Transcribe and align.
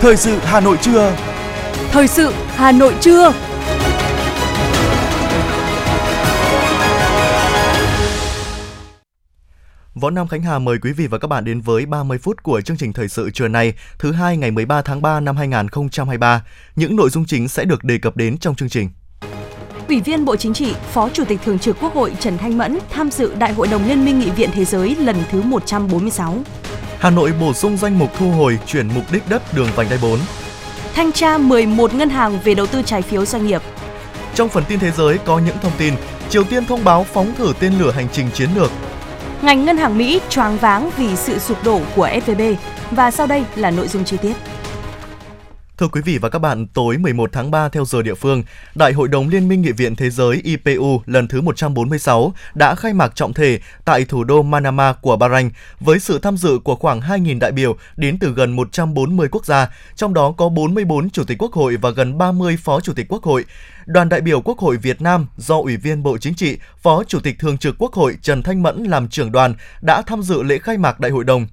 Thời 0.00 0.16
sự 0.16 0.38
Hà 0.42 0.60
Nội 0.60 0.76
trưa. 0.82 1.16
Thời 1.90 2.08
sự 2.08 2.32
Hà 2.46 2.72
Nội 2.72 2.94
trưa. 3.00 3.32
Võ 9.94 10.10
Nam 10.10 10.28
Khánh 10.28 10.42
Hà 10.42 10.58
mời 10.58 10.78
quý 10.82 10.92
vị 10.92 11.06
và 11.06 11.18
các 11.18 11.28
bạn 11.28 11.44
đến 11.44 11.60
với 11.60 11.86
30 11.86 12.18
phút 12.18 12.42
của 12.42 12.60
chương 12.60 12.76
trình 12.76 12.92
thời 12.92 13.08
sự 13.08 13.30
trưa 13.30 13.48
nay, 13.48 13.72
thứ 13.98 14.12
hai 14.12 14.36
ngày 14.36 14.50
13 14.50 14.82
tháng 14.82 15.02
3 15.02 15.20
năm 15.20 15.36
2023. 15.36 16.44
Những 16.76 16.96
nội 16.96 17.10
dung 17.10 17.24
chính 17.26 17.48
sẽ 17.48 17.64
được 17.64 17.84
đề 17.84 17.98
cập 17.98 18.16
đến 18.16 18.38
trong 18.38 18.54
chương 18.54 18.68
trình. 18.68 18.90
Ủy 19.88 20.00
viên 20.00 20.24
Bộ 20.24 20.36
Chính 20.36 20.54
trị, 20.54 20.74
Phó 20.92 21.08
Chủ 21.08 21.24
tịch 21.24 21.40
Thường 21.44 21.58
trực 21.58 21.76
Quốc 21.80 21.94
hội 21.94 22.12
Trần 22.20 22.38
Thanh 22.38 22.58
Mẫn 22.58 22.78
tham 22.90 23.10
dự 23.10 23.34
Đại 23.34 23.52
hội 23.52 23.68
đồng 23.68 23.88
Liên 23.88 24.04
minh 24.04 24.18
Nghị 24.18 24.30
viện 24.30 24.50
Thế 24.52 24.64
giới 24.64 24.96
lần 24.96 25.16
thứ 25.30 25.42
146. 25.42 26.38
Hà 27.00 27.10
Nội 27.10 27.32
bổ 27.40 27.52
sung 27.54 27.76
danh 27.76 27.98
mục 27.98 28.10
thu 28.18 28.30
hồi 28.30 28.58
chuyển 28.66 28.88
mục 28.94 29.04
đích 29.12 29.28
đất 29.28 29.42
đường 29.54 29.68
vành 29.76 29.88
đai 29.90 29.98
4. 30.02 30.18
Thanh 30.94 31.12
tra 31.12 31.38
11 31.38 31.94
ngân 31.94 32.10
hàng 32.10 32.38
về 32.44 32.54
đầu 32.54 32.66
tư 32.66 32.82
trái 32.86 33.02
phiếu 33.02 33.26
doanh 33.26 33.46
nghiệp. 33.46 33.62
Trong 34.34 34.48
phần 34.48 34.64
tin 34.68 34.78
thế 34.78 34.90
giới 34.90 35.18
có 35.18 35.38
những 35.38 35.56
thông 35.62 35.72
tin, 35.78 35.94
Triều 36.28 36.44
Tiên 36.44 36.64
thông 36.64 36.84
báo 36.84 37.04
phóng 37.04 37.34
thử 37.34 37.52
tên 37.60 37.78
lửa 37.78 37.90
hành 37.90 38.06
trình 38.12 38.26
chiến 38.34 38.48
lược. 38.56 38.70
Ngành 39.42 39.64
ngân 39.64 39.76
hàng 39.76 39.98
Mỹ 39.98 40.20
choáng 40.28 40.56
váng 40.56 40.90
vì 40.96 41.16
sự 41.16 41.38
sụp 41.38 41.64
đổ 41.64 41.80
của 41.96 42.08
SVB 42.26 42.40
và 42.90 43.10
sau 43.10 43.26
đây 43.26 43.44
là 43.56 43.70
nội 43.70 43.88
dung 43.88 44.04
chi 44.04 44.16
tiết. 44.22 44.34
Thưa 45.80 45.88
quý 45.88 46.00
vị 46.04 46.18
và 46.18 46.28
các 46.28 46.38
bạn, 46.38 46.66
tối 46.66 46.98
11 46.98 47.30
tháng 47.32 47.50
3 47.50 47.68
theo 47.68 47.84
giờ 47.84 48.02
địa 48.02 48.14
phương, 48.14 48.42
Đại 48.74 48.92
hội 48.92 49.08
đồng 49.08 49.28
Liên 49.28 49.48
minh 49.48 49.62
Nghị 49.62 49.72
viện 49.72 49.96
Thế 49.96 50.10
giới 50.10 50.40
IPU 50.44 51.02
lần 51.06 51.28
thứ 51.28 51.40
146 51.40 52.32
đã 52.54 52.74
khai 52.74 52.92
mạc 52.92 53.14
trọng 53.14 53.32
thể 53.32 53.60
tại 53.84 54.04
thủ 54.04 54.24
đô 54.24 54.42
Manama 54.42 54.92
của 54.92 55.16
Bahrain 55.16 55.50
với 55.80 55.98
sự 56.00 56.18
tham 56.18 56.36
dự 56.36 56.58
của 56.64 56.74
khoảng 56.74 57.00
2.000 57.00 57.38
đại 57.38 57.52
biểu 57.52 57.76
đến 57.96 58.18
từ 58.18 58.32
gần 58.32 58.56
140 58.56 59.28
quốc 59.30 59.46
gia, 59.46 59.68
trong 59.96 60.14
đó 60.14 60.34
có 60.36 60.48
44 60.48 61.10
chủ 61.10 61.24
tịch 61.24 61.42
quốc 61.42 61.52
hội 61.52 61.76
và 61.76 61.90
gần 61.90 62.18
30 62.18 62.56
phó 62.62 62.80
chủ 62.80 62.92
tịch 62.92 63.06
quốc 63.08 63.22
hội. 63.22 63.44
Đoàn 63.92 64.08
đại 64.08 64.20
biểu 64.20 64.40
Quốc 64.40 64.58
hội 64.58 64.76
Việt 64.76 65.02
Nam 65.02 65.26
do 65.36 65.56
Ủy 65.56 65.76
viên 65.76 66.02
Bộ 66.02 66.18
Chính 66.18 66.34
trị, 66.34 66.58
Phó 66.82 67.04
Chủ 67.04 67.20
tịch 67.20 67.38
Thường 67.38 67.58
trực 67.58 67.74
Quốc 67.78 67.92
hội 67.92 68.16
Trần 68.22 68.42
Thanh 68.42 68.62
Mẫn 68.62 68.84
làm 68.84 69.08
trưởng 69.08 69.32
đoàn 69.32 69.54
đã 69.82 70.02
tham 70.02 70.22
dự 70.22 70.42
lễ 70.42 70.58
khai 70.58 70.78
mạc 70.78 71.00
đại 71.00 71.10
hội 71.10 71.24
đồng. 71.24 71.46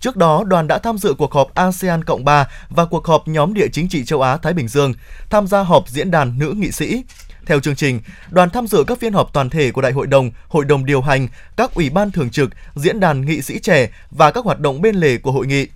Trước 0.00 0.16
đó, 0.16 0.44
đoàn 0.46 0.66
đã 0.66 0.78
tham 0.78 0.98
dự 0.98 1.14
cuộc 1.18 1.32
họp 1.32 1.54
ASEAN 1.54 2.04
Cộng 2.04 2.24
3 2.24 2.48
và 2.68 2.84
cuộc 2.84 3.06
họp 3.06 3.28
nhóm 3.28 3.54
địa 3.54 3.68
chính 3.72 3.88
trị 3.88 4.04
châu 4.04 4.22
Á-Thái 4.22 4.52
Bình 4.52 4.68
Dương, 4.68 4.94
tham 5.30 5.46
gia 5.46 5.60
họp 5.60 5.88
diễn 5.88 6.10
đàn 6.10 6.38
nữ 6.38 6.52
nghị 6.56 6.70
sĩ. 6.70 7.02
Theo 7.46 7.60
chương 7.60 7.76
trình, 7.76 8.00
đoàn 8.30 8.50
tham 8.50 8.66
dự 8.66 8.84
các 8.86 8.98
phiên 8.98 9.12
họp 9.12 9.32
toàn 9.32 9.50
thể 9.50 9.70
của 9.70 9.80
Đại 9.80 9.92
hội 9.92 10.06
đồng, 10.06 10.30
Hội 10.48 10.64
đồng 10.64 10.84
điều 10.84 11.00
hành, 11.00 11.28
các 11.56 11.74
ủy 11.74 11.90
ban 11.90 12.10
thường 12.10 12.30
trực, 12.30 12.50
diễn 12.74 13.00
đàn 13.00 13.26
nghị 13.26 13.42
sĩ 13.42 13.58
trẻ 13.58 13.90
và 14.10 14.30
các 14.30 14.44
hoạt 14.44 14.60
động 14.60 14.82
bên 14.82 14.94
lề 14.94 15.18
của 15.18 15.32
hội 15.32 15.46
nghị. 15.46 15.66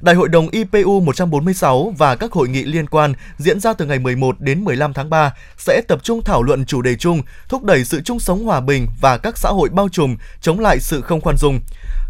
Đại 0.00 0.14
hội 0.14 0.28
đồng 0.28 0.48
IPU 0.48 1.00
146 1.00 1.94
và 1.98 2.16
các 2.16 2.32
hội 2.32 2.48
nghị 2.48 2.64
liên 2.64 2.86
quan 2.86 3.14
diễn 3.38 3.60
ra 3.60 3.72
từ 3.72 3.86
ngày 3.86 3.98
11 3.98 4.40
đến 4.40 4.64
15 4.64 4.92
tháng 4.92 5.10
3 5.10 5.34
sẽ 5.58 5.82
tập 5.88 5.98
trung 6.02 6.22
thảo 6.24 6.42
luận 6.42 6.64
chủ 6.66 6.82
đề 6.82 6.94
chung, 6.94 7.22
thúc 7.48 7.64
đẩy 7.64 7.84
sự 7.84 8.00
chung 8.00 8.20
sống 8.20 8.44
hòa 8.44 8.60
bình 8.60 8.86
và 9.00 9.18
các 9.18 9.38
xã 9.38 9.48
hội 9.48 9.68
bao 9.72 9.88
trùm, 9.88 10.16
chống 10.40 10.60
lại 10.60 10.80
sự 10.80 11.00
không 11.00 11.20
khoan 11.20 11.36
dung. 11.36 11.60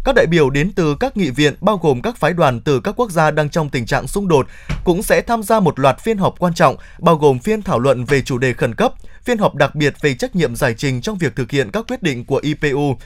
Các 0.03 0.15
đại 0.15 0.25
biểu 0.25 0.49
đến 0.49 0.71
từ 0.75 0.95
các 0.99 1.17
nghị 1.17 1.29
viện 1.29 1.53
bao 1.61 1.77
gồm 1.77 2.01
các 2.01 2.17
phái 2.17 2.33
đoàn 2.33 2.61
từ 2.61 2.79
các 2.79 2.99
quốc 2.99 3.11
gia 3.11 3.31
đang 3.31 3.49
trong 3.49 3.69
tình 3.69 3.85
trạng 3.85 4.07
xung 4.07 4.27
đột 4.27 4.47
cũng 4.83 5.03
sẽ 5.03 5.21
tham 5.21 5.43
gia 5.43 5.59
một 5.59 5.79
loạt 5.79 5.99
phiên 5.99 6.17
họp 6.17 6.39
quan 6.39 6.53
trọng 6.53 6.75
bao 6.99 7.15
gồm 7.15 7.39
phiên 7.39 7.61
thảo 7.61 7.79
luận 7.79 8.05
về 8.05 8.21
chủ 8.21 8.37
đề 8.37 8.53
khẩn 8.53 8.75
cấp, 8.75 8.93
phiên 9.23 9.37
họp 9.37 9.55
đặc 9.55 9.75
biệt 9.75 9.93
về 10.01 10.13
trách 10.13 10.35
nhiệm 10.35 10.55
giải 10.55 10.73
trình 10.77 11.01
trong 11.01 11.17
việc 11.17 11.35
thực 11.35 11.51
hiện 11.51 11.71
các 11.71 11.85
quyết 11.87 12.03
định 12.03 12.25
của 12.25 12.39
IPU, 12.43 12.97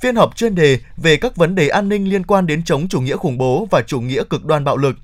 phiên 0.00 0.16
họp 0.16 0.36
chuyên 0.36 0.54
đề 0.54 0.78
về 0.96 1.16
các 1.16 1.36
vấn 1.36 1.54
đề 1.54 1.68
an 1.68 1.88
ninh 1.88 2.10
liên 2.10 2.26
quan 2.26 2.46
đến 2.46 2.62
chống 2.64 2.88
chủ 2.88 3.00
nghĩa 3.00 3.16
khủng 3.16 3.38
bố 3.38 3.68
và 3.70 3.82
chủ 3.82 4.00
nghĩa 4.00 4.22
cực 4.30 4.44
đoan 4.44 4.64
bạo 4.64 4.76
lực. 4.76 4.96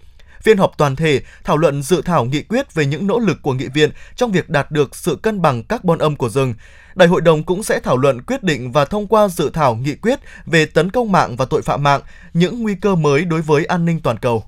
Phiên 0.43 0.59
họp 0.59 0.79
toàn 0.79 0.97
thể 0.97 1.21
thảo 1.45 1.57
luận 1.57 1.83
dự 1.83 2.03
thảo 2.03 2.25
nghị 2.25 2.43
quyết 2.43 2.75
về 2.75 2.87
những 2.87 3.07
nỗ 3.07 3.19
lực 3.19 3.43
của 3.43 3.53
nghị 3.53 3.67
viện 3.75 3.91
trong 4.17 4.33
việc 4.33 4.51
đạt 4.51 4.71
được 4.71 4.97
sự 4.97 5.17
cân 5.23 5.43
bằng 5.43 5.63
carbon 5.63 5.99
âm 5.99 6.17
của 6.17 6.29
rừng. 6.29 6.55
Đại 6.95 7.09
hội 7.09 7.21
đồng 7.21 7.45
cũng 7.45 7.63
sẽ 7.63 7.81
thảo 7.81 7.97
luận 7.97 8.23
quyết 8.23 8.43
định 8.43 8.73
và 8.73 8.85
thông 8.85 9.07
qua 9.07 9.29
dự 9.29 9.51
thảo 9.51 9.75
nghị 9.75 9.95
quyết 9.95 10.21
về 10.47 10.67
tấn 10.67 10.91
công 10.91 11.13
mạng 11.13 11.37
và 11.37 11.45
tội 11.45 11.63
phạm 11.63 11.83
mạng, 11.83 12.01
những 12.35 12.63
nguy 12.63 12.75
cơ 12.75 12.95
mới 12.95 13.25
đối 13.25 13.43
với 13.43 13.65
an 13.65 13.85
ninh 13.85 14.01
toàn 14.01 14.19
cầu. 14.19 14.45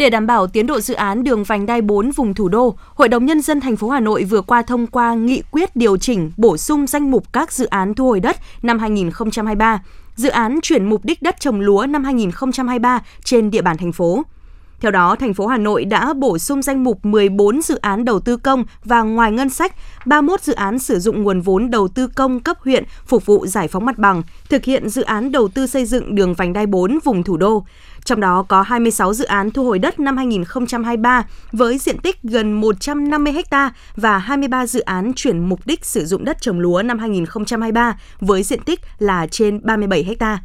Để 0.00 0.10
đảm 0.10 0.26
bảo 0.26 0.46
tiến 0.46 0.66
độ 0.66 0.80
dự 0.80 0.94
án 0.94 1.24
đường 1.24 1.44
vành 1.44 1.66
đai 1.66 1.82
4 1.82 2.10
vùng 2.10 2.34
thủ 2.34 2.48
đô, 2.48 2.74
Hội 2.94 3.08
đồng 3.08 3.26
nhân 3.26 3.40
dân 3.40 3.60
thành 3.60 3.76
phố 3.76 3.88
Hà 3.88 4.00
Nội 4.00 4.24
vừa 4.24 4.42
qua 4.42 4.62
thông 4.62 4.86
qua 4.86 5.14
nghị 5.14 5.42
quyết 5.50 5.76
điều 5.76 5.96
chỉnh 5.96 6.32
bổ 6.36 6.56
sung 6.56 6.86
danh 6.86 7.10
mục 7.10 7.32
các 7.32 7.52
dự 7.52 7.66
án 7.66 7.94
thu 7.94 8.06
hồi 8.06 8.20
đất 8.20 8.36
năm 8.62 8.78
2023, 8.78 9.82
dự 10.16 10.28
án 10.28 10.58
chuyển 10.62 10.84
mục 10.84 11.04
đích 11.04 11.22
đất 11.22 11.40
trồng 11.40 11.60
lúa 11.60 11.86
năm 11.86 12.04
2023 12.04 13.02
trên 13.24 13.50
địa 13.50 13.62
bàn 13.62 13.76
thành 13.76 13.92
phố. 13.92 14.22
Theo 14.80 14.90
đó, 14.90 15.16
thành 15.16 15.34
phố 15.34 15.46
Hà 15.46 15.56
Nội 15.56 15.84
đã 15.84 16.12
bổ 16.12 16.38
sung 16.38 16.62
danh 16.62 16.84
mục 16.84 17.04
14 17.04 17.62
dự 17.62 17.76
án 17.76 18.04
đầu 18.04 18.20
tư 18.20 18.36
công 18.36 18.64
và 18.84 19.02
ngoài 19.02 19.32
ngân 19.32 19.50
sách, 19.50 19.74
31 20.06 20.40
dự 20.40 20.52
án 20.52 20.78
sử 20.78 20.98
dụng 20.98 21.22
nguồn 21.22 21.40
vốn 21.40 21.70
đầu 21.70 21.88
tư 21.88 22.06
công 22.06 22.40
cấp 22.40 22.56
huyện 22.60 22.84
phục 23.06 23.26
vụ 23.26 23.46
giải 23.46 23.68
phóng 23.68 23.86
mặt 23.86 23.98
bằng, 23.98 24.22
thực 24.48 24.64
hiện 24.64 24.88
dự 24.88 25.02
án 25.02 25.32
đầu 25.32 25.48
tư 25.48 25.66
xây 25.66 25.84
dựng 25.84 26.14
đường 26.14 26.34
vành 26.34 26.52
đai 26.52 26.66
4 26.66 26.98
vùng 27.04 27.22
thủ 27.22 27.36
đô. 27.36 27.64
Trong 28.04 28.20
đó 28.20 28.42
có 28.48 28.62
26 28.62 29.14
dự 29.14 29.24
án 29.24 29.50
thu 29.50 29.64
hồi 29.64 29.78
đất 29.78 30.00
năm 30.00 30.16
2023 30.16 31.24
với 31.52 31.78
diện 31.78 31.98
tích 31.98 32.22
gần 32.22 32.52
150 32.52 33.34
ha 33.50 33.72
và 33.96 34.18
23 34.18 34.66
dự 34.66 34.80
án 34.80 35.12
chuyển 35.16 35.48
mục 35.48 35.60
đích 35.64 35.84
sử 35.84 36.04
dụng 36.04 36.24
đất 36.24 36.40
trồng 36.40 36.60
lúa 36.60 36.82
năm 36.82 36.98
2023 36.98 37.98
với 38.20 38.42
diện 38.42 38.60
tích 38.60 38.80
là 38.98 39.26
trên 39.26 39.60
37 39.62 40.16
ha. 40.20 40.38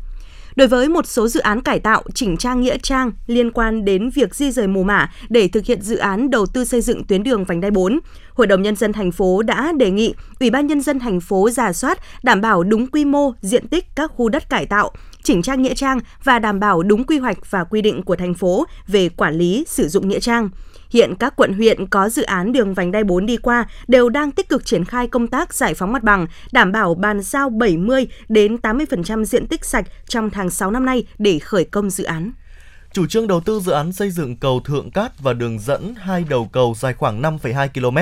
Đối 0.56 0.68
với 0.68 0.90
một 0.90 1.08
số 1.08 1.28
dự 1.28 1.40
án 1.40 1.62
cải 1.62 1.80
tạo, 1.80 2.04
chỉnh 2.14 2.38
trang 2.38 2.62
nghĩa 2.62 2.78
trang 2.78 3.12
liên 3.28 3.52
quan 3.52 3.86
đến 3.86 4.10
việc 4.10 4.36
di 4.36 4.52
rời 4.52 4.68
mồ 4.68 4.84
mả 4.84 5.12
để 5.30 5.48
thực 5.48 5.66
hiện 5.66 5.82
dự 5.82 5.98
án 5.98 6.30
đầu 6.30 6.46
tư 6.46 6.66
xây 6.66 6.82
dựng 6.82 7.04
tuyến 7.04 7.24
đường 7.24 7.44
vành 7.44 7.62
đai 7.62 7.72
4, 7.72 8.00
Hội 8.34 8.48
đồng 8.48 8.62
nhân 8.62 8.76
dân 8.76 8.94
thành 8.94 9.12
phố 9.12 9.42
đã 9.42 9.72
đề 9.78 9.92
nghị 9.92 10.14
Ủy 10.40 10.50
ban 10.50 10.68
nhân 10.68 10.82
dân 10.82 11.00
thành 11.00 11.20
phố 11.20 11.50
giả 11.50 11.74
soát 11.74 12.00
đảm 12.24 12.42
bảo 12.42 12.64
đúng 12.64 12.88
quy 12.88 13.06
mô, 13.06 13.32
diện 13.42 13.68
tích 13.68 13.86
các 13.96 14.12
khu 14.16 14.30
đất 14.30 14.50
cải 14.50 14.66
tạo, 14.66 14.92
chỉnh 15.26 15.42
trang 15.42 15.62
nghĩa 15.62 15.74
trang 15.74 16.00
và 16.24 16.40
đảm 16.40 16.60
bảo 16.60 16.84
đúng 16.84 17.04
quy 17.04 17.18
hoạch 17.18 17.52
và 17.52 17.64
quy 17.64 17.82
định 17.82 18.04
của 18.04 18.16
thành 18.16 18.34
phố 18.34 18.66
về 18.88 19.10
quản 19.10 19.34
lý 19.34 19.66
sử 19.68 19.88
dụng 19.88 20.08
nghĩa 20.08 20.20
trang. 20.20 20.50
Hiện 20.90 21.16
các 21.20 21.36
quận 21.36 21.54
huyện 21.54 21.88
có 21.88 22.10
dự 22.10 22.24
án 22.24 22.52
đường 22.52 22.74
vành 22.74 22.92
đai 22.92 23.04
4 23.04 23.26
đi 23.26 23.38
qua 23.38 23.68
đều 23.88 24.10
đang 24.10 24.32
tích 24.32 24.50
cực 24.50 24.66
triển 24.66 24.86
khai 24.86 25.08
công 25.08 25.28
tác 25.28 25.54
giải 25.54 25.74
phóng 25.74 25.94
mặt 25.94 26.04
bằng, 26.04 26.28
đảm 26.52 26.72
bảo 26.72 26.96
bàn 26.96 27.22
giao 27.22 27.50
70 27.50 28.08
đến 28.30 28.56
80% 28.56 29.24
diện 29.24 29.48
tích 29.48 29.66
sạch 29.66 29.86
trong 30.08 30.30
tháng 30.30 30.50
6 30.50 30.72
năm 30.72 30.86
nay 30.86 31.06
để 31.18 31.40
khởi 31.40 31.64
công 31.64 31.90
dự 31.90 32.04
án. 32.04 32.32
Chủ 32.94 33.08
trương 33.08 33.28
đầu 33.28 33.42
tư 33.42 33.60
dự 33.60 33.72
án 33.72 33.94
xây 33.94 34.12
dựng 34.12 34.36
cầu 34.36 34.60
Thượng 34.60 34.92
Cát 34.92 35.20
và 35.20 35.34
đường 35.34 35.60
dẫn 35.60 35.96
hai 35.98 36.26
đầu 36.30 36.50
cầu 36.52 36.76
dài 36.80 36.94
khoảng 36.94 37.22
5,2 37.22 37.68
km 37.74 37.98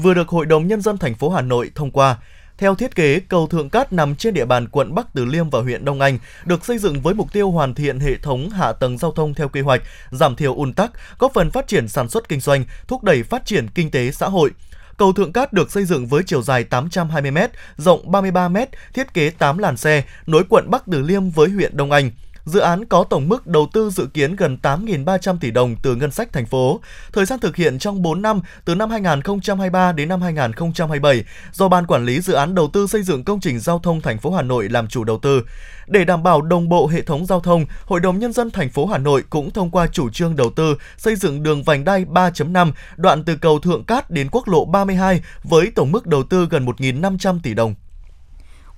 vừa 0.00 0.14
được 0.14 0.28
Hội 0.28 0.46
đồng 0.46 0.68
nhân 0.68 0.80
dân 0.80 0.98
thành 0.98 1.14
phố 1.14 1.30
Hà 1.30 1.42
Nội 1.42 1.70
thông 1.74 1.90
qua. 1.90 2.16
Theo 2.58 2.74
thiết 2.74 2.94
kế, 2.94 3.20
cầu 3.20 3.46
Thượng 3.46 3.70
Cát 3.70 3.92
nằm 3.92 4.14
trên 4.14 4.34
địa 4.34 4.44
bàn 4.44 4.68
quận 4.68 4.94
Bắc 4.94 5.06
Từ 5.14 5.24
Liêm 5.24 5.50
và 5.50 5.60
huyện 5.60 5.84
Đông 5.84 6.00
Anh, 6.00 6.18
được 6.44 6.64
xây 6.64 6.78
dựng 6.78 7.00
với 7.00 7.14
mục 7.14 7.32
tiêu 7.32 7.50
hoàn 7.50 7.74
thiện 7.74 8.00
hệ 8.00 8.16
thống 8.16 8.50
hạ 8.50 8.72
tầng 8.72 8.98
giao 8.98 9.12
thông 9.12 9.34
theo 9.34 9.48
quy 9.48 9.60
hoạch, 9.60 9.82
giảm 10.10 10.36
thiểu 10.36 10.54
ùn 10.54 10.72
tắc, 10.72 10.90
góp 11.18 11.32
phần 11.34 11.50
phát 11.50 11.68
triển 11.68 11.88
sản 11.88 12.08
xuất 12.08 12.28
kinh 12.28 12.40
doanh, 12.40 12.64
thúc 12.88 13.02
đẩy 13.04 13.22
phát 13.22 13.46
triển 13.46 13.68
kinh 13.74 13.90
tế 13.90 14.10
xã 14.10 14.26
hội. 14.26 14.50
Cầu 14.96 15.12
Thượng 15.12 15.32
Cát 15.32 15.52
được 15.52 15.70
xây 15.70 15.84
dựng 15.84 16.06
với 16.06 16.22
chiều 16.26 16.42
dài 16.42 16.64
820m, 16.70 17.48
rộng 17.76 18.12
33m, 18.12 18.66
thiết 18.94 19.14
kế 19.14 19.30
8 19.30 19.58
làn 19.58 19.76
xe, 19.76 20.02
nối 20.26 20.42
quận 20.48 20.70
Bắc 20.70 20.82
Từ 20.92 21.02
Liêm 21.02 21.30
với 21.30 21.48
huyện 21.48 21.76
Đông 21.76 21.90
Anh. 21.90 22.10
Dự 22.48 22.60
án 22.60 22.84
có 22.84 23.04
tổng 23.04 23.28
mức 23.28 23.46
đầu 23.46 23.68
tư 23.72 23.90
dự 23.90 24.06
kiến 24.14 24.36
gần 24.36 24.58
8.300 24.62 25.36
tỷ 25.40 25.50
đồng 25.50 25.76
từ 25.82 25.94
ngân 25.94 26.10
sách 26.10 26.32
thành 26.32 26.46
phố. 26.46 26.80
Thời 27.12 27.24
gian 27.24 27.40
thực 27.40 27.56
hiện 27.56 27.78
trong 27.78 28.02
4 28.02 28.22
năm, 28.22 28.40
từ 28.64 28.74
năm 28.74 28.90
2023 28.90 29.92
đến 29.92 30.08
năm 30.08 30.22
2027, 30.22 31.24
do 31.52 31.68
Ban 31.68 31.86
Quản 31.86 32.04
lý 32.04 32.20
Dự 32.20 32.32
án 32.32 32.54
Đầu 32.54 32.68
tư 32.72 32.86
xây 32.86 33.02
dựng 33.02 33.24
công 33.24 33.40
trình 33.40 33.58
giao 33.58 33.78
thông 33.78 34.00
thành 34.00 34.18
phố 34.18 34.32
Hà 34.32 34.42
Nội 34.42 34.68
làm 34.68 34.88
chủ 34.88 35.04
đầu 35.04 35.18
tư. 35.18 35.42
Để 35.86 36.04
đảm 36.04 36.22
bảo 36.22 36.42
đồng 36.42 36.68
bộ 36.68 36.86
hệ 36.86 37.02
thống 37.02 37.26
giao 37.26 37.40
thông, 37.40 37.66
Hội 37.84 38.00
đồng 38.00 38.18
Nhân 38.18 38.32
dân 38.32 38.50
thành 38.50 38.70
phố 38.70 38.86
Hà 38.86 38.98
Nội 38.98 39.24
cũng 39.30 39.50
thông 39.50 39.70
qua 39.70 39.86
chủ 39.86 40.10
trương 40.10 40.36
đầu 40.36 40.50
tư 40.56 40.76
xây 40.96 41.16
dựng 41.16 41.42
đường 41.42 41.62
vành 41.62 41.84
đai 41.84 42.04
3.5 42.04 42.72
đoạn 42.96 43.24
từ 43.24 43.36
cầu 43.36 43.58
Thượng 43.58 43.84
Cát 43.84 44.10
đến 44.10 44.28
quốc 44.30 44.48
lộ 44.48 44.64
32 44.64 45.22
với 45.42 45.72
tổng 45.74 45.92
mức 45.92 46.06
đầu 46.06 46.22
tư 46.22 46.46
gần 46.50 46.66
1.500 46.66 47.38
tỷ 47.42 47.54
đồng. 47.54 47.74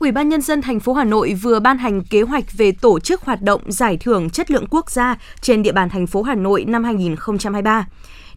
Ủy 0.00 0.12
ban 0.12 0.28
nhân 0.28 0.40
dân 0.42 0.62
thành 0.62 0.80
phố 0.80 0.92
Hà 0.92 1.04
Nội 1.04 1.34
vừa 1.34 1.60
ban 1.60 1.78
hành 1.78 2.04
kế 2.04 2.22
hoạch 2.22 2.44
về 2.52 2.72
tổ 2.72 3.00
chức 3.00 3.22
hoạt 3.22 3.42
động 3.42 3.60
giải 3.72 3.96
thưởng 3.96 4.30
chất 4.30 4.50
lượng 4.50 4.66
quốc 4.70 4.90
gia 4.90 5.16
trên 5.40 5.62
địa 5.62 5.72
bàn 5.72 5.88
thành 5.88 6.06
phố 6.06 6.22
Hà 6.22 6.34
Nội 6.34 6.64
năm 6.64 6.84
2023. 6.84 7.86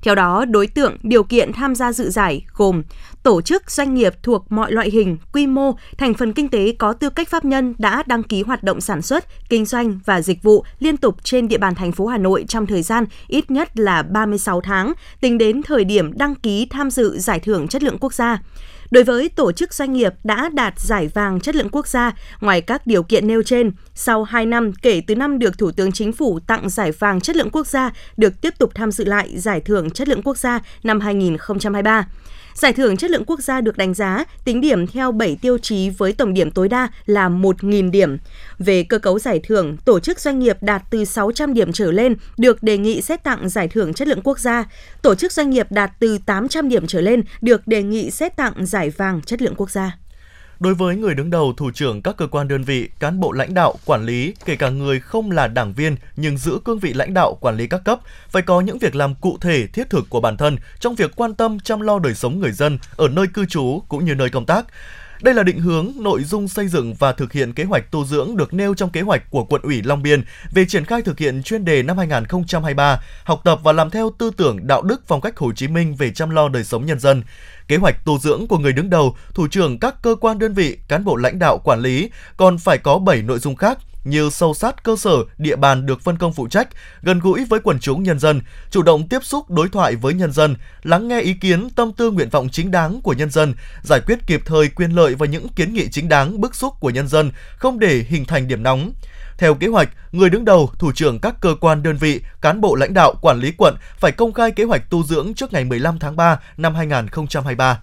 Theo 0.01 0.15
đó, 0.15 0.45
đối 0.45 0.67
tượng 0.67 0.97
điều 1.03 1.23
kiện 1.23 1.53
tham 1.53 1.75
gia 1.75 1.91
dự 1.91 2.09
giải 2.09 2.45
gồm 2.53 2.83
tổ 3.23 3.41
chức 3.41 3.71
doanh 3.71 3.93
nghiệp 3.93 4.13
thuộc 4.23 4.51
mọi 4.51 4.71
loại 4.71 4.89
hình, 4.89 5.17
quy 5.33 5.47
mô, 5.47 5.71
thành 5.97 6.13
phần 6.13 6.33
kinh 6.33 6.49
tế 6.49 6.75
có 6.79 6.93
tư 6.93 7.09
cách 7.09 7.29
pháp 7.29 7.45
nhân 7.45 7.73
đã 7.77 8.03
đăng 8.05 8.23
ký 8.23 8.43
hoạt 8.43 8.63
động 8.63 8.81
sản 8.81 9.01
xuất, 9.01 9.49
kinh 9.49 9.65
doanh 9.65 9.99
và 10.05 10.21
dịch 10.21 10.43
vụ 10.43 10.63
liên 10.79 10.97
tục 10.97 11.23
trên 11.23 11.47
địa 11.47 11.57
bàn 11.57 11.75
thành 11.75 11.91
phố 11.91 12.07
Hà 12.07 12.17
Nội 12.17 12.45
trong 12.47 12.65
thời 12.65 12.81
gian 12.81 13.05
ít 13.27 13.51
nhất 13.51 13.79
là 13.79 14.03
36 14.03 14.61
tháng 14.61 14.93
tính 15.21 15.37
đến 15.37 15.63
thời 15.63 15.83
điểm 15.83 16.17
đăng 16.17 16.35
ký 16.35 16.67
tham 16.69 16.91
dự 16.91 17.19
giải 17.19 17.39
thưởng 17.39 17.67
chất 17.67 17.83
lượng 17.83 17.97
quốc 17.99 18.13
gia 18.13 18.39
Đối 18.93 19.03
với 19.03 19.29
tổ 19.29 19.51
chức 19.51 19.73
doanh 19.73 19.93
nghiệp 19.93 20.13
đã 20.23 20.49
đạt 20.53 20.79
giải 20.79 21.07
vàng 21.07 21.39
chất 21.39 21.55
lượng 21.55 21.69
quốc 21.71 21.87
gia, 21.87 22.11
ngoài 22.41 22.61
các 22.61 22.87
điều 22.87 23.03
kiện 23.03 23.27
nêu 23.27 23.43
trên, 23.43 23.71
sau 23.95 24.23
2 24.23 24.45
năm 24.45 24.71
kể 24.81 25.01
từ 25.07 25.15
năm 25.15 25.39
được 25.39 25.57
Thủ 25.57 25.71
tướng 25.71 25.91
Chính 25.91 26.13
phủ 26.13 26.39
tặng 26.47 26.69
giải 26.69 26.91
vàng 26.91 27.21
chất 27.21 27.35
lượng 27.35 27.49
quốc 27.49 27.67
gia, 27.67 27.91
được 28.17 28.41
tiếp 28.41 28.53
tục 28.59 28.71
tham 28.75 28.91
dự 28.91 29.05
lại 29.05 29.39
giải 29.39 29.61
thưởng 29.61 29.91
chất 29.91 30.07
lượng 30.07 30.21
quốc 30.23 30.37
gia 30.37 30.59
năm 30.83 30.99
2023. 30.99 32.07
Giải 32.53 32.73
thưởng 32.73 32.97
chất 32.97 33.11
lượng 33.11 33.23
quốc 33.27 33.39
gia 33.39 33.61
được 33.61 33.77
đánh 33.77 33.93
giá 33.93 34.23
tính 34.45 34.61
điểm 34.61 34.87
theo 34.87 35.11
7 35.11 35.37
tiêu 35.41 35.57
chí 35.57 35.89
với 35.89 36.13
tổng 36.13 36.33
điểm 36.33 36.51
tối 36.51 36.69
đa 36.69 36.89
là 37.05 37.29
1.000 37.29 37.91
điểm. 37.91 38.17
Về 38.59 38.83
cơ 38.83 38.99
cấu 38.99 39.19
giải 39.19 39.39
thưởng, 39.47 39.77
tổ 39.85 39.99
chức 39.99 40.19
doanh 40.19 40.39
nghiệp 40.39 40.57
đạt 40.61 40.83
từ 40.89 41.05
600 41.05 41.53
điểm 41.53 41.71
trở 41.71 41.91
lên 41.91 42.15
được 42.37 42.63
đề 42.63 42.77
nghị 42.77 43.01
xét 43.01 43.23
tặng 43.23 43.49
giải 43.49 43.67
thưởng 43.67 43.93
chất 43.93 44.07
lượng 44.07 44.21
quốc 44.23 44.39
gia. 44.39 44.63
Tổ 45.01 45.15
chức 45.15 45.31
doanh 45.31 45.49
nghiệp 45.49 45.67
đạt 45.69 45.91
từ 45.99 46.17
800 46.25 46.69
điểm 46.69 46.87
trở 46.87 47.01
lên 47.01 47.23
được 47.41 47.67
đề 47.67 47.83
nghị 47.83 48.11
xét 48.11 48.35
tặng 48.35 48.65
giải 48.65 48.89
vàng 48.89 49.21
chất 49.21 49.41
lượng 49.41 49.55
quốc 49.57 49.71
gia. 49.71 49.97
Đối 50.63 50.73
với 50.73 50.95
người 50.95 51.15
đứng 51.15 51.29
đầu, 51.29 51.53
thủ 51.57 51.71
trưởng 51.71 52.01
các 52.01 52.17
cơ 52.17 52.27
quan 52.27 52.47
đơn 52.47 52.63
vị, 52.63 52.89
cán 52.99 53.19
bộ 53.19 53.31
lãnh 53.31 53.53
đạo, 53.53 53.75
quản 53.85 54.05
lý, 54.05 54.33
kể 54.45 54.55
cả 54.55 54.69
người 54.69 54.99
không 54.99 55.31
là 55.31 55.47
đảng 55.47 55.73
viên 55.73 55.95
nhưng 56.15 56.37
giữ 56.37 56.59
cương 56.65 56.79
vị 56.79 56.93
lãnh 56.93 57.13
đạo, 57.13 57.37
quản 57.41 57.57
lý 57.57 57.67
các 57.67 57.81
cấp, 57.85 57.99
phải 58.29 58.41
có 58.41 58.61
những 58.61 58.79
việc 58.79 58.95
làm 58.95 59.15
cụ 59.15 59.37
thể, 59.41 59.67
thiết 59.67 59.89
thực 59.89 60.09
của 60.09 60.21
bản 60.21 60.37
thân 60.37 60.57
trong 60.79 60.95
việc 60.95 61.11
quan 61.15 61.35
tâm 61.35 61.59
chăm 61.59 61.81
lo 61.81 61.99
đời 61.99 62.13
sống 62.13 62.39
người 62.39 62.51
dân 62.51 62.79
ở 62.95 63.07
nơi 63.07 63.27
cư 63.33 63.45
trú 63.45 63.81
cũng 63.87 64.05
như 64.05 64.15
nơi 64.15 64.29
công 64.29 64.45
tác. 64.45 64.65
Đây 65.21 65.33
là 65.33 65.43
định 65.43 65.59
hướng, 65.59 65.91
nội 65.99 66.23
dung 66.23 66.47
xây 66.47 66.67
dựng 66.67 66.93
và 66.93 67.11
thực 67.11 67.33
hiện 67.33 67.53
kế 67.53 67.63
hoạch 67.63 67.91
tu 67.91 68.05
dưỡng 68.05 68.37
được 68.37 68.53
nêu 68.53 68.73
trong 68.73 68.89
kế 68.89 69.01
hoạch 69.01 69.31
của 69.31 69.45
quận 69.45 69.61
ủy 69.61 69.81
Long 69.81 70.03
Biên 70.03 70.23
về 70.51 70.65
triển 70.65 70.85
khai 70.85 71.01
thực 71.01 71.19
hiện 71.19 71.43
chuyên 71.43 71.65
đề 71.65 71.83
năm 71.83 71.97
2023, 71.97 73.01
học 73.23 73.41
tập 73.43 73.59
và 73.63 73.71
làm 73.71 73.89
theo 73.89 74.11
tư 74.17 74.31
tưởng 74.37 74.67
đạo 74.67 74.81
đức 74.81 75.01
phong 75.07 75.21
cách 75.21 75.37
Hồ 75.37 75.51
Chí 75.53 75.67
Minh 75.67 75.95
về 75.95 76.11
chăm 76.11 76.29
lo 76.29 76.49
đời 76.49 76.63
sống 76.63 76.85
nhân 76.85 76.99
dân. 76.99 77.23
Kế 77.67 77.77
hoạch 77.77 78.05
tu 78.05 78.19
dưỡng 78.19 78.47
của 78.47 78.57
người 78.57 78.73
đứng 78.73 78.89
đầu, 78.89 79.15
thủ 79.33 79.47
trưởng 79.47 79.79
các 79.79 79.95
cơ 80.01 80.15
quan 80.15 80.39
đơn 80.39 80.53
vị, 80.53 80.77
cán 80.87 81.05
bộ 81.05 81.15
lãnh 81.15 81.39
đạo 81.39 81.57
quản 81.63 81.79
lý 81.79 82.09
còn 82.37 82.57
phải 82.57 82.77
có 82.77 82.99
7 82.99 83.21
nội 83.21 83.39
dung 83.39 83.55
khác 83.55 83.77
như 84.03 84.29
sâu 84.29 84.53
sát 84.53 84.83
cơ 84.83 84.95
sở, 84.95 85.15
địa 85.37 85.55
bàn 85.55 85.85
được 85.85 86.01
phân 86.01 86.17
công 86.17 86.33
phụ 86.33 86.47
trách, 86.47 86.67
gần 87.01 87.19
gũi 87.19 87.45
với 87.45 87.59
quần 87.59 87.79
chúng 87.79 88.03
nhân 88.03 88.19
dân, 88.19 88.41
chủ 88.71 88.81
động 88.81 89.07
tiếp 89.07 89.19
xúc 89.23 89.49
đối 89.49 89.69
thoại 89.69 89.95
với 89.95 90.13
nhân 90.13 90.31
dân, 90.31 90.55
lắng 90.83 91.07
nghe 91.07 91.21
ý 91.21 91.33
kiến, 91.33 91.69
tâm 91.75 91.91
tư 91.93 92.11
nguyện 92.11 92.29
vọng 92.29 92.49
chính 92.51 92.71
đáng 92.71 93.01
của 93.01 93.13
nhân 93.13 93.29
dân, 93.29 93.53
giải 93.83 93.99
quyết 94.07 94.19
kịp 94.27 94.41
thời 94.45 94.67
quyền 94.67 94.91
lợi 94.91 95.15
và 95.15 95.25
những 95.25 95.49
kiến 95.49 95.73
nghị 95.73 95.89
chính 95.89 96.09
đáng 96.09 96.41
bức 96.41 96.55
xúc 96.55 96.73
của 96.79 96.89
nhân 96.89 97.07
dân, 97.07 97.31
không 97.57 97.79
để 97.79 98.05
hình 98.09 98.25
thành 98.25 98.47
điểm 98.47 98.63
nóng. 98.63 98.91
Theo 99.43 99.55
kế 99.55 99.67
hoạch, 99.67 99.89
người 100.11 100.29
đứng 100.29 100.45
đầu, 100.45 100.71
thủ 100.79 100.91
trưởng 100.91 101.19
các 101.19 101.35
cơ 101.41 101.55
quan 101.61 101.83
đơn 101.83 101.97
vị, 101.97 102.21
cán 102.41 102.61
bộ 102.61 102.75
lãnh 102.75 102.93
đạo, 102.93 103.13
quản 103.21 103.39
lý 103.39 103.51
quận 103.57 103.75
phải 103.97 104.11
công 104.11 104.33
khai 104.33 104.51
kế 104.51 104.63
hoạch 104.63 104.89
tu 104.89 105.03
dưỡng 105.03 105.33
trước 105.33 105.53
ngày 105.53 105.65
15 105.65 105.99
tháng 105.99 106.15
3 106.15 106.39
năm 106.57 106.75
2023. 106.75 107.81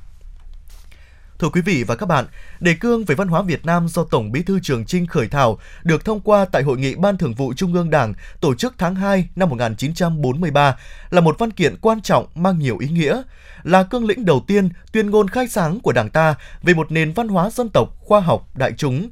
Thưa 1.38 1.48
quý 1.48 1.60
vị 1.60 1.84
và 1.84 1.96
các 1.96 2.06
bạn, 2.06 2.24
đề 2.60 2.74
cương 2.80 3.04
về 3.04 3.14
văn 3.14 3.28
hóa 3.28 3.42
Việt 3.42 3.66
Nam 3.66 3.88
do 3.88 4.04
Tổng 4.04 4.32
Bí 4.32 4.42
thư 4.42 4.60
Trường 4.62 4.84
Trinh 4.84 5.06
khởi 5.06 5.28
thảo 5.28 5.58
được 5.82 6.04
thông 6.04 6.20
qua 6.20 6.44
tại 6.44 6.62
Hội 6.62 6.78
nghị 6.78 6.94
Ban 6.94 7.16
Thường 7.16 7.34
vụ 7.34 7.52
Trung 7.54 7.74
ương 7.74 7.90
Đảng 7.90 8.14
tổ 8.40 8.54
chức 8.54 8.74
tháng 8.78 8.94
2 8.94 9.28
năm 9.36 9.48
1943 9.48 10.76
là 11.10 11.20
một 11.20 11.38
văn 11.38 11.50
kiện 11.50 11.76
quan 11.80 12.00
trọng 12.00 12.26
mang 12.34 12.58
nhiều 12.58 12.78
ý 12.78 12.88
nghĩa, 12.88 13.22
là 13.62 13.82
cương 13.82 14.06
lĩnh 14.06 14.24
đầu 14.24 14.44
tiên 14.46 14.68
tuyên 14.92 15.10
ngôn 15.10 15.28
khai 15.28 15.48
sáng 15.48 15.80
của 15.80 15.92
Đảng 15.92 16.10
ta 16.10 16.34
về 16.62 16.74
một 16.74 16.92
nền 16.92 17.12
văn 17.12 17.28
hóa 17.28 17.50
dân 17.50 17.68
tộc, 17.68 17.96
khoa 17.98 18.20
học, 18.20 18.48
đại 18.54 18.72
chúng. 18.76 19.10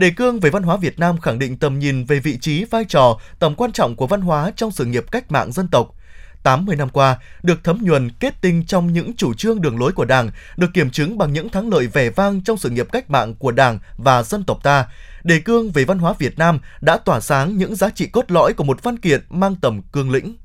Đề 0.00 0.10
cương 0.10 0.40
về 0.40 0.50
văn 0.50 0.62
hóa 0.62 0.76
Việt 0.76 0.98
Nam 0.98 1.20
khẳng 1.20 1.38
định 1.38 1.56
tầm 1.56 1.78
nhìn 1.78 2.04
về 2.04 2.20
vị 2.20 2.38
trí, 2.40 2.64
vai 2.64 2.84
trò, 2.84 3.18
tầm 3.38 3.54
quan 3.54 3.72
trọng 3.72 3.96
của 3.96 4.06
văn 4.06 4.20
hóa 4.20 4.50
trong 4.56 4.70
sự 4.70 4.84
nghiệp 4.84 5.04
cách 5.10 5.32
mạng 5.32 5.52
dân 5.52 5.68
tộc, 5.68 5.94
80 6.42 6.76
năm 6.76 6.88
qua 6.88 7.18
được 7.42 7.64
thấm 7.64 7.78
nhuần 7.82 8.10
kết 8.10 8.40
tinh 8.40 8.64
trong 8.66 8.92
những 8.92 9.16
chủ 9.16 9.34
trương 9.34 9.60
đường 9.60 9.78
lối 9.78 9.92
của 9.92 10.04
Đảng, 10.04 10.30
được 10.56 10.66
kiểm 10.74 10.90
chứng 10.90 11.18
bằng 11.18 11.32
những 11.32 11.48
thắng 11.48 11.68
lợi 11.68 11.86
vẻ 11.86 12.10
vang 12.10 12.40
trong 12.44 12.56
sự 12.56 12.70
nghiệp 12.70 12.92
cách 12.92 13.10
mạng 13.10 13.34
của 13.34 13.50
Đảng 13.50 13.78
và 13.96 14.22
dân 14.22 14.44
tộc 14.44 14.62
ta. 14.62 14.86
Đề 15.24 15.40
cương 15.40 15.70
về 15.70 15.84
văn 15.84 15.98
hóa 15.98 16.14
Việt 16.18 16.38
Nam 16.38 16.58
đã 16.80 16.96
tỏa 16.96 17.20
sáng 17.20 17.58
những 17.58 17.74
giá 17.74 17.90
trị 17.90 18.06
cốt 18.06 18.30
lõi 18.30 18.52
của 18.52 18.64
một 18.64 18.82
văn 18.82 18.98
kiện 18.98 19.20
mang 19.30 19.56
tầm 19.56 19.82
cương 19.92 20.10
lĩnh. 20.10 20.36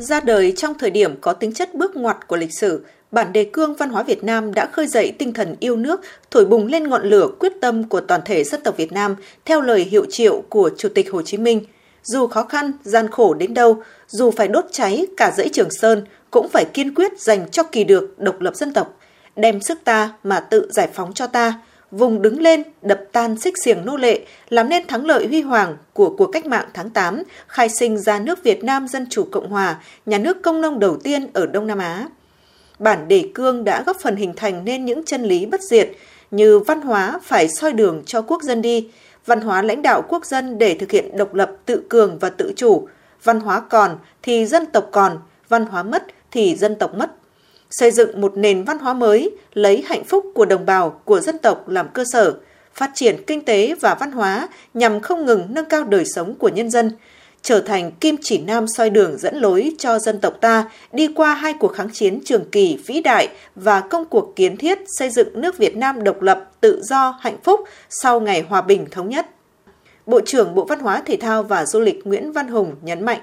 Ra 0.00 0.20
đời 0.20 0.52
trong 0.56 0.78
thời 0.78 0.90
điểm 0.90 1.16
có 1.20 1.32
tính 1.32 1.52
chất 1.52 1.74
bước 1.74 1.96
ngoặt 1.96 2.28
của 2.28 2.36
lịch 2.36 2.52
sử, 2.52 2.84
bản 3.10 3.32
đề 3.32 3.44
cương 3.44 3.74
văn 3.74 3.90
hóa 3.90 4.02
Việt 4.02 4.24
Nam 4.24 4.54
đã 4.54 4.66
khơi 4.66 4.86
dậy 4.86 5.12
tinh 5.18 5.32
thần 5.32 5.56
yêu 5.60 5.76
nước, 5.76 6.00
thổi 6.30 6.44
bùng 6.44 6.66
lên 6.66 6.88
ngọn 6.88 7.02
lửa 7.04 7.28
quyết 7.38 7.52
tâm 7.60 7.88
của 7.88 8.00
toàn 8.00 8.20
thể 8.24 8.44
dân 8.44 8.60
tộc 8.62 8.76
Việt 8.76 8.92
Nam 8.92 9.16
theo 9.44 9.60
lời 9.60 9.84
hiệu 9.84 10.06
triệu 10.10 10.42
của 10.48 10.70
Chủ 10.78 10.88
tịch 10.94 11.10
Hồ 11.12 11.22
Chí 11.22 11.38
Minh. 11.38 11.64
Dù 12.02 12.26
khó 12.26 12.42
khăn, 12.42 12.72
gian 12.84 13.10
khổ 13.10 13.34
đến 13.34 13.54
đâu, 13.54 13.82
dù 14.08 14.30
phải 14.30 14.48
đốt 14.48 14.64
cháy 14.72 15.06
cả 15.16 15.32
dãy 15.36 15.48
Trường 15.48 15.70
Sơn, 15.70 16.04
cũng 16.30 16.48
phải 16.48 16.64
kiên 16.64 16.94
quyết 16.94 17.20
dành 17.20 17.50
cho 17.50 17.62
kỳ 17.62 17.84
được 17.84 18.18
độc 18.18 18.40
lập 18.40 18.56
dân 18.56 18.72
tộc, 18.72 18.98
đem 19.36 19.60
sức 19.60 19.78
ta 19.84 20.12
mà 20.24 20.40
tự 20.40 20.70
giải 20.72 20.88
phóng 20.94 21.12
cho 21.12 21.26
ta, 21.26 21.60
vùng 21.90 22.22
đứng 22.22 22.40
lên 22.40 22.62
đập 22.82 23.00
tan 23.12 23.38
xích 23.38 23.54
xiềng 23.64 23.84
nô 23.84 23.96
lệ, 23.96 24.20
làm 24.48 24.68
nên 24.68 24.86
thắng 24.86 25.06
lợi 25.06 25.26
huy 25.26 25.42
hoàng 25.42 25.76
của 25.92 26.14
cuộc 26.18 26.26
cách 26.26 26.46
mạng 26.46 26.68
tháng 26.74 26.90
8, 26.90 27.22
khai 27.46 27.68
sinh 27.68 27.98
ra 27.98 28.18
nước 28.18 28.42
Việt 28.42 28.64
Nam 28.64 28.88
Dân 28.88 29.06
Chủ 29.10 29.28
Cộng 29.32 29.50
Hòa, 29.50 29.80
nhà 30.06 30.18
nước 30.18 30.42
công 30.42 30.60
nông 30.60 30.78
đầu 30.78 30.96
tiên 30.96 31.26
ở 31.32 31.46
Đông 31.46 31.66
Nam 31.66 31.78
Á. 31.78 32.06
Bản 32.78 33.08
đề 33.08 33.30
cương 33.34 33.64
đã 33.64 33.82
góp 33.86 33.96
phần 34.00 34.16
hình 34.16 34.32
thành 34.36 34.64
nên 34.64 34.84
những 34.84 35.04
chân 35.04 35.22
lý 35.22 35.46
bất 35.46 35.62
diệt 35.62 35.90
như 36.30 36.58
văn 36.58 36.80
hóa 36.80 37.20
phải 37.22 37.48
soi 37.48 37.72
đường 37.72 38.02
cho 38.06 38.22
quốc 38.22 38.42
dân 38.42 38.62
đi, 38.62 38.88
văn 39.26 39.40
hóa 39.40 39.62
lãnh 39.62 39.82
đạo 39.82 40.02
quốc 40.08 40.26
dân 40.26 40.58
để 40.58 40.74
thực 40.74 40.90
hiện 40.90 41.16
độc 41.16 41.34
lập 41.34 41.50
tự 41.66 41.82
cường 41.88 42.18
và 42.18 42.30
tự 42.30 42.52
chủ, 42.56 42.88
văn 43.24 43.40
hóa 43.40 43.60
còn 43.60 43.98
thì 44.22 44.46
dân 44.46 44.66
tộc 44.66 44.88
còn, 44.92 45.18
văn 45.48 45.66
hóa 45.66 45.82
mất 45.82 46.06
thì 46.30 46.56
dân 46.56 46.74
tộc 46.74 46.94
mất. 46.94 47.19
Xây 47.70 47.90
dựng 47.90 48.20
một 48.20 48.36
nền 48.36 48.64
văn 48.64 48.78
hóa 48.78 48.94
mới, 48.94 49.36
lấy 49.52 49.84
hạnh 49.86 50.04
phúc 50.04 50.26
của 50.34 50.44
đồng 50.44 50.66
bào, 50.66 50.90
của 50.90 51.20
dân 51.20 51.38
tộc 51.38 51.68
làm 51.68 51.88
cơ 51.88 52.04
sở, 52.12 52.34
phát 52.74 52.90
triển 52.94 53.24
kinh 53.26 53.44
tế 53.44 53.74
và 53.80 53.94
văn 53.94 54.12
hóa 54.12 54.48
nhằm 54.74 55.00
không 55.00 55.26
ngừng 55.26 55.46
nâng 55.50 55.64
cao 55.64 55.84
đời 55.84 56.04
sống 56.04 56.34
của 56.34 56.48
nhân 56.48 56.70
dân, 56.70 56.90
trở 57.42 57.60
thành 57.60 57.92
kim 57.92 58.16
chỉ 58.22 58.38
nam 58.38 58.66
soi 58.76 58.90
đường 58.90 59.18
dẫn 59.18 59.36
lối 59.36 59.72
cho 59.78 59.98
dân 59.98 60.20
tộc 60.20 60.34
ta 60.40 60.70
đi 60.92 61.08
qua 61.14 61.34
hai 61.34 61.54
cuộc 61.60 61.68
kháng 61.68 61.90
chiến 61.92 62.20
trường 62.24 62.50
kỳ 62.50 62.78
vĩ 62.86 63.00
đại 63.00 63.28
và 63.54 63.80
công 63.80 64.04
cuộc 64.04 64.36
kiến 64.36 64.56
thiết 64.56 64.78
xây 64.98 65.10
dựng 65.10 65.40
nước 65.40 65.58
Việt 65.58 65.76
Nam 65.76 66.04
độc 66.04 66.22
lập, 66.22 66.50
tự 66.60 66.82
do, 66.82 67.18
hạnh 67.20 67.36
phúc 67.44 67.60
sau 67.88 68.20
ngày 68.20 68.44
hòa 68.48 68.60
bình 68.60 68.86
thống 68.90 69.08
nhất. 69.08 69.26
Bộ 70.06 70.20
trưởng 70.20 70.54
Bộ 70.54 70.64
Văn 70.64 70.80
hóa 70.80 71.02
Thể 71.06 71.16
thao 71.16 71.42
và 71.42 71.66
Du 71.66 71.80
lịch 71.80 72.06
Nguyễn 72.06 72.32
Văn 72.32 72.48
Hùng 72.48 72.74
nhấn 72.82 73.04
mạnh. 73.04 73.20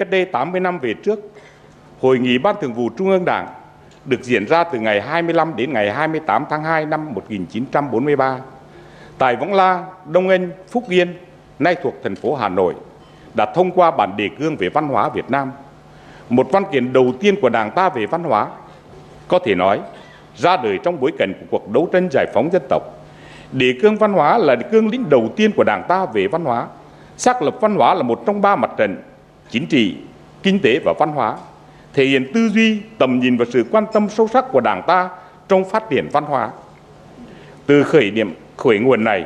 Cách 0.00 0.10
đây 0.10 0.24
80 0.24 0.60
năm 0.60 0.78
về 0.82 0.94
trước, 1.02 1.18
Hội 2.00 2.18
nghị 2.18 2.38
Ban 2.38 2.56
Thường 2.60 2.74
vụ 2.74 2.88
Trung 2.98 3.10
ương 3.10 3.24
Đảng 3.24 3.61
được 4.04 4.22
diễn 4.22 4.46
ra 4.46 4.64
từ 4.64 4.78
ngày 4.78 5.00
25 5.00 5.56
đến 5.56 5.72
ngày 5.72 5.92
28 5.92 6.44
tháng 6.50 6.64
2 6.64 6.86
năm 6.86 7.14
1943 7.14 8.38
tại 9.18 9.36
Võng 9.36 9.52
La, 9.52 9.84
Đông 10.06 10.28
Anh, 10.28 10.50
Phúc 10.70 10.84
Yên, 10.88 11.14
nay 11.58 11.76
thuộc 11.82 11.94
thành 12.02 12.16
phố 12.16 12.34
Hà 12.34 12.48
Nội, 12.48 12.74
đã 13.34 13.46
thông 13.54 13.70
qua 13.70 13.90
bản 13.90 14.16
đề 14.16 14.28
cương 14.38 14.56
về 14.56 14.68
văn 14.68 14.88
hóa 14.88 15.08
Việt 15.08 15.30
Nam, 15.30 15.52
một 16.28 16.46
văn 16.52 16.64
kiện 16.72 16.92
đầu 16.92 17.12
tiên 17.20 17.34
của 17.42 17.48
Đảng 17.48 17.70
ta 17.70 17.88
về 17.88 18.06
văn 18.06 18.22
hóa. 18.22 18.46
Có 19.28 19.38
thể 19.38 19.54
nói, 19.54 19.80
ra 20.36 20.56
đời 20.56 20.78
trong 20.84 21.00
bối 21.00 21.12
cảnh 21.18 21.32
của 21.40 21.46
cuộc 21.50 21.72
đấu 21.72 21.88
tranh 21.92 22.08
giải 22.12 22.26
phóng 22.34 22.50
dân 22.52 22.62
tộc 22.68 22.82
Đề 23.52 23.74
cương 23.82 23.96
văn 23.96 24.12
hóa 24.12 24.38
là 24.38 24.56
cương 24.56 24.88
lĩnh 24.88 25.10
đầu 25.10 25.28
tiên 25.36 25.50
của 25.56 25.64
Đảng 25.64 25.84
ta 25.88 26.06
về 26.06 26.28
văn 26.28 26.44
hóa. 26.44 26.66
Xác 27.16 27.42
lập 27.42 27.54
văn 27.60 27.74
hóa 27.74 27.94
là 27.94 28.02
một 28.02 28.22
trong 28.26 28.42
ba 28.42 28.56
mặt 28.56 28.70
trận 28.76 29.02
chính 29.50 29.66
trị, 29.66 29.96
kinh 30.42 30.60
tế 30.62 30.80
và 30.84 30.92
văn 30.98 31.12
hóa, 31.12 31.36
thể 31.94 32.04
hiện 32.04 32.32
tư 32.34 32.48
duy, 32.48 32.78
tầm 32.98 33.20
nhìn 33.20 33.36
và 33.36 33.44
sự 33.52 33.64
quan 33.70 33.84
tâm 33.92 34.08
sâu 34.08 34.28
sắc 34.28 34.44
của 34.52 34.60
Đảng 34.60 34.82
ta 34.86 35.08
trong 35.48 35.70
phát 35.70 35.84
triển 35.90 36.08
văn 36.12 36.24
hóa. 36.24 36.50
Từ 37.66 37.82
khởi 37.82 38.10
điểm 38.10 38.34
khởi 38.56 38.78
nguồn 38.78 39.04
này, 39.04 39.24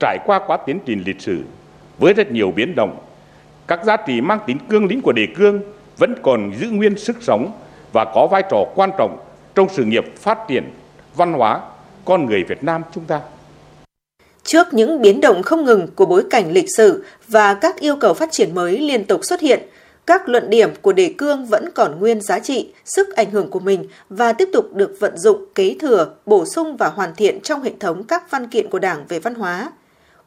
trải 0.00 0.18
qua 0.26 0.40
quá 0.46 0.56
tiến 0.66 0.78
trình 0.86 1.02
lịch 1.06 1.20
sử 1.20 1.42
với 1.98 2.12
rất 2.12 2.30
nhiều 2.30 2.52
biến 2.56 2.74
động, 2.74 2.98
các 3.66 3.84
giá 3.84 3.96
trị 3.96 4.20
mang 4.20 4.38
tính 4.46 4.58
cương 4.68 4.86
lĩnh 4.86 5.02
của 5.02 5.12
đề 5.12 5.26
cương 5.36 5.60
vẫn 5.98 6.14
còn 6.22 6.52
giữ 6.58 6.70
nguyên 6.70 6.98
sức 6.98 7.16
sống 7.20 7.52
và 7.92 8.04
có 8.14 8.26
vai 8.30 8.42
trò 8.50 8.64
quan 8.74 8.90
trọng 8.98 9.18
trong 9.54 9.68
sự 9.68 9.84
nghiệp 9.84 10.04
phát 10.16 10.38
triển 10.48 10.64
văn 11.16 11.32
hóa 11.32 11.60
con 12.04 12.26
người 12.26 12.44
Việt 12.44 12.64
Nam 12.64 12.82
chúng 12.94 13.04
ta. 13.04 13.20
Trước 14.42 14.66
những 14.72 15.02
biến 15.02 15.20
động 15.20 15.42
không 15.42 15.64
ngừng 15.64 15.88
của 15.94 16.06
bối 16.06 16.24
cảnh 16.30 16.52
lịch 16.52 16.76
sử 16.76 17.04
và 17.28 17.54
các 17.54 17.80
yêu 17.80 17.96
cầu 18.00 18.14
phát 18.14 18.28
triển 18.32 18.54
mới 18.54 18.78
liên 18.78 19.04
tục 19.04 19.20
xuất 19.22 19.40
hiện, 19.40 19.60
các 20.08 20.28
luận 20.28 20.50
điểm 20.50 20.70
của 20.82 20.92
đề 20.92 21.14
cương 21.18 21.46
vẫn 21.46 21.70
còn 21.74 21.98
nguyên 21.98 22.20
giá 22.20 22.38
trị, 22.38 22.72
sức 22.84 23.16
ảnh 23.16 23.30
hưởng 23.30 23.50
của 23.50 23.60
mình 23.60 23.84
và 24.08 24.32
tiếp 24.32 24.48
tục 24.52 24.74
được 24.74 24.96
vận 25.00 25.18
dụng 25.18 25.44
kế 25.54 25.76
thừa, 25.80 26.10
bổ 26.26 26.44
sung 26.44 26.76
và 26.76 26.88
hoàn 26.88 27.14
thiện 27.14 27.40
trong 27.40 27.62
hệ 27.62 27.72
thống 27.80 28.04
các 28.04 28.30
văn 28.30 28.48
kiện 28.48 28.70
của 28.70 28.78
Đảng 28.78 29.04
về 29.08 29.18
văn 29.18 29.34
hóa. 29.34 29.72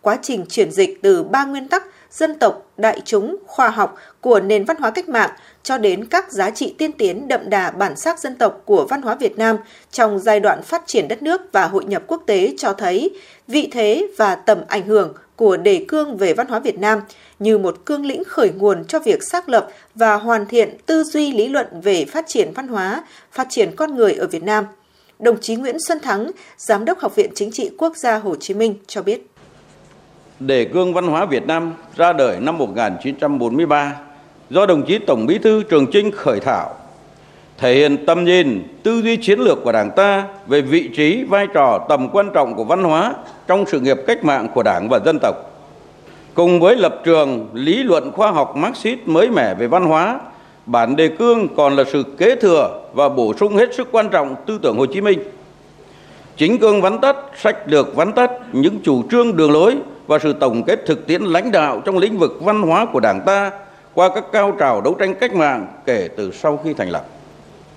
Quá 0.01 0.17
trình 0.21 0.45
chuyển 0.49 0.71
dịch 0.71 1.01
từ 1.01 1.23
ba 1.23 1.45
nguyên 1.45 1.67
tắc 1.67 1.83
dân 2.11 2.39
tộc, 2.39 2.71
đại 2.77 3.01
chúng, 3.05 3.35
khoa 3.47 3.69
học 3.69 3.97
của 4.21 4.39
nền 4.39 4.65
văn 4.65 4.77
hóa 4.79 4.91
cách 4.91 5.09
mạng 5.09 5.29
cho 5.63 5.77
đến 5.77 6.05
các 6.05 6.31
giá 6.31 6.49
trị 6.49 6.75
tiên 6.77 6.91
tiến 6.91 7.27
đậm 7.27 7.49
đà 7.49 7.71
bản 7.71 7.95
sắc 7.95 8.19
dân 8.19 8.35
tộc 8.35 8.61
của 8.65 8.85
văn 8.89 9.01
hóa 9.01 9.15
Việt 9.15 9.37
Nam 9.37 9.57
trong 9.91 10.19
giai 10.19 10.39
đoạn 10.39 10.63
phát 10.63 10.83
triển 10.85 11.07
đất 11.07 11.23
nước 11.23 11.41
và 11.51 11.67
hội 11.67 11.85
nhập 11.85 12.03
quốc 12.07 12.23
tế 12.27 12.53
cho 12.57 12.73
thấy 12.73 13.09
vị 13.47 13.69
thế 13.71 14.07
và 14.17 14.35
tầm 14.35 14.57
ảnh 14.67 14.87
hưởng 14.87 15.13
của 15.41 15.57
đề 15.57 15.85
cương 15.87 16.17
về 16.17 16.33
văn 16.33 16.47
hóa 16.47 16.59
Việt 16.59 16.79
Nam 16.79 16.99
như 17.39 17.57
một 17.57 17.85
cương 17.85 18.05
lĩnh 18.05 18.23
khởi 18.23 18.49
nguồn 18.49 18.85
cho 18.85 18.99
việc 18.99 19.23
xác 19.23 19.49
lập 19.49 19.67
và 19.95 20.15
hoàn 20.15 20.45
thiện 20.45 20.77
tư 20.85 21.03
duy 21.03 21.31
lý 21.31 21.47
luận 21.47 21.67
về 21.83 22.05
phát 22.05 22.25
triển 22.27 22.51
văn 22.55 22.67
hóa, 22.67 23.03
phát 23.31 23.47
triển 23.49 23.75
con 23.75 23.95
người 23.95 24.13
ở 24.13 24.27
Việt 24.27 24.43
Nam. 24.43 24.65
đồng 25.19 25.41
chí 25.41 25.55
Nguyễn 25.55 25.77
Xuân 25.79 25.99
Thắng, 25.99 26.31
Giám 26.57 26.85
đốc 26.85 26.99
Học 26.99 27.15
viện 27.15 27.31
Chính 27.35 27.51
trị 27.51 27.69
Quốc 27.77 27.97
gia 27.97 28.17
Hồ 28.17 28.35
Chí 28.35 28.53
Minh 28.53 28.75
cho 28.87 29.03
biết. 29.03 29.27
Đề 30.39 30.65
cương 30.73 30.93
văn 30.93 31.07
hóa 31.07 31.25
Việt 31.25 31.47
Nam 31.47 31.73
ra 31.95 32.13
đời 32.13 32.39
năm 32.39 32.57
1943 32.57 33.95
do 34.49 34.65
đồng 34.65 34.85
chí 34.87 34.99
Tổng 34.99 35.25
Bí 35.25 35.37
thư 35.37 35.63
Trường 35.63 35.91
Chinh 35.91 36.11
khởi 36.11 36.39
thảo, 36.39 36.75
thể 37.61 37.75
hiện 37.75 38.05
tầm 38.05 38.25
nhìn, 38.25 38.63
tư 38.83 39.01
duy 39.01 39.17
chiến 39.17 39.39
lược 39.39 39.63
của 39.63 39.71
Đảng 39.71 39.91
ta 39.91 40.25
về 40.47 40.61
vị 40.61 40.89
trí, 40.95 41.23
vai 41.23 41.47
trò, 41.53 41.85
tầm 41.89 42.09
quan 42.09 42.29
trọng 42.33 42.55
của 42.55 42.63
văn 42.63 42.83
hóa 42.83 43.13
trong 43.47 43.65
sự 43.65 43.79
nghiệp 43.79 43.97
cách 44.07 44.23
mạng 44.23 44.47
của 44.53 44.63
Đảng 44.63 44.89
và 44.89 44.99
dân 45.05 45.19
tộc. 45.21 45.35
Cùng 46.33 46.59
với 46.59 46.75
lập 46.75 46.95
trường 47.03 47.47
lý 47.53 47.83
luận 47.83 48.11
khoa 48.11 48.31
học 48.31 48.55
Marxist 48.55 48.99
mới 49.05 49.29
mẻ 49.29 49.55
về 49.55 49.67
văn 49.67 49.85
hóa, 49.85 50.19
bản 50.65 50.95
đề 50.95 51.07
cương 51.07 51.47
còn 51.55 51.75
là 51.75 51.83
sự 51.91 52.03
kế 52.17 52.35
thừa 52.35 52.81
và 52.93 53.09
bổ 53.09 53.33
sung 53.39 53.55
hết 53.55 53.75
sức 53.75 53.87
quan 53.91 54.09
trọng 54.09 54.35
tư 54.45 54.59
tưởng 54.61 54.77
Hồ 54.77 54.85
Chí 54.85 55.01
Minh. 55.01 55.19
Chính 56.37 56.57
cương 56.57 56.81
vắn 56.81 56.99
tắt, 57.01 57.15
sách 57.37 57.57
lược 57.65 57.95
vắn 57.95 58.11
tắt, 58.13 58.31
những 58.51 58.79
chủ 58.83 59.03
trương 59.11 59.37
đường 59.37 59.51
lối 59.51 59.75
và 60.07 60.19
sự 60.19 60.33
tổng 60.33 60.63
kết 60.63 60.79
thực 60.85 61.07
tiễn 61.07 61.21
lãnh 61.21 61.51
đạo 61.51 61.81
trong 61.85 61.97
lĩnh 61.97 62.17
vực 62.17 62.37
văn 62.41 62.61
hóa 62.61 62.85
của 62.85 62.99
Đảng 62.99 63.21
ta 63.25 63.51
qua 63.93 64.09
các 64.15 64.23
cao 64.31 64.55
trào 64.59 64.81
đấu 64.81 64.93
tranh 64.93 65.15
cách 65.15 65.35
mạng 65.35 65.67
kể 65.85 66.09
từ 66.17 66.31
sau 66.31 66.59
khi 66.63 66.73
thành 66.73 66.89
lập. 66.89 67.05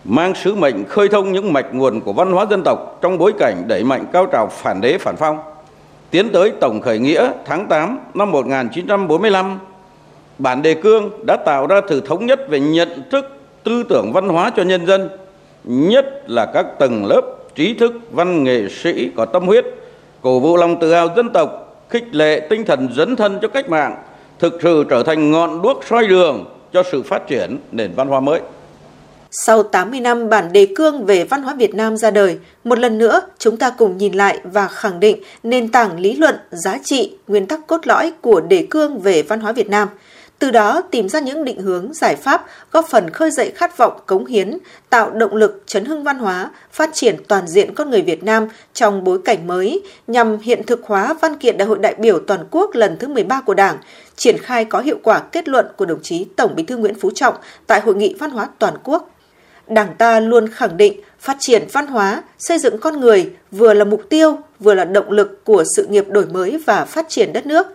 Mang 0.05 0.35
sứ 0.35 0.55
mệnh 0.55 0.85
khơi 0.85 1.09
thông 1.09 1.33
những 1.33 1.53
mạch 1.53 1.75
nguồn 1.75 2.01
của 2.01 2.13
văn 2.13 2.33
hóa 2.33 2.47
dân 2.51 2.63
tộc 2.65 2.99
trong 3.03 3.19
bối 3.19 3.33
cảnh 3.39 3.63
đẩy 3.67 3.85
mạnh 3.85 4.05
cao 4.13 4.27
trào 4.27 4.47
phản 4.47 4.81
đế 4.81 4.99
phản 4.99 5.17
phong. 5.17 5.39
Tiến 6.11 6.29
tới 6.33 6.53
tổng 6.61 6.81
khởi 6.81 6.99
nghĩa 6.99 7.31
tháng 7.45 7.69
8 7.69 7.99
năm 8.15 8.31
1945, 8.31 9.59
bản 10.39 10.63
đề 10.63 10.75
cương 10.75 11.11
đã 11.27 11.37
tạo 11.37 11.67
ra 11.67 11.81
sự 11.89 12.01
thống 12.01 12.27
nhất 12.27 12.41
về 12.49 12.61
nhận 12.61 13.03
thức 13.11 13.25
tư 13.63 13.83
tưởng 13.89 14.13
văn 14.13 14.29
hóa 14.29 14.51
cho 14.57 14.63
nhân 14.63 14.87
dân, 14.87 15.09
nhất 15.65 16.23
là 16.27 16.47
các 16.55 16.67
tầng 16.79 17.07
lớp 17.07 17.23
trí 17.55 17.75
thức, 17.75 17.93
văn 18.11 18.45
nghệ 18.45 18.69
sĩ 18.69 19.11
có 19.17 19.25
tâm 19.25 19.47
huyết, 19.47 19.65
cổ 20.23 20.41
vũ 20.41 20.57
lòng 20.57 20.81
tự 20.81 20.95
hào 20.95 21.09
dân 21.17 21.31
tộc, 21.33 21.77
khích 21.89 22.15
lệ 22.15 22.47
tinh 22.51 22.65
thần 22.65 22.89
dấn 22.97 23.17
thân 23.17 23.39
cho 23.43 23.49
cách 23.49 23.69
mạng, 23.69 23.97
thực 24.39 24.59
sự 24.63 24.85
trở 24.91 25.03
thành 25.03 25.31
ngọn 25.31 25.63
đuốc 25.63 25.85
soi 25.85 26.07
đường 26.07 26.45
cho 26.73 26.83
sự 26.93 27.03
phát 27.03 27.27
triển 27.27 27.59
nền 27.73 27.93
văn 27.97 28.09
hóa 28.09 28.21
mới. 28.21 28.41
Sau 29.37 29.62
80 29.62 30.00
năm 30.00 30.29
bản 30.29 30.53
đề 30.53 30.67
cương 30.76 31.07
về 31.07 31.25
văn 31.25 31.43
hóa 31.43 31.55
Việt 31.55 31.75
Nam 31.75 31.97
ra 31.97 32.11
đời, 32.11 32.38
một 32.64 32.79
lần 32.79 32.99
nữa 32.99 33.21
chúng 33.38 33.57
ta 33.57 33.71
cùng 33.71 33.97
nhìn 33.97 34.12
lại 34.12 34.41
và 34.45 34.69
khẳng 34.69 35.00
định 35.00 35.23
nền 35.43 35.73
tảng 35.73 36.00
lý 36.00 36.17
luận, 36.17 36.35
giá 36.50 36.79
trị, 36.85 37.17
nguyên 37.26 37.47
tắc 37.47 37.67
cốt 37.67 37.87
lõi 37.87 38.12
của 38.21 38.41
đề 38.41 38.67
cương 38.71 38.99
về 38.99 39.23
văn 39.23 39.41
hóa 39.41 39.53
Việt 39.53 39.69
Nam– 39.69 39.88
từ 40.38 40.50
đó 40.50 40.83
tìm 40.91 41.09
ra 41.09 41.21
những 41.21 41.45
định 41.45 41.61
hướng, 41.61 41.93
giải 41.95 42.17
pháp 42.17 42.47
góp 42.73 42.87
phần 42.91 43.11
khơi 43.11 43.31
dậy 43.31 43.53
khát 43.55 43.76
vọng 43.76 44.00
cống 44.07 44.26
hiến, 44.26 44.59
tạo 44.91 45.11
động 45.11 45.35
lực 45.35 45.62
chấn 45.67 45.85
hưng 45.85 46.05
văn 46.05 46.19
hóa, 46.19 46.50
phát 46.73 46.91
triển 46.93 47.17
toàn 47.29 47.47
diện 47.47 47.75
con 47.75 47.91
người 47.91 48.03
Việt 48.03 48.25
Nam 48.25 48.49
trong 48.73 49.05
bối 49.05 49.19
cảnh 49.25 49.47
mới 49.47 49.83
nhằm 50.07 50.38
hiện 50.38 50.62
thực 50.67 50.87
hóa 50.87 51.14
văn 51.21 51.37
kiện 51.37 51.57
Đại 51.59 51.69
hội 51.69 51.79
đại 51.79 51.95
biểu 51.99 52.19
toàn 52.26 52.45
quốc 52.50 52.75
lần 52.75 52.97
thứ 52.99 53.09
13 53.09 53.41
của 53.41 53.55
Đảng, 53.55 53.76
triển 54.17 54.38
khai 54.38 54.64
có 54.64 54.81
hiệu 54.81 54.99
quả 55.03 55.21
kết 55.21 55.49
luận 55.49 55.67
của 55.76 55.87
đồng 55.87 56.03
chí 56.03 56.26
Tổng 56.37 56.55
Bí 56.57 56.62
thư 56.62 56.76
Nguyễn 56.76 56.95
Phú 57.00 57.11
Trọng 57.14 57.35
tại 57.67 57.81
Hội 57.81 57.95
nghị 57.95 58.14
Văn 58.19 58.31
hóa 58.31 58.49
toàn 58.59 58.75
quốc. 58.85 59.13
Đảng 59.66 59.94
ta 59.99 60.21
luôn 60.21 60.49
khẳng 60.49 60.76
định 60.76 61.00
phát 61.18 61.37
triển 61.40 61.62
văn 61.73 61.87
hóa, 61.87 62.23
xây 62.38 62.59
dựng 62.59 62.78
con 62.78 63.00
người 63.00 63.30
vừa 63.50 63.75
là 63.75 63.85
mục 63.85 64.02
tiêu, 64.11 64.38
vừa 64.61 64.75
là 64.75 64.85
động 64.85 65.11
lực 65.11 65.44
của 65.44 65.64
sự 65.76 65.87
nghiệp 65.87 66.04
đổi 66.09 66.26
mới 66.26 66.62
và 66.66 66.85
phát 66.85 67.06
triển 67.09 67.33
đất 67.33 67.47
nước. 67.47 67.66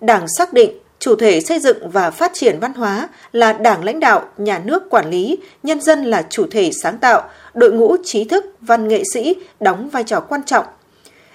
Đảng 0.00 0.26
xác 0.38 0.52
định 0.52 0.78
chủ 0.98 1.16
thể 1.16 1.40
xây 1.40 1.58
dựng 1.58 1.90
và 1.90 2.10
phát 2.10 2.30
triển 2.34 2.58
văn 2.60 2.74
hóa 2.74 3.08
là 3.32 3.52
đảng 3.52 3.84
lãnh 3.84 4.00
đạo, 4.00 4.28
nhà 4.36 4.62
nước 4.64 4.90
quản 4.90 5.10
lý, 5.10 5.38
nhân 5.62 5.80
dân 5.80 6.04
là 6.04 6.26
chủ 6.30 6.46
thể 6.50 6.70
sáng 6.82 6.98
tạo, 6.98 7.30
đội 7.54 7.72
ngũ 7.72 7.96
trí 8.04 8.24
thức, 8.24 8.44
văn 8.60 8.88
nghệ 8.88 9.02
sĩ 9.12 9.34
đóng 9.60 9.88
vai 9.88 10.04
trò 10.04 10.20
quan 10.20 10.42
trọng. 10.42 10.64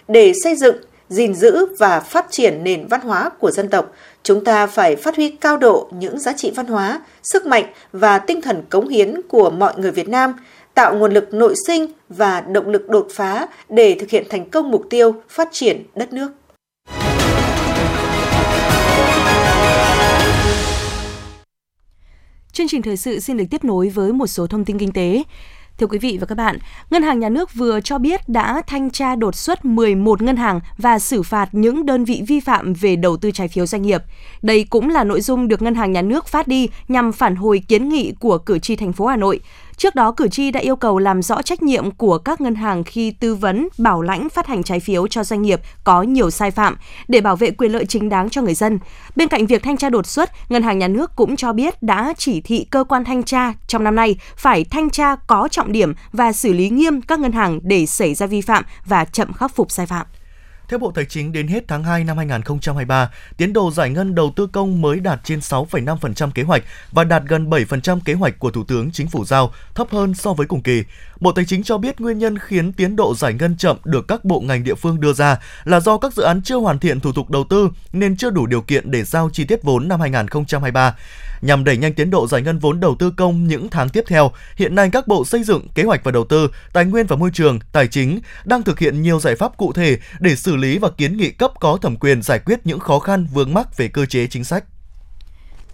Để 0.07 0.33
xây 0.43 0.55
dựng, 0.55 0.75
gìn 1.09 1.35
giữ 1.35 1.65
và 1.79 1.99
phát 1.99 2.25
triển 2.31 2.63
nền 2.63 2.87
văn 2.87 3.01
hóa 3.01 3.29
của 3.29 3.51
dân 3.51 3.69
tộc, 3.69 3.91
chúng 4.27 4.43
ta 4.43 4.67
phải 4.67 4.95
phát 4.95 5.15
huy 5.15 5.29
cao 5.29 5.57
độ 5.57 5.89
những 5.91 6.19
giá 6.19 6.33
trị 6.33 6.51
văn 6.55 6.65
hóa, 6.65 7.01
sức 7.23 7.45
mạnh 7.45 7.65
và 7.91 8.19
tinh 8.19 8.41
thần 8.41 8.63
cống 8.69 8.87
hiến 8.87 9.21
của 9.29 9.49
mọi 9.49 9.73
người 9.77 9.91
Việt 9.91 10.09
Nam, 10.09 10.33
tạo 10.73 10.95
nguồn 10.95 11.11
lực 11.11 11.33
nội 11.33 11.55
sinh 11.67 11.87
và 12.09 12.41
động 12.41 12.69
lực 12.69 12.89
đột 12.89 13.07
phá 13.13 13.47
để 13.69 13.97
thực 13.99 14.09
hiện 14.09 14.23
thành 14.29 14.49
công 14.49 14.71
mục 14.71 14.83
tiêu 14.89 15.15
phát 15.29 15.49
triển 15.51 15.83
đất 15.95 16.13
nước. 16.13 16.31
Chương 22.51 22.67
trình 22.67 22.81
thời 22.81 22.97
sự 22.97 23.19
xin 23.19 23.37
được 23.37 23.45
tiếp 23.51 23.63
nối 23.63 23.89
với 23.89 24.13
một 24.13 24.27
số 24.27 24.47
thông 24.47 24.65
tin 24.65 24.79
kinh 24.79 24.91
tế. 24.91 25.23
Thưa 25.77 25.87
quý 25.87 25.97
vị 25.97 26.17
và 26.21 26.25
các 26.25 26.35
bạn, 26.35 26.57
Ngân 26.89 27.03
hàng 27.03 27.19
Nhà 27.19 27.29
nước 27.29 27.53
vừa 27.53 27.81
cho 27.81 27.97
biết 27.97 28.29
đã 28.29 28.61
thanh 28.67 28.89
tra 28.89 29.15
đột 29.15 29.35
xuất 29.35 29.65
11 29.65 30.21
ngân 30.21 30.35
hàng 30.35 30.59
và 30.77 30.99
xử 30.99 31.23
phạt 31.23 31.49
những 31.51 31.85
đơn 31.85 32.05
vị 32.05 32.23
vi 32.27 32.39
phạm 32.39 32.73
về 32.73 32.95
đầu 32.95 33.17
tư 33.17 33.31
trái 33.31 33.47
phiếu 33.47 33.65
doanh 33.65 33.81
nghiệp. 33.81 34.01
Đây 34.41 34.65
cũng 34.69 34.89
là 34.89 35.03
nội 35.03 35.21
dung 35.21 35.47
được 35.47 35.61
Ngân 35.61 35.75
hàng 35.75 35.91
Nhà 35.91 36.01
nước 36.01 36.27
phát 36.27 36.47
đi 36.47 36.69
nhằm 36.87 37.11
phản 37.11 37.35
hồi 37.35 37.61
kiến 37.67 37.89
nghị 37.89 38.13
của 38.19 38.37
cử 38.37 38.59
tri 38.59 38.75
thành 38.75 38.93
phố 38.93 39.05
Hà 39.05 39.15
Nội. 39.15 39.39
Trước 39.77 39.95
đó, 39.95 40.11
cử 40.11 40.27
tri 40.27 40.51
đã 40.51 40.59
yêu 40.59 40.75
cầu 40.75 40.99
làm 40.99 41.21
rõ 41.21 41.41
trách 41.41 41.63
nhiệm 41.63 41.91
của 41.91 42.17
các 42.17 42.41
ngân 42.41 42.55
hàng 42.55 42.83
khi 42.83 43.11
tư 43.11 43.35
vấn, 43.35 43.67
bảo 43.77 44.01
lãnh 44.01 44.29
phát 44.29 44.47
hành 44.47 44.63
trái 44.63 44.79
phiếu 44.79 45.07
cho 45.07 45.23
doanh 45.23 45.41
nghiệp 45.41 45.61
có 45.83 46.01
nhiều 46.01 46.29
sai 46.29 46.51
phạm 46.51 46.77
để 47.07 47.21
bảo 47.21 47.35
vệ 47.35 47.51
quyền 47.51 47.71
lợi 47.71 47.85
chính 47.85 48.09
đáng 48.09 48.29
cho 48.29 48.41
người 48.41 48.53
dân. 48.53 48.79
Bên 49.15 49.27
cạnh 49.27 49.45
việc 49.45 49.63
thanh 49.63 49.77
tra 49.77 49.89
đột 49.89 50.05
xuất, 50.05 50.31
Ngân 50.49 50.63
hàng 50.63 50.79
Nhà 50.79 50.87
nước 50.87 51.15
cũng 51.15 51.35
cho 51.35 51.53
biết 51.53 51.83
đã 51.83 52.13
chỉ 52.17 52.41
thị 52.41 52.67
cơ 52.69 52.83
quan 52.83 53.05
thanh 53.05 53.23
tra 53.23 53.53
trong 53.67 53.83
năm 53.83 53.95
nay 53.95 54.15
phải 54.37 54.63
thanh 54.63 54.89
tra 54.89 55.15
có 55.15 55.47
trọng 55.51 55.71
điểm 55.71 55.93
và 56.11 56.31
xử 56.31 56.53
lý 56.53 56.69
nghiêm 56.69 57.01
các 57.01 57.19
ngân 57.19 57.31
hàng 57.31 57.59
để 57.63 57.85
xảy 57.85 58.13
ra 58.13 58.27
vi 58.27 58.41
phạm 58.41 58.63
và 58.85 59.05
chậm 59.05 59.33
khắc 59.33 59.55
phục 59.55 59.71
sai 59.71 59.85
phạm. 59.85 60.05
Theo 60.67 60.79
Bộ 60.79 60.91
Tài 60.91 61.05
chính, 61.05 61.31
đến 61.31 61.47
hết 61.47 61.63
tháng 61.67 61.83
2 61.83 62.03
năm 62.03 62.17
2023, 62.17 63.11
tiến 63.37 63.53
độ 63.53 63.71
giải 63.71 63.89
ngân 63.89 64.15
đầu 64.15 64.33
tư 64.35 64.47
công 64.47 64.81
mới 64.81 64.99
đạt 64.99 65.19
trên 65.23 65.39
6,5% 65.39 66.31
kế 66.31 66.43
hoạch 66.43 66.63
và 66.91 67.03
đạt 67.03 67.23
gần 67.27 67.49
7% 67.49 67.99
kế 68.05 68.13
hoạch 68.13 68.39
của 68.39 68.51
Thủ 68.51 68.63
tướng 68.63 68.91
Chính 68.91 69.07
phủ 69.07 69.25
giao, 69.25 69.53
thấp 69.75 69.87
hơn 69.89 70.13
so 70.13 70.33
với 70.33 70.47
cùng 70.47 70.61
kỳ. 70.61 70.83
Bộ 71.19 71.31
Tài 71.31 71.45
chính 71.45 71.63
cho 71.63 71.77
biết 71.77 72.01
nguyên 72.01 72.17
nhân 72.17 72.37
khiến 72.39 72.73
tiến 72.73 72.95
độ 72.95 73.15
giải 73.15 73.33
ngân 73.33 73.57
chậm 73.57 73.77
được 73.83 74.07
các 74.07 74.25
bộ 74.25 74.39
ngành 74.39 74.63
địa 74.63 74.75
phương 74.75 74.99
đưa 74.99 75.13
ra 75.13 75.39
là 75.63 75.79
do 75.79 75.97
các 75.97 76.13
dự 76.13 76.23
án 76.23 76.41
chưa 76.41 76.57
hoàn 76.57 76.79
thiện 76.79 76.99
thủ 76.99 77.11
tục 77.11 77.29
đầu 77.29 77.43
tư 77.43 77.69
nên 77.93 78.17
chưa 78.17 78.29
đủ 78.29 78.45
điều 78.45 78.61
kiện 78.61 78.91
để 78.91 79.03
giao 79.03 79.29
chi 79.29 79.45
tiết 79.45 79.63
vốn 79.63 79.87
năm 79.87 79.99
2023. 79.99 80.95
Nhằm 81.41 81.63
đẩy 81.63 81.77
nhanh 81.77 81.93
tiến 81.93 82.09
độ 82.09 82.27
giải 82.27 82.41
ngân 82.41 82.59
vốn 82.59 82.79
đầu 82.79 82.95
tư 82.99 83.11
công 83.17 83.47
những 83.47 83.69
tháng 83.69 83.89
tiếp 83.89 84.03
theo, 84.07 84.31
hiện 84.55 84.75
nay 84.75 84.89
các 84.91 85.07
bộ 85.07 85.25
xây 85.25 85.43
dựng, 85.43 85.67
kế 85.75 85.83
hoạch 85.83 86.03
và 86.03 86.11
đầu 86.11 86.25
tư, 86.25 86.49
tài 86.73 86.85
nguyên 86.85 87.07
và 87.07 87.15
môi 87.15 87.29
trường, 87.33 87.59
tài 87.71 87.87
chính 87.87 88.19
đang 88.45 88.63
thực 88.63 88.79
hiện 88.79 89.01
nhiều 89.01 89.19
giải 89.19 89.35
pháp 89.35 89.57
cụ 89.57 89.73
thể 89.73 89.97
để 90.19 90.35
xử 90.35 90.55
lý 90.55 90.77
và 90.77 90.89
kiến 90.97 91.17
nghị 91.17 91.31
cấp 91.31 91.51
có 91.59 91.77
thẩm 91.77 91.95
quyền 91.95 92.21
giải 92.21 92.39
quyết 92.39 92.59
những 92.63 92.79
khó 92.79 92.99
khăn 92.99 93.27
vướng 93.33 93.53
mắc 93.53 93.77
về 93.77 93.87
cơ 93.87 94.05
chế 94.05 94.27
chính 94.27 94.43
sách. 94.43 94.63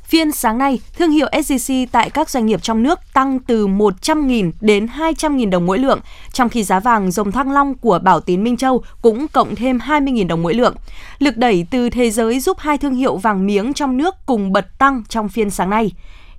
Phiên 0.03 0.31
sáng 0.31 0.57
nay, 0.57 0.79
thương 0.98 1.12
hiệu 1.12 1.27
SJC 1.31 1.88
tại 1.91 2.10
các 2.10 2.29
doanh 2.29 2.45
nghiệp 2.45 2.63
trong 2.63 2.83
nước 2.83 3.00
tăng 3.13 3.39
từ 3.39 3.67
100.000 3.67 4.51
đến 4.62 4.86
200.000 4.86 5.50
đồng 5.50 5.65
mỗi 5.65 5.79
lượng, 5.79 6.00
trong 6.33 6.50
khi 6.50 6.63
giá 6.63 6.79
vàng 6.79 7.12
dòng 7.12 7.31
thăng 7.31 7.51
long 7.51 7.74
của 7.74 8.00
Bảo 8.03 8.19
Tín 8.19 8.43
Minh 8.43 8.57
Châu 8.57 8.83
cũng 9.01 9.27
cộng 9.27 9.55
thêm 9.55 9.77
20.000 9.77 10.27
đồng 10.27 10.43
mỗi 10.43 10.53
lượng. 10.53 10.75
Lực 11.19 11.38
đẩy 11.38 11.65
từ 11.72 11.89
thế 11.89 12.12
giới 12.12 12.39
giúp 12.39 12.57
hai 12.60 12.77
thương 12.77 12.95
hiệu 12.95 13.17
vàng 13.17 13.45
miếng 13.45 13.74
trong 13.74 13.98
nước 13.98 14.15
cùng 14.25 14.53
bật 14.53 14.79
tăng 14.79 15.03
trong 15.10 15.29
phiên 15.29 15.50
sáng 15.50 15.69
nay. 15.69 15.91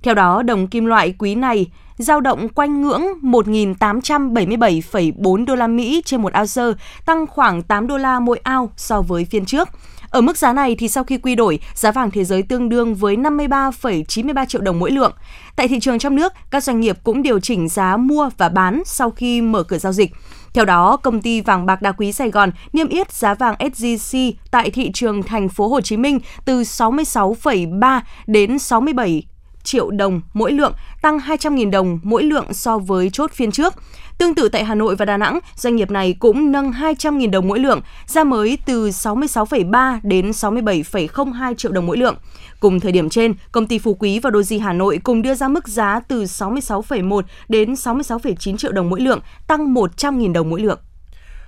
Theo 0.03 0.15
đó, 0.15 0.43
đồng 0.43 0.67
kim 0.67 0.85
loại 0.85 1.15
quý 1.19 1.35
này 1.35 1.67
giao 1.99 2.21
động 2.21 2.49
quanh 2.49 2.83
ngưỡng 2.83 3.03
1.877,4 3.23 5.45
đô 5.45 5.55
la 5.55 5.67
Mỹ 5.67 6.03
trên 6.05 6.23
một 6.23 6.33
ounce, 6.41 6.63
tăng 7.07 7.27
khoảng 7.27 7.63
8 7.63 7.87
đô 7.87 7.97
la 7.97 8.21
mỗi 8.21 8.41
ao 8.43 8.71
so 8.77 9.03
với 9.03 9.25
phiên 9.25 9.45
trước. 9.45 9.69
Ở 10.15 10.21
mức 10.21 10.37
giá 10.37 10.53
này 10.53 10.77
thì 10.79 10.89
sau 10.89 11.05
khi 11.05 11.19
quy 11.19 11.35
đổi, 11.35 11.59
giá 11.75 11.93
vàng 11.93 12.11
thế 12.11 12.25
giới 12.25 12.43
tương 12.43 12.69
đương 12.69 12.95
với 12.95 13.17
53,93 13.17 14.47
triệu 14.47 14.61
đồng 14.61 14.79
mỗi 14.79 14.91
lượng. 14.91 15.13
Tại 15.57 15.69
thị 15.69 15.81
trường 15.81 15.99
trong 15.99 16.17
nước, 16.17 16.33
các 16.51 16.65
doanh 16.65 16.81
nghiệp 16.81 16.99
cũng 17.05 17.23
điều 17.23 17.41
chỉnh 17.41 17.69
giá 17.69 17.97
mua 17.97 18.31
và 18.39 18.49
bán 18.49 18.83
sau 18.87 19.11
khi 19.11 19.41
mở 19.41 19.63
cửa 19.63 19.79
giao 19.79 19.93
dịch. 19.93 20.11
Theo 20.53 20.65
đó, 20.65 20.97
công 20.97 21.23
ty 21.23 21.41
vàng 21.41 21.67
bạc 21.67 21.83
đá 21.83 21.93
quý 21.93 22.13
Sài 22.13 22.31
Gòn 22.31 22.51
niêm 22.73 22.89
yết 22.89 23.13
giá 23.13 23.35
vàng 23.35 23.55
SJC 23.59 24.33
tại 24.51 24.71
thị 24.71 24.91
trường 24.93 25.23
thành 25.23 25.49
phố 25.49 25.69
Hồ 25.69 25.81
Chí 25.81 25.97
Minh 25.97 26.19
từ 26.45 26.63
66,3 26.63 28.01
đến 28.27 28.59
67 28.59 29.23
triệu 29.65 29.91
đồng 29.91 30.21
mỗi 30.33 30.53
lượng, 30.53 30.73
tăng 31.03 31.19
200.000 31.19 31.71
đồng 31.71 31.99
mỗi 32.03 32.23
lượng 32.23 32.55
so 32.55 32.79
với 32.79 33.11
chốt 33.11 33.33
phiên 33.33 33.51
trước. 33.51 33.75
Tương 34.19 34.35
tự 34.35 34.49
tại 34.49 34.65
Hà 34.65 34.75
Nội 34.75 34.97
và 34.97 35.05
Đà 35.05 35.17
Nẵng, 35.17 35.39
doanh 35.57 35.77
nghiệp 35.77 35.91
này 35.91 36.17
cũng 36.19 36.53
nâng 36.53 36.71
200.000 36.71 37.31
đồng 37.31 37.49
mỗi 37.49 37.59
lượng, 37.59 37.81
ra 38.07 38.25
mới 38.25 38.59
từ 38.67 38.89
66,3 38.89 39.99
đến 40.03 40.31
67,02 40.31 41.55
triệu 41.55 41.73
đồng 41.73 41.87
mỗi 41.87 41.97
lượng. 41.97 42.17
Cùng 42.61 42.81
thời 42.81 42.93
điểm 42.93 43.09
trên, 43.09 43.35
công 43.53 43.67
ty 43.67 43.79
Phú 43.79 43.95
Quý 43.95 44.19
và 44.19 44.31
Doji 44.31 44.63
Hà 44.63 44.73
Nội 44.73 45.01
cùng 45.05 45.23
đưa 45.23 45.35
ra 45.35 45.49
mức 45.49 45.69
giá 45.69 46.01
từ 46.09 46.25
66,1 46.25 47.23
đến 47.49 47.73
66,9 47.73 48.57
triệu 48.57 48.73
đồng 48.73 48.91
mỗi 48.91 49.01
lượng, 49.01 49.21
tăng 49.47 49.75
100.000 49.75 50.33
đồng 50.33 50.51
mỗi 50.51 50.61
lượng. 50.61 50.79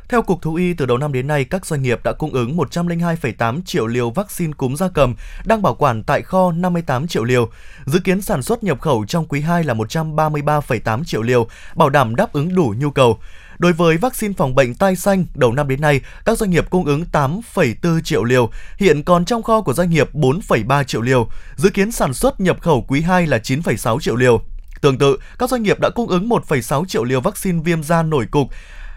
Theo 0.08 0.22
Cục 0.22 0.42
Thú 0.42 0.54
y, 0.54 0.74
từ 0.74 0.86
đầu 0.86 0.98
năm 0.98 1.12
đến 1.12 1.26
nay, 1.26 1.44
các 1.44 1.66
doanh 1.66 1.82
nghiệp 1.82 2.00
đã 2.04 2.12
cung 2.12 2.32
ứng 2.32 2.56
102,8 2.56 3.60
triệu 3.64 3.86
liều 3.86 4.10
vaccine 4.10 4.52
cúm 4.52 4.74
gia 4.74 4.88
cầm 4.88 5.14
đang 5.44 5.62
bảo 5.62 5.74
quản 5.74 6.02
tại 6.02 6.22
kho 6.22 6.52
58 6.52 7.08
triệu 7.08 7.24
liều. 7.24 7.48
Dự 7.86 7.98
kiến 8.00 8.22
sản 8.22 8.42
xuất 8.42 8.64
nhập 8.64 8.80
khẩu 8.80 9.04
trong 9.08 9.26
quý 9.26 9.40
2 9.40 9.64
là 9.64 9.74
133,8 9.74 11.04
triệu 11.04 11.22
liều, 11.22 11.48
bảo 11.74 11.90
đảm 11.90 12.16
đáp 12.16 12.32
ứng 12.32 12.54
đủ 12.54 12.74
nhu 12.78 12.90
cầu. 12.90 13.18
Đối 13.58 13.72
với 13.72 13.96
vaccine 13.96 14.34
phòng 14.36 14.54
bệnh 14.54 14.74
tai 14.74 14.96
xanh, 14.96 15.24
đầu 15.34 15.52
năm 15.52 15.68
đến 15.68 15.80
nay, 15.80 16.00
các 16.24 16.38
doanh 16.38 16.50
nghiệp 16.50 16.70
cung 16.70 16.84
ứng 16.84 17.04
8,4 17.12 18.00
triệu 18.00 18.24
liều, 18.24 18.50
hiện 18.78 19.02
còn 19.02 19.24
trong 19.24 19.42
kho 19.42 19.60
của 19.60 19.72
doanh 19.72 19.90
nghiệp 19.90 20.14
4,3 20.14 20.84
triệu 20.84 21.02
liều. 21.02 21.28
Dự 21.56 21.70
kiến 21.70 21.92
sản 21.92 22.14
xuất 22.14 22.40
nhập 22.40 22.60
khẩu 22.60 22.84
quý 22.88 23.00
2 23.00 23.26
là 23.26 23.38
9,6 23.38 24.00
triệu 24.00 24.16
liều. 24.16 24.40
Tương 24.80 24.98
tự, 24.98 25.18
các 25.38 25.50
doanh 25.50 25.62
nghiệp 25.62 25.76
đã 25.80 25.90
cung 25.94 26.08
ứng 26.08 26.28
1,6 26.28 26.84
triệu 26.84 27.04
liều 27.04 27.20
vaccine 27.20 27.62
viêm 27.64 27.82
da 27.82 28.02
nổi 28.02 28.26
cục, 28.30 28.50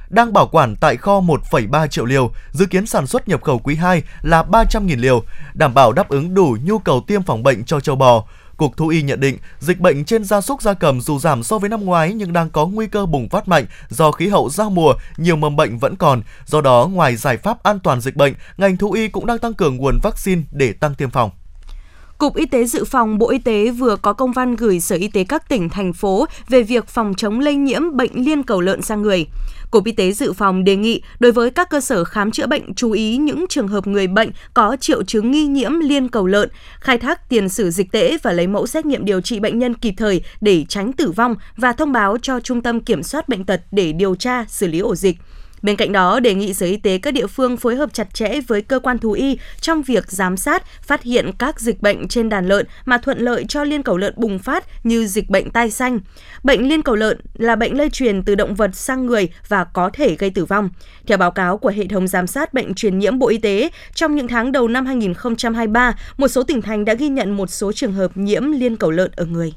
đang 0.10 0.34
bảo 0.34 0.48
quản 0.48 0.76
tại 0.76 0.98
kho 0.98 1.20
1,3 1.20 1.88
triệu 1.88 2.06
liều, 2.06 2.32
dự 2.52 2.66
kiến 2.66 2.86
sản 2.86 3.08
xuất 3.08 3.28
nhập 3.28 3.44
khẩu 3.44 3.60
quý 3.60 3.76
2 3.76 4.04
là 4.22 4.44
300.000 4.44 5.00
liều, 5.00 5.24
đảm 5.54 5.74
bảo 5.74 5.92
đáp 5.92 6.10
ứng 6.10 6.34
đủ 6.34 6.58
nhu 6.64 6.80
cầu 6.80 7.04
tiêm 7.08 7.24
phòng 7.24 7.44
bệnh 7.44 7.64
cho 7.64 7.80
châu 7.80 7.96
bò. 7.96 8.24
Cục 8.58 8.78
Thú 8.78 8.88
y 8.88 9.02
nhận 9.02 9.20
định, 9.20 9.38
dịch 9.60 9.80
bệnh 9.80 10.06
trên 10.06 10.24
gia 10.24 10.42
súc 10.42 10.62
gia 10.62 10.74
cầm 10.74 11.02
dù 11.02 11.20
giảm 11.20 11.44
so 11.44 11.60
với 11.60 11.70
năm 11.70 11.86
ngoái 11.86 12.14
nhưng 12.14 12.34
đang 12.34 12.50
có 12.50 12.66
nguy 12.66 12.88
cơ 12.88 13.06
bùng 13.06 13.30
phát 13.30 13.48
mạnh 13.48 13.66
do 13.90 14.12
khí 14.12 14.28
hậu 14.28 14.50
giao 14.50 14.70
mùa, 14.70 14.94
nhiều 15.18 15.36
mầm 15.36 15.56
bệnh 15.56 15.78
vẫn 15.78 15.96
còn. 15.96 16.22
Do 16.46 16.62
đó, 16.62 16.90
ngoài 16.92 17.16
giải 17.16 17.38
pháp 17.38 17.64
an 17.64 17.80
toàn 17.80 18.02
dịch 18.02 18.16
bệnh, 18.16 18.34
ngành 18.58 18.78
thú 18.78 18.92
y 18.92 19.08
cũng 19.08 19.26
đang 19.26 19.40
tăng 19.40 19.54
cường 19.54 19.78
nguồn 19.78 20.00
vaccine 20.04 20.42
để 20.52 20.74
tăng 20.74 20.96
tiêm 20.96 21.10
phòng. 21.10 21.32
Cục 22.20 22.36
Y 22.36 22.46
tế 22.46 22.66
Dự 22.66 22.86
phòng 22.86 23.18
Bộ 23.18 23.30
Y 23.30 23.40
tế 23.40 23.72
vừa 23.72 23.96
có 23.96 24.14
công 24.14 24.32
văn 24.32 24.56
gửi 24.56 24.80
Sở 24.80 24.96
Y 24.96 25.08
tế 25.08 25.24
các 25.24 25.50
tỉnh, 25.50 25.70
thành 25.70 25.94
phố 25.94 26.26
về 26.50 26.64
việc 26.64 26.88
phòng 26.88 27.14
chống 27.18 27.40
lây 27.40 27.56
nhiễm 27.56 27.98
bệnh 27.98 28.12
liên 28.26 28.44
cầu 28.44 28.62
lợn 28.62 28.82
sang 28.82 29.02
người. 29.02 29.28
Cục 29.72 29.86
Y 29.86 29.92
tế 29.92 30.12
Dự 30.12 30.34
phòng 30.34 30.64
đề 30.64 30.76
nghị 30.76 31.02
đối 31.20 31.32
với 31.32 31.50
các 31.50 31.70
cơ 31.70 31.82
sở 31.82 32.04
khám 32.04 32.32
chữa 32.32 32.48
bệnh 32.48 32.74
chú 32.74 32.92
ý 32.92 33.18
những 33.18 33.46
trường 33.50 33.68
hợp 33.68 33.88
người 33.88 34.08
bệnh 34.08 34.32
có 34.54 34.78
triệu 34.80 35.04
chứng 35.04 35.32
nghi 35.32 35.48
nhiễm 35.48 35.80
liên 35.80 36.08
cầu 36.08 36.28
lợn, 36.28 36.50
khai 36.80 36.98
thác 36.98 37.30
tiền 37.30 37.50
sử 37.50 37.70
dịch 37.72 37.92
tễ 37.92 38.18
và 38.24 38.32
lấy 38.32 38.48
mẫu 38.48 38.68
xét 38.68 38.86
nghiệm 38.86 39.06
điều 39.06 39.22
trị 39.22 39.40
bệnh 39.40 39.60
nhân 39.60 39.74
kịp 39.74 39.94
thời 39.98 40.22
để 40.42 40.66
tránh 40.70 40.94
tử 40.94 41.12
vong 41.12 41.36
và 41.58 41.74
thông 41.74 41.92
báo 41.92 42.18
cho 42.22 42.40
Trung 42.40 42.62
tâm 42.62 42.80
Kiểm 42.80 43.04
soát 43.04 43.30
Bệnh 43.30 43.46
tật 43.46 43.62
để 43.72 43.92
điều 43.92 44.16
tra, 44.16 44.46
xử 44.48 44.68
lý 44.68 44.80
ổ 44.80 44.96
dịch. 44.96 45.18
Bên 45.62 45.76
cạnh 45.76 45.92
đó, 45.92 46.20
đề 46.20 46.34
nghị 46.34 46.54
Sở 46.54 46.66
Y 46.66 46.78
tế 46.78 46.98
các 46.98 47.12
địa 47.12 47.28
phương 47.28 47.58
phối 47.58 47.76
hợp 47.76 47.94
chặt 47.94 48.14
chẽ 48.14 48.42
với 48.48 48.62
cơ 48.62 48.80
quan 48.80 49.00
thú 49.00 49.12
y 49.12 49.38
trong 49.62 49.82
việc 49.82 50.12
giám 50.12 50.38
sát, 50.38 50.64
phát 50.82 51.04
hiện 51.04 51.32
các 51.38 51.60
dịch 51.60 51.82
bệnh 51.82 52.08
trên 52.08 52.30
đàn 52.30 52.48
lợn 52.48 52.66
mà 52.86 52.98
thuận 52.98 53.20
lợi 53.20 53.46
cho 53.50 53.64
liên 53.64 53.84
cầu 53.84 53.98
lợn 53.98 54.14
bùng 54.18 54.40
phát 54.40 54.66
như 54.84 55.08
dịch 55.08 55.30
bệnh 55.30 55.50
tai 55.50 55.72
xanh. 55.72 56.00
Bệnh 56.44 56.70
liên 56.70 56.82
cầu 56.82 56.96
lợn 56.96 57.20
là 57.34 57.56
bệnh 57.56 57.78
lây 57.78 57.90
truyền 57.90 58.24
từ 58.24 58.36
động 58.36 58.56
vật 58.56 58.76
sang 58.76 59.06
người 59.06 59.30
và 59.48 59.64
có 59.64 59.90
thể 59.94 60.16
gây 60.16 60.30
tử 60.30 60.46
vong. 60.46 60.70
Theo 61.08 61.18
báo 61.18 61.32
cáo 61.32 61.58
của 61.58 61.70
hệ 61.70 61.88
thống 61.88 62.08
giám 62.08 62.28
sát 62.28 62.54
bệnh 62.54 62.74
truyền 62.74 63.00
nhiễm 63.00 63.20
Bộ 63.20 63.28
Y 63.28 63.38
tế, 63.38 63.70
trong 63.94 64.16
những 64.16 64.28
tháng 64.28 64.52
đầu 64.52 64.68
năm 64.68 64.86
2023, 64.86 65.96
một 66.18 66.28
số 66.28 66.44
tỉnh 66.44 66.62
thành 66.62 66.86
đã 66.86 66.94
ghi 66.94 67.10
nhận 67.10 67.38
một 67.38 67.50
số 67.50 67.72
trường 67.72 67.94
hợp 67.94 68.12
nhiễm 68.18 68.52
liên 68.52 68.78
cầu 68.78 68.92
lợn 68.92 69.12
ở 69.16 69.26
người. 69.26 69.54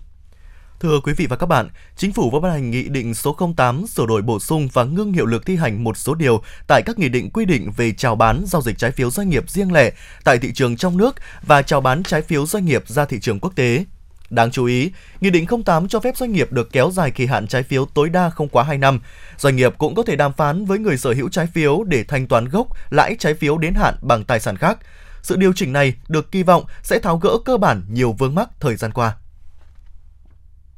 Thưa 0.83 1.01
quý 1.01 1.13
vị 1.13 1.27
và 1.27 1.37
các 1.37 1.47
bạn, 1.47 1.69
Chính 1.97 2.13
phủ 2.13 2.31
vừa 2.31 2.41
ban 2.41 2.53
hành 2.53 2.71
Nghị 2.71 2.89
định 2.89 3.15
số 3.15 3.37
08 3.57 3.87
sửa 3.87 4.07
đổi 4.07 4.23
bổ 4.23 4.41
sung 4.41 4.69
và 4.73 4.85
ngưng 4.85 5.13
hiệu 5.13 5.27
lực 5.27 5.47
thi 5.47 5.57
hành 5.57 5.85
một 5.85 5.97
số 5.97 6.15
điều 6.15 6.43
tại 6.67 6.83
các 6.83 6.99
nghị 6.99 7.09
định 7.09 7.31
quy 7.31 7.45
định 7.45 7.71
về 7.77 7.93
chào 7.93 8.17
bán 8.17 8.45
giao 8.47 8.63
dịch 8.63 8.79
trái 8.79 8.91
phiếu 8.91 9.11
doanh 9.11 9.29
nghiệp 9.29 9.51
riêng 9.51 9.73
lẻ 9.73 9.93
tại 10.25 10.39
thị 10.39 10.53
trường 10.55 10.77
trong 10.77 10.97
nước 10.97 11.15
và 11.43 11.63
chào 11.63 11.81
bán 11.81 12.03
trái 12.03 12.23
phiếu 12.23 12.47
doanh 12.47 12.65
nghiệp 12.65 12.89
ra 12.89 13.05
thị 13.05 13.21
trường 13.21 13.41
quốc 13.41 13.53
tế. 13.57 13.85
Đáng 14.31 14.51
chú 14.51 14.65
ý, 14.65 14.93
Nghị 15.21 15.31
định 15.31 15.47
08 15.65 15.89
cho 15.89 16.01
phép 16.01 16.17
doanh 16.17 16.33
nghiệp 16.33 16.53
được 16.53 16.73
kéo 16.73 16.91
dài 16.91 17.11
kỳ 17.11 17.27
hạn 17.27 17.47
trái 17.47 17.63
phiếu 17.63 17.87
tối 17.87 18.09
đa 18.09 18.31
không 18.31 18.49
quá 18.49 18.65
2 18.65 18.79
năm. 18.79 19.01
Doanh 19.39 19.57
nghiệp 19.57 19.75
cũng 19.79 19.95
có 19.95 20.03
thể 20.03 20.17
đàm 20.17 20.33
phán 20.33 20.65
với 20.65 20.79
người 20.79 20.97
sở 20.97 21.13
hữu 21.13 21.29
trái 21.29 21.47
phiếu 21.47 21.85
để 21.85 22.05
thanh 22.05 22.27
toán 22.27 22.49
gốc, 22.49 22.67
lãi 22.91 23.17
trái 23.19 23.35
phiếu 23.35 23.59
đến 23.59 23.75
hạn 23.75 23.95
bằng 24.03 24.25
tài 24.25 24.41
sản 24.41 24.57
khác. 24.57 24.79
Sự 25.23 25.37
điều 25.37 25.53
chỉnh 25.53 25.73
này 25.73 25.95
được 26.09 26.33
kỳ 26.33 26.43
vọng 26.43 26.65
sẽ 26.83 26.99
tháo 26.99 27.19
gỡ 27.19 27.39
cơ 27.45 27.57
bản 27.57 27.83
nhiều 27.91 28.13
vướng 28.13 28.35
mắc 28.35 28.49
thời 28.61 28.77
gian 28.77 28.93
qua. 28.93 29.15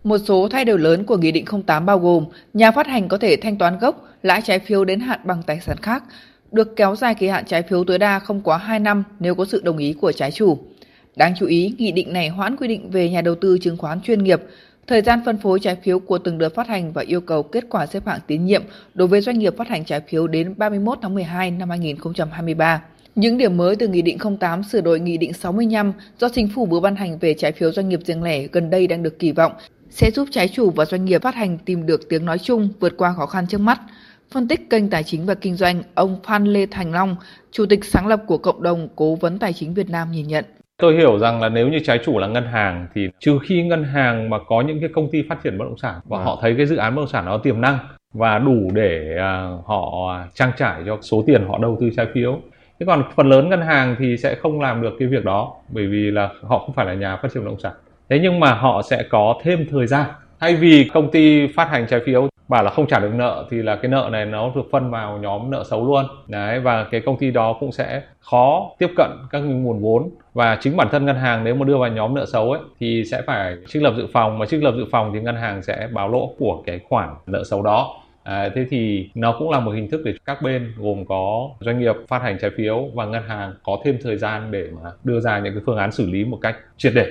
Một 0.05 0.19
số 0.19 0.49
thay 0.49 0.65
đổi 0.65 0.79
lớn 0.79 1.05
của 1.05 1.17
Nghị 1.17 1.33
định 1.33 1.45
08 1.67 1.87
bao 1.87 1.99
gồm 1.99 2.25
nhà 2.55 2.71
phát 2.71 2.87
hành 2.87 3.09
có 3.09 3.19
thể 3.19 3.37
thanh 3.37 3.57
toán 3.57 3.79
gốc, 3.79 4.09
lãi 4.23 4.43
trái 4.45 4.59
phiếu 4.59 4.85
đến 4.85 5.01
hạn 5.01 5.21
bằng 5.25 5.43
tài 5.47 5.61
sản 5.61 5.77
khác, 5.83 6.05
được 6.53 6.77
kéo 6.77 6.97
dài 6.97 7.15
kỳ 7.15 7.29
hạn 7.29 7.45
trái 7.47 7.63
phiếu 7.63 7.85
tối 7.85 7.99
đa 7.99 8.19
không 8.19 8.41
quá 8.41 8.59
2 8.59 8.79
năm 8.79 9.05
nếu 9.21 9.35
có 9.35 9.45
sự 9.45 9.61
đồng 9.65 9.79
ý 9.79 9.93
của 9.93 10.13
trái 10.13 10.31
chủ. 10.31 10.59
Đáng 11.17 11.35
chú 11.39 11.47
ý, 11.47 11.75
nghị 11.79 11.93
định 11.93 12.13
này 12.13 12.29
hoãn 12.29 12.57
quy 12.57 12.69
định 12.69 12.91
về 12.91 13.11
nhà 13.11 13.21
đầu 13.21 13.35
tư 13.35 13.59
chứng 13.59 13.77
khoán 13.77 14.01
chuyên 14.01 14.25
nghiệp, 14.25 14.43
thời 14.87 15.03
gian 15.03 15.21
phân 15.25 15.39
phối 15.39 15.61
trái 15.61 15.77
phiếu 15.85 15.99
của 15.99 16.19
từng 16.19 16.39
đợt 16.39 16.55
phát 16.55 16.69
hành 16.69 16.93
và 16.93 17.03
yêu 17.03 17.21
cầu 17.21 17.43
kết 17.43 17.65
quả 17.71 17.87
xếp 17.87 18.07
hạng 18.07 18.21
tín 18.27 18.45
nhiệm 18.45 18.63
đối 18.95 19.09
với 19.09 19.21
doanh 19.21 19.39
nghiệp 19.39 19.55
phát 19.57 19.69
hành 19.69 19.85
trái 19.85 20.01
phiếu 20.01 20.27
đến 20.27 20.55
31 20.57 20.99
tháng 21.03 21.15
12 21.15 21.51
năm 21.51 21.71
2023. 21.71 22.83
Những 23.15 23.39
điểm 23.39 23.57
mới 23.57 23.77
từ 23.77 23.89
Nghị 23.89 24.03
định 24.03 24.19
08 24.41 24.63
sửa 24.63 24.81
đổi 24.81 25.01
Nghị 25.01 25.17
định 25.17 25.33
65 25.33 25.93
do 26.19 26.29
Chính 26.29 26.49
phủ 26.49 26.67
vừa 26.67 26.81
ban 26.81 26.97
hành 26.97 27.19
về 27.19 27.35
trái 27.35 27.53
phiếu 27.53 27.73
doanh 27.73 27.89
nghiệp 27.89 28.01
riêng 28.05 28.23
lẻ 28.23 28.47
gần 28.53 28.71
đây 28.71 28.87
đang 28.87 29.03
được 29.03 29.19
kỳ 29.19 29.33
vọng 29.33 29.53
sẽ 29.95 30.11
giúp 30.11 30.29
trái 30.31 30.49
chủ 30.49 30.71
và 30.71 30.85
doanh 30.85 31.05
nghiệp 31.05 31.23
phát 31.23 31.35
hành 31.35 31.59
tìm 31.59 31.87
được 31.87 32.09
tiếng 32.09 32.25
nói 32.25 32.39
chung 32.39 32.69
vượt 32.81 32.95
qua 32.97 33.15
khó 33.17 33.27
khăn 33.27 33.47
trước 33.47 33.61
mắt. 33.61 33.81
Phân 34.33 34.49
tích 34.49 34.71
kênh 34.71 34.91
tài 34.91 35.03
chính 35.03 35.27
và 35.27 35.35
kinh 35.35 35.55
doanh, 35.55 35.83
ông 35.95 36.17
Phan 36.25 36.45
Lê 36.45 36.67
Thành 36.71 36.93
Long, 36.93 37.17
chủ 37.51 37.67
tịch 37.67 37.85
sáng 37.85 38.07
lập 38.07 38.21
của 38.27 38.39
cộng 38.39 38.63
đồng 38.63 38.89
Cố 38.97 39.15
vấn 39.15 39.39
Tài 39.39 39.53
chính 39.53 39.75
Việt 39.75 39.91
Nam 39.91 40.11
nhìn 40.13 40.29
nhận. 40.29 40.45
Tôi 40.79 40.95
hiểu 40.95 41.19
rằng 41.19 41.41
là 41.41 41.49
nếu 41.49 41.69
như 41.69 41.79
trái 41.85 41.99
chủ 42.05 42.19
là 42.19 42.27
ngân 42.27 42.47
hàng 42.47 42.87
thì 42.95 43.09
trừ 43.21 43.39
khi 43.43 43.63
ngân 43.63 43.85
hàng 43.85 44.31
mà 44.31 44.39
có 44.49 44.61
những 44.61 44.81
cái 44.81 44.89
công 44.95 45.11
ty 45.11 45.23
phát 45.29 45.43
triển 45.45 45.59
bất 45.59 45.65
động 45.65 45.79
sản 45.79 46.01
và 46.05 46.19
họ 46.25 46.39
thấy 46.43 46.55
cái 46.57 46.67
dự 46.67 46.77
án 46.77 46.95
bất 46.95 47.03
động 47.03 47.11
sản 47.11 47.25
nó 47.25 47.39
tiềm 47.39 47.61
năng 47.61 47.79
và 48.13 48.39
đủ 48.39 48.71
để 48.75 49.17
uh, 49.17 49.67
họ 49.67 49.87
trang 50.35 50.53
trải 50.57 50.83
cho 50.87 50.99
số 51.03 51.25
tiền 51.27 51.47
họ 51.49 51.59
đầu 51.59 51.79
tư 51.81 51.91
trái 51.97 52.07
phiếu. 52.15 52.41
Thế 52.81 52.87
còn 52.87 53.03
phần 53.17 53.29
lớn 53.29 53.49
ngân 53.49 53.61
hàng 53.61 53.97
thì 53.99 54.17
sẽ 54.17 54.35
không 54.35 54.61
làm 54.61 54.83
được 54.83 54.93
cái 54.99 55.09
việc 55.09 55.25
đó 55.25 55.55
bởi 55.69 55.87
vì 55.87 56.11
là 56.11 56.29
họ 56.43 56.59
không 56.59 56.75
phải 56.75 56.87
là 56.87 56.95
nhà 56.95 57.17
phát 57.17 57.29
triển 57.35 57.45
bất 57.45 57.51
động 57.51 57.61
sản 57.61 57.73
thế 58.09 58.19
nhưng 58.23 58.41
mà 58.41 58.55
họ 58.55 58.83
sẽ 58.83 59.03
có 59.11 59.41
thêm 59.43 59.67
thời 59.71 59.87
gian. 59.87 60.07
Thay 60.41 60.57
vì 60.57 60.91
công 60.95 61.11
ty 61.11 61.47
phát 61.47 61.71
hành 61.71 61.87
trái 61.87 62.01
phiếu 62.07 62.29
bảo 62.49 62.65
là 62.65 62.71
không 62.71 62.87
trả 62.87 62.99
được 62.99 63.15
nợ 63.15 63.47
thì 63.51 63.63
là 63.63 63.77
cái 63.77 63.91
nợ 63.91 64.09
này 64.13 64.27
nó 64.27 64.53
được 64.55 64.63
phân 64.73 64.91
vào 64.91 65.19
nhóm 65.19 65.51
nợ 65.51 65.65
xấu 65.71 65.87
luôn. 65.87 66.05
Đấy 66.29 66.61
và 66.61 66.85
cái 66.85 67.01
công 67.01 67.19
ty 67.19 67.31
đó 67.31 67.57
cũng 67.61 67.73
sẽ 67.73 68.03
khó 68.21 68.71
tiếp 68.79 68.91
cận 68.97 69.11
các 69.31 69.39
nguồn 69.39 69.83
vốn. 69.83 70.11
Và 70.35 70.59
chính 70.61 70.77
bản 70.77 70.89
thân 70.91 71.07
ngân 71.07 71.17
hàng 71.17 71.45
nếu 71.45 71.55
mà 71.55 71.65
đưa 71.65 71.79
vào 71.79 71.91
nhóm 71.91 72.15
nợ 72.15 72.27
xấu 72.27 72.51
ấy 72.53 72.61
thì 72.81 73.05
sẽ 73.11 73.23
phải 73.23 73.57
trích 73.69 73.83
lập 73.83 73.95
dự 73.97 74.07
phòng. 74.13 74.39
Mà 74.39 74.47
trích 74.47 74.63
lập 74.63 74.75
dự 74.77 74.85
phòng 74.91 75.11
thì 75.15 75.21
ngân 75.21 75.37
hàng 75.37 75.63
sẽ 75.63 75.89
báo 75.93 76.09
lỗ 76.09 76.35
của 76.39 76.63
cái 76.67 76.81
khoản 76.89 77.09
nợ 77.27 77.45
xấu 77.45 77.63
đó. 77.63 77.97
À, 78.23 78.49
thế 78.55 78.67
thì 78.71 79.09
nó 79.15 79.37
cũng 79.39 79.51
là 79.51 79.61
một 79.61 79.71
hình 79.71 79.91
thức 79.91 80.01
để 80.05 80.15
các 80.25 80.43
bên 80.43 80.73
gồm 80.79 81.05
có 81.05 81.51
doanh 81.61 81.79
nghiệp 81.79 81.95
phát 82.09 82.23
hành 82.23 82.39
trái 82.41 82.51
phiếu 82.57 82.85
và 82.95 83.05
ngân 83.05 83.23
hàng 83.29 83.55
có 83.63 83.79
thêm 83.85 83.99
thời 84.03 84.17
gian 84.17 84.51
để 84.51 84.67
mà 84.83 84.91
đưa 85.05 85.21
ra 85.21 85.39
những 85.39 85.55
cái 85.55 85.63
phương 85.67 85.77
án 85.77 85.93
xử 85.93 86.11
lý 86.11 86.25
một 86.25 86.39
cách 86.43 86.57
triệt 86.77 86.93
để. 86.95 87.07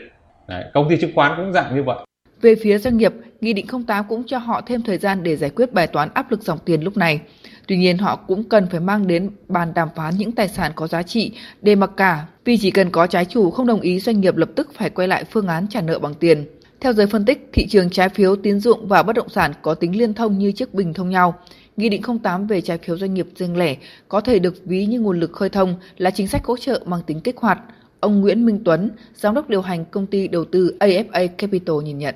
Đấy, 0.47 0.63
công 0.73 0.89
ty 0.89 0.97
chứng 1.01 1.11
khoán 1.15 1.33
cũng 1.37 1.53
dạng 1.53 1.75
như 1.75 1.83
vậy. 1.83 1.97
Về 2.41 2.55
phía 2.55 2.77
doanh 2.77 2.97
nghiệp, 2.97 3.13
Nghị 3.41 3.53
định 3.53 3.65
08 3.87 4.05
cũng 4.09 4.23
cho 4.27 4.37
họ 4.37 4.61
thêm 4.65 4.81
thời 4.81 4.97
gian 4.97 5.23
để 5.23 5.35
giải 5.35 5.49
quyết 5.49 5.73
bài 5.73 5.87
toán 5.87 6.09
áp 6.13 6.31
lực 6.31 6.41
dòng 6.41 6.59
tiền 6.65 6.81
lúc 6.81 6.97
này. 6.97 7.21
Tuy 7.67 7.77
nhiên 7.77 7.97
họ 7.97 8.15
cũng 8.15 8.43
cần 8.43 8.67
phải 8.71 8.79
mang 8.79 9.07
đến 9.07 9.29
bàn 9.47 9.73
đàm 9.75 9.89
phán 9.95 10.17
những 10.17 10.31
tài 10.31 10.47
sản 10.47 10.71
có 10.75 10.87
giá 10.87 11.03
trị 11.03 11.31
để 11.61 11.75
mặc 11.75 11.89
cả, 11.97 12.25
vì 12.45 12.57
chỉ 12.57 12.71
cần 12.71 12.89
có 12.89 13.07
trái 13.07 13.25
chủ 13.25 13.51
không 13.51 13.67
đồng 13.67 13.81
ý 13.81 13.99
doanh 13.99 14.21
nghiệp 14.21 14.35
lập 14.35 14.49
tức 14.55 14.73
phải 14.73 14.89
quay 14.89 15.07
lại 15.07 15.23
phương 15.31 15.47
án 15.47 15.67
trả 15.67 15.81
nợ 15.81 15.99
bằng 15.99 16.13
tiền. 16.13 16.45
Theo 16.79 16.93
giới 16.93 17.07
phân 17.07 17.25
tích, 17.25 17.49
thị 17.53 17.67
trường 17.67 17.89
trái 17.89 18.09
phiếu 18.09 18.35
tín 18.35 18.59
dụng 18.59 18.87
và 18.87 19.03
bất 19.03 19.13
động 19.13 19.29
sản 19.29 19.51
có 19.61 19.73
tính 19.73 19.97
liên 19.97 20.13
thông 20.13 20.37
như 20.37 20.51
chiếc 20.51 20.73
bình 20.73 20.93
thông 20.93 21.09
nhau. 21.09 21.35
Nghị 21.77 21.89
định 21.89 22.01
08 22.23 22.47
về 22.47 22.61
trái 22.61 22.77
phiếu 22.77 22.97
doanh 22.97 23.13
nghiệp 23.13 23.27
riêng 23.35 23.57
lẻ 23.57 23.75
có 24.07 24.21
thể 24.21 24.39
được 24.39 24.55
ví 24.65 24.85
như 24.85 24.99
nguồn 24.99 25.19
lực 25.19 25.31
khơi 25.31 25.49
thông 25.49 25.75
là 25.97 26.11
chính 26.11 26.27
sách 26.27 26.45
hỗ 26.45 26.57
trợ 26.57 26.83
mang 26.85 27.01
tính 27.01 27.19
kích 27.19 27.37
hoạt. 27.37 27.59
Ông 28.03 28.21
Nguyễn 28.21 28.45
Minh 28.45 28.59
Tuấn, 28.65 28.91
giám 29.13 29.35
đốc 29.35 29.49
điều 29.49 29.61
hành 29.61 29.85
công 29.85 30.07
ty 30.07 30.27
đầu 30.27 30.45
tư 30.51 30.77
AFA 30.79 31.27
Capital 31.37 31.75
nhìn 31.83 31.97
nhận. 31.97 32.15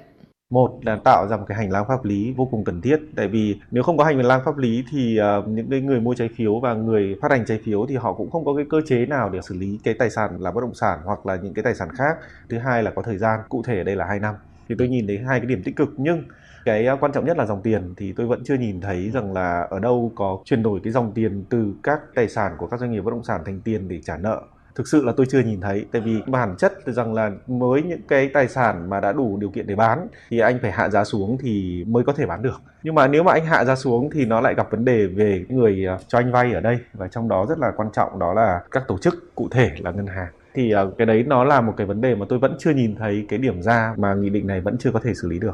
Một 0.50 0.80
là 0.82 0.96
tạo 1.04 1.28
ra 1.28 1.38
một 1.38 1.44
cái 1.48 1.58
hành 1.58 1.72
lang 1.72 1.86
pháp 1.88 2.06
lý 2.06 2.34
vô 2.38 2.48
cùng 2.52 2.64
cần 2.64 2.82
thiết 2.82 3.00
tại 3.16 3.28
vì 3.28 3.60
nếu 3.72 3.84
không 3.84 3.98
có 3.98 4.04
hành 4.04 4.22
lang 4.22 4.42
pháp 4.46 4.58
lý 4.58 4.84
thì 4.92 5.20
uh, 5.40 5.48
những 5.48 5.70
cái 5.70 5.82
người 5.82 6.00
mua 6.00 6.14
trái 6.14 6.30
phiếu 6.36 6.60
và 6.60 6.74
người 6.74 7.16
phát 7.22 7.32
hành 7.32 7.46
trái 7.46 7.60
phiếu 7.64 7.86
thì 7.90 7.96
họ 7.96 8.14
cũng 8.14 8.32
không 8.32 8.46
có 8.46 8.56
cái 8.56 8.66
cơ 8.70 8.82
chế 8.88 9.06
nào 9.06 9.30
để 9.30 9.40
xử 9.42 9.56
lý 9.56 9.80
cái 9.84 9.94
tài 9.94 10.10
sản 10.10 10.42
là 10.42 10.52
bất 10.52 10.62
động 10.62 10.74
sản 10.74 11.00
hoặc 11.06 11.26
là 11.26 11.36
những 11.36 11.54
cái 11.54 11.64
tài 11.64 11.76
sản 11.76 11.90
khác. 11.98 12.18
Thứ 12.50 12.58
hai 12.58 12.84
là 12.84 12.92
có 12.92 13.02
thời 13.02 13.18
gian 13.18 13.40
cụ 13.50 13.64
thể 13.64 13.78
ở 13.78 13.84
đây 13.84 13.96
là 13.96 14.06
2 14.06 14.20
năm. 14.20 14.36
Thì 14.70 14.76
tôi 14.78 14.88
nhìn 14.88 15.08
thấy 15.08 15.18
hai 15.18 15.40
cái 15.40 15.46
điểm 15.46 15.64
tích 15.64 15.76
cực 15.76 15.90
nhưng 15.98 16.24
cái 16.66 16.86
ờ, 16.86 16.98
quan 17.00 17.12
trọng 17.12 17.26
nhất 17.26 17.38
là 17.38 17.46
dòng 17.46 17.62
tiền 17.62 17.94
thì 17.98 18.14
tôi 18.14 18.28
vẫn 18.28 18.44
chưa 18.46 18.56
nhìn 18.56 18.82
thấy 18.82 19.10
rằng 19.10 19.34
là 19.34 19.68
ở 19.70 19.80
đâu 19.80 20.12
có 20.16 20.40
chuyển 20.46 20.64
đổi 20.64 20.80
cái 20.84 20.94
dòng 20.94 21.12
tiền 21.12 21.46
từ 21.50 21.74
các 21.84 22.00
tài 22.16 22.30
sản 22.30 22.52
của 22.58 22.68
các 22.68 22.80
doanh 22.80 22.92
nghiệp 22.92 23.02
bất 23.02 23.12
động 23.12 23.24
sản 23.24 23.42
thành 23.46 23.62
tiền 23.62 23.88
để 23.88 24.02
trả 24.04 24.18
nợ 24.18 24.42
thực 24.78 24.88
sự 24.88 25.06
là 25.06 25.14
tôi 25.18 25.26
chưa 25.30 25.40
nhìn 25.40 25.62
thấy, 25.62 25.86
tại 25.92 26.02
vì 26.02 26.22
bản 26.28 26.56
chất 26.58 26.74
rằng 26.86 27.14
là 27.14 27.32
với 27.48 27.82
những 27.82 28.02
cái 28.08 28.30
tài 28.34 28.48
sản 28.48 28.90
mà 28.90 29.00
đã 29.00 29.12
đủ 29.12 29.38
điều 29.40 29.50
kiện 29.50 29.68
để 29.68 29.76
bán 29.76 30.08
thì 30.30 30.40
anh 30.40 30.60
phải 30.62 30.72
hạ 30.72 30.90
giá 30.90 31.04
xuống 31.04 31.38
thì 31.42 31.84
mới 31.88 32.04
có 32.04 32.14
thể 32.14 32.26
bán 32.26 32.42
được. 32.42 32.62
Nhưng 32.84 32.96
mà 32.96 33.08
nếu 33.08 33.24
mà 33.24 33.32
anh 33.32 33.46
hạ 33.46 33.66
giá 33.66 33.76
xuống 33.76 34.10
thì 34.14 34.26
nó 34.26 34.42
lại 34.42 34.56
gặp 34.56 34.72
vấn 34.72 34.86
đề 34.86 35.08
về 35.08 35.46
người 35.50 35.86
à, 35.88 35.98
cho 36.08 36.18
anh 36.18 36.32
vay 36.32 36.54
ở 36.54 36.62
đây. 36.62 36.80
Và 36.94 37.08
trong 37.08 37.30
đó 37.30 37.46
rất 37.50 37.60
là 37.60 37.72
quan 37.78 37.90
trọng 37.94 38.20
đó 38.20 38.34
là 38.34 38.62
các 38.72 38.84
tổ 38.88 38.98
chức, 38.98 39.36
cụ 39.36 39.48
thể 39.52 39.72
là 39.80 39.92
ngân 39.92 40.08
hàng. 40.08 40.32
Thì 40.54 40.72
à, 40.72 40.84
cái 40.98 41.06
đấy 41.06 41.24
nó 41.28 41.44
là 41.44 41.62
một 41.62 41.74
cái 41.78 41.88
vấn 41.88 42.02
đề 42.02 42.16
mà 42.16 42.26
tôi 42.30 42.40
vẫn 42.40 42.56
chưa 42.60 42.72
nhìn 42.72 42.96
thấy 42.96 43.26
cái 43.30 43.40
điểm 43.40 43.62
ra 43.62 43.94
mà 43.98 44.14
nghị 44.14 44.30
định 44.30 44.48
này 44.48 44.62
vẫn 44.62 44.78
chưa 44.78 44.92
có 44.92 45.00
thể 45.04 45.14
xử 45.14 45.30
lý 45.30 45.40
được. 45.40 45.54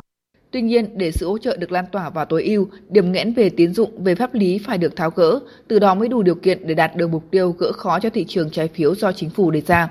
Tuy 0.54 0.62
nhiên, 0.62 0.98
để 0.98 1.12
sự 1.12 1.28
hỗ 1.28 1.38
trợ 1.38 1.58
được 1.58 1.72
lan 1.72 1.86
tỏa 1.92 2.10
và 2.10 2.26
tối 2.26 2.44
ưu, 2.44 2.68
điểm 2.90 3.12
nghẽn 3.12 3.34
về 3.34 3.50
tín 3.50 3.74
dụng, 3.74 4.04
về 4.04 4.16
pháp 4.16 4.34
lý 4.34 4.58
phải 4.58 4.78
được 4.78 4.96
tháo 4.96 5.10
gỡ, 5.10 5.40
từ 5.68 5.80
đó 5.80 5.96
mới 5.96 6.08
đủ 6.08 6.24
điều 6.24 6.36
kiện 6.36 6.68
để 6.68 6.74
đạt 6.74 6.96
được 6.96 7.08
mục 7.08 7.24
tiêu 7.32 7.56
gỡ 7.60 7.72
khó 7.72 8.00
cho 8.00 8.10
thị 8.10 8.26
trường 8.28 8.50
trái 8.50 8.68
phiếu 8.68 8.96
do 8.96 9.12
chính 9.12 9.30
phủ 9.30 9.52
đề 9.52 9.62
ra. 9.62 9.90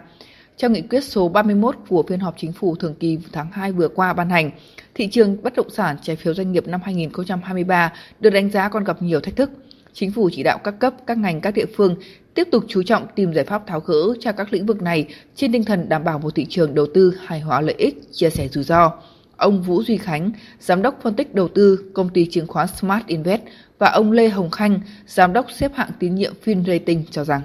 Theo 0.58 0.70
nghị 0.70 0.82
quyết 0.82 1.04
số 1.04 1.28
31 1.28 1.76
của 1.88 2.04
phiên 2.08 2.20
họp 2.20 2.34
chính 2.38 2.52
phủ 2.52 2.74
thường 2.74 2.94
kỳ 2.94 3.18
tháng 3.32 3.50
2 3.52 3.72
vừa 3.72 3.88
qua 3.88 4.12
ban 4.12 4.30
hành, 4.30 4.50
thị 4.94 5.08
trường 5.08 5.42
bất 5.42 5.52
động 5.56 5.70
sản 5.70 5.96
trái 6.02 6.16
phiếu 6.16 6.34
doanh 6.34 6.52
nghiệp 6.52 6.68
năm 6.68 6.80
2023 6.84 7.92
được 8.20 8.30
đánh 8.30 8.50
giá 8.50 8.68
còn 8.68 8.84
gặp 8.84 9.02
nhiều 9.02 9.20
thách 9.20 9.36
thức. 9.36 9.50
Chính 9.92 10.12
phủ 10.12 10.30
chỉ 10.32 10.42
đạo 10.42 10.58
các 10.64 10.74
cấp, 10.78 10.94
các 11.06 11.18
ngành, 11.18 11.40
các 11.40 11.54
địa 11.54 11.66
phương 11.76 11.96
tiếp 12.34 12.48
tục 12.52 12.64
chú 12.68 12.82
trọng 12.82 13.06
tìm 13.14 13.32
giải 13.34 13.44
pháp 13.44 13.66
tháo 13.66 13.80
gỡ 13.80 14.14
cho 14.20 14.32
các 14.32 14.52
lĩnh 14.52 14.66
vực 14.66 14.82
này 14.82 15.06
trên 15.36 15.52
tinh 15.52 15.64
thần 15.64 15.88
đảm 15.88 16.04
bảo 16.04 16.18
một 16.18 16.34
thị 16.34 16.46
trường 16.48 16.74
đầu 16.74 16.86
tư 16.94 17.14
hài 17.24 17.40
hòa 17.40 17.60
lợi 17.60 17.74
ích, 17.78 18.12
chia 18.12 18.30
sẻ 18.30 18.48
rủi 18.48 18.64
ro. 18.64 18.92
Ông 19.36 19.62
Vũ 19.62 19.82
Duy 19.82 19.96
Khánh, 19.96 20.30
giám 20.60 20.82
đốc 20.82 20.98
phân 21.02 21.14
tích 21.14 21.34
đầu 21.34 21.48
tư 21.48 21.90
công 21.94 22.08
ty 22.08 22.26
chứng 22.30 22.46
khoán 22.46 22.68
Smart 22.68 23.06
Invest 23.06 23.42
và 23.78 23.90
ông 23.90 24.12
Lê 24.12 24.28
Hồng 24.28 24.50
Khanh, 24.50 24.80
giám 25.06 25.32
đốc 25.32 25.46
xếp 25.50 25.72
hạng 25.74 25.90
tín 25.98 26.14
nhiệm 26.14 26.32
FinRating 26.44 27.02
cho 27.10 27.24
rằng. 27.24 27.42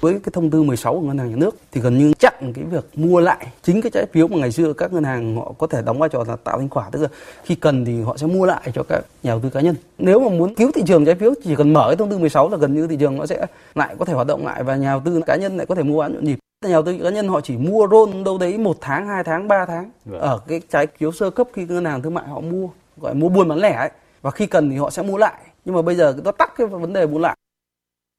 Với 0.00 0.12
cái 0.12 0.30
thông 0.32 0.50
tư 0.50 0.62
16 0.62 0.94
của 0.94 1.00
ngân 1.00 1.18
hàng 1.18 1.30
nhà 1.30 1.36
nước 1.36 1.56
thì 1.72 1.80
gần 1.80 1.98
như 1.98 2.12
chặn 2.18 2.34
cái 2.54 2.64
việc 2.64 2.84
mua 2.94 3.20
lại 3.20 3.46
chính 3.62 3.82
cái 3.82 3.90
trái 3.90 4.06
phiếu 4.12 4.28
mà 4.28 4.36
ngày 4.36 4.52
xưa 4.52 4.72
các 4.72 4.92
ngân 4.92 5.04
hàng 5.04 5.36
họ 5.36 5.52
có 5.58 5.66
thể 5.66 5.82
đóng 5.82 5.98
vai 5.98 6.08
trò 6.08 6.24
là 6.28 6.36
tạo 6.36 6.58
thanh 6.58 6.68
khoản 6.68 6.90
tức 6.92 7.02
là 7.02 7.08
khi 7.44 7.54
cần 7.54 7.84
thì 7.84 8.02
họ 8.02 8.16
sẽ 8.16 8.26
mua 8.26 8.46
lại 8.46 8.70
cho 8.74 8.82
các 8.82 9.04
nhà 9.22 9.30
đầu 9.30 9.40
tư 9.40 9.50
cá 9.50 9.60
nhân. 9.60 9.74
Nếu 9.98 10.20
mà 10.20 10.28
muốn 10.28 10.54
cứu 10.54 10.70
thị 10.74 10.82
trường 10.86 11.04
trái 11.04 11.14
phiếu 11.14 11.34
chỉ 11.44 11.56
cần 11.56 11.72
mở 11.72 11.84
cái 11.86 11.96
thông 11.96 12.10
tư 12.10 12.18
16 12.18 12.50
là 12.50 12.56
gần 12.56 12.74
như 12.74 12.86
thị 12.86 12.96
trường 13.00 13.16
nó 13.16 13.26
sẽ 13.26 13.46
lại 13.74 13.94
có 13.98 14.04
thể 14.04 14.12
hoạt 14.12 14.26
động 14.26 14.46
lại 14.46 14.62
và 14.62 14.76
nhà 14.76 14.90
đầu 14.90 15.02
tư 15.04 15.20
cá 15.26 15.36
nhân 15.36 15.56
lại 15.56 15.66
có 15.66 15.74
thể 15.74 15.82
mua 15.82 16.00
bán 16.00 16.14
nhộn 16.14 16.24
nhịp 16.24 16.38
nhà 16.68 16.72
đầu 16.72 16.82
tư 16.82 16.98
cá 17.02 17.10
nhân 17.10 17.28
họ 17.28 17.40
chỉ 17.40 17.56
mua 17.56 17.86
roll 17.90 18.22
đâu 18.24 18.38
đấy 18.38 18.58
một 18.58 18.76
tháng 18.80 19.06
hai 19.06 19.24
tháng 19.24 19.48
ba 19.48 19.66
tháng. 19.66 19.90
Vâng. 20.04 20.20
ở 20.20 20.40
cái 20.48 20.60
trái 20.68 20.86
phiếu 20.98 21.12
sơ 21.12 21.30
cấp 21.30 21.48
khi 21.52 21.64
ngân 21.64 21.84
hàng 21.84 22.02
thương 22.02 22.14
mại 22.14 22.28
họ 22.28 22.40
mua 22.40 22.68
gọi 22.96 23.14
mua 23.14 23.28
buôn 23.28 23.48
bán 23.48 23.58
lẻ 23.58 23.72
ấy. 23.72 23.90
Và 24.22 24.30
khi 24.30 24.46
cần 24.46 24.70
thì 24.70 24.76
họ 24.76 24.90
sẽ 24.90 25.02
mua 25.02 25.16
lại. 25.16 25.42
Nhưng 25.64 25.74
mà 25.74 25.82
bây 25.82 25.94
giờ 25.94 26.16
nó 26.24 26.32
tắt 26.32 26.52
cái 26.56 26.66
vấn 26.66 26.92
đề 26.92 27.06
mua 27.06 27.18
lại. 27.18 27.36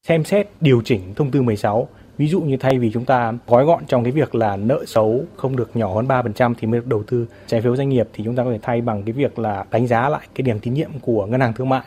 Xem 0.08 0.24
xét 0.24 0.48
điều 0.60 0.82
chỉnh 0.84 1.14
thông 1.14 1.30
tư 1.30 1.42
16 1.42 1.88
Ví 2.18 2.28
dụ 2.28 2.40
như 2.40 2.56
thay 2.56 2.78
vì 2.78 2.90
chúng 2.94 3.04
ta 3.04 3.32
gói 3.46 3.64
gọn 3.64 3.86
trong 3.86 4.04
cái 4.04 4.12
việc 4.12 4.34
là 4.34 4.56
nợ 4.56 4.84
xấu 4.86 5.24
không 5.36 5.56
được 5.56 5.76
nhỏ 5.76 5.94
hơn 5.94 6.06
3% 6.06 6.54
thì 6.58 6.66
mới 6.66 6.80
được 6.80 6.86
đầu 6.86 7.02
tư 7.06 7.26
trái 7.46 7.60
phiếu 7.60 7.76
doanh 7.76 7.88
nghiệp 7.88 8.08
thì 8.12 8.24
chúng 8.24 8.36
ta 8.36 8.44
có 8.44 8.52
thể 8.52 8.58
thay 8.62 8.80
bằng 8.80 9.02
cái 9.02 9.12
việc 9.12 9.38
là 9.38 9.64
đánh 9.70 9.86
giá 9.86 10.08
lại 10.08 10.26
cái 10.34 10.42
điểm 10.42 10.58
tín 10.58 10.74
nhiệm 10.74 10.90
của 11.00 11.26
ngân 11.26 11.40
hàng 11.40 11.52
thương 11.54 11.68
mại 11.68 11.82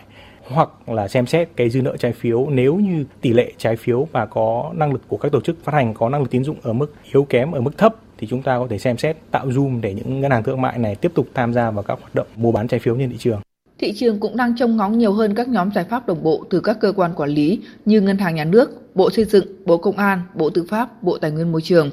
hoặc 0.47 0.89
là 0.89 1.07
xem 1.07 1.27
xét 1.27 1.49
cái 1.55 1.69
dư 1.69 1.81
nợ 1.81 1.97
trái 1.97 2.13
phiếu 2.13 2.47
nếu 2.49 2.75
như 2.75 3.05
tỷ 3.21 3.33
lệ 3.33 3.51
trái 3.57 3.75
phiếu 3.75 4.07
và 4.11 4.25
có 4.25 4.71
năng 4.75 4.91
lực 4.91 5.01
của 5.07 5.17
các 5.17 5.31
tổ 5.31 5.41
chức 5.41 5.63
phát 5.63 5.73
hành 5.73 5.93
có 5.93 6.09
năng 6.09 6.21
lực 6.21 6.29
tín 6.31 6.43
dụng 6.43 6.57
ở 6.63 6.73
mức 6.73 6.93
yếu 7.13 7.23
kém 7.23 7.51
ở 7.51 7.61
mức 7.61 7.77
thấp 7.77 7.95
thì 8.17 8.27
chúng 8.27 8.41
ta 8.41 8.57
có 8.59 8.67
thể 8.69 8.77
xem 8.77 8.97
xét 8.97 9.17
tạo 9.31 9.47
zoom 9.47 9.81
để 9.81 9.93
những 9.93 10.21
ngân 10.21 10.31
hàng 10.31 10.43
thương 10.43 10.61
mại 10.61 10.77
này 10.77 10.95
tiếp 10.95 11.11
tục 11.15 11.27
tham 11.33 11.53
gia 11.53 11.71
vào 11.71 11.83
các 11.83 11.99
hoạt 12.01 12.15
động 12.15 12.27
mua 12.35 12.51
bán 12.51 12.67
trái 12.67 12.79
phiếu 12.79 12.97
trên 12.97 13.09
thị 13.09 13.17
trường. 13.19 13.41
Thị 13.79 13.93
trường 13.95 14.19
cũng 14.19 14.37
đang 14.37 14.55
trông 14.57 14.77
ngóng 14.77 14.97
nhiều 14.97 15.13
hơn 15.13 15.35
các 15.35 15.47
nhóm 15.47 15.71
giải 15.75 15.85
pháp 15.89 16.07
đồng 16.07 16.23
bộ 16.23 16.45
từ 16.49 16.59
các 16.59 16.77
cơ 16.81 16.91
quan 16.95 17.13
quản 17.15 17.29
lý 17.29 17.61
như 17.85 18.01
Ngân 18.01 18.17
hàng 18.17 18.35
Nhà 18.35 18.43
nước, 18.43 18.95
Bộ 18.95 19.09
Xây 19.09 19.25
dựng, 19.25 19.45
Bộ 19.65 19.77
Công 19.77 19.97
an, 19.97 20.21
Bộ 20.35 20.49
Tư 20.49 20.65
pháp, 20.69 21.03
Bộ 21.03 21.17
Tài 21.17 21.31
nguyên 21.31 21.51
Môi 21.51 21.61
trường. 21.61 21.89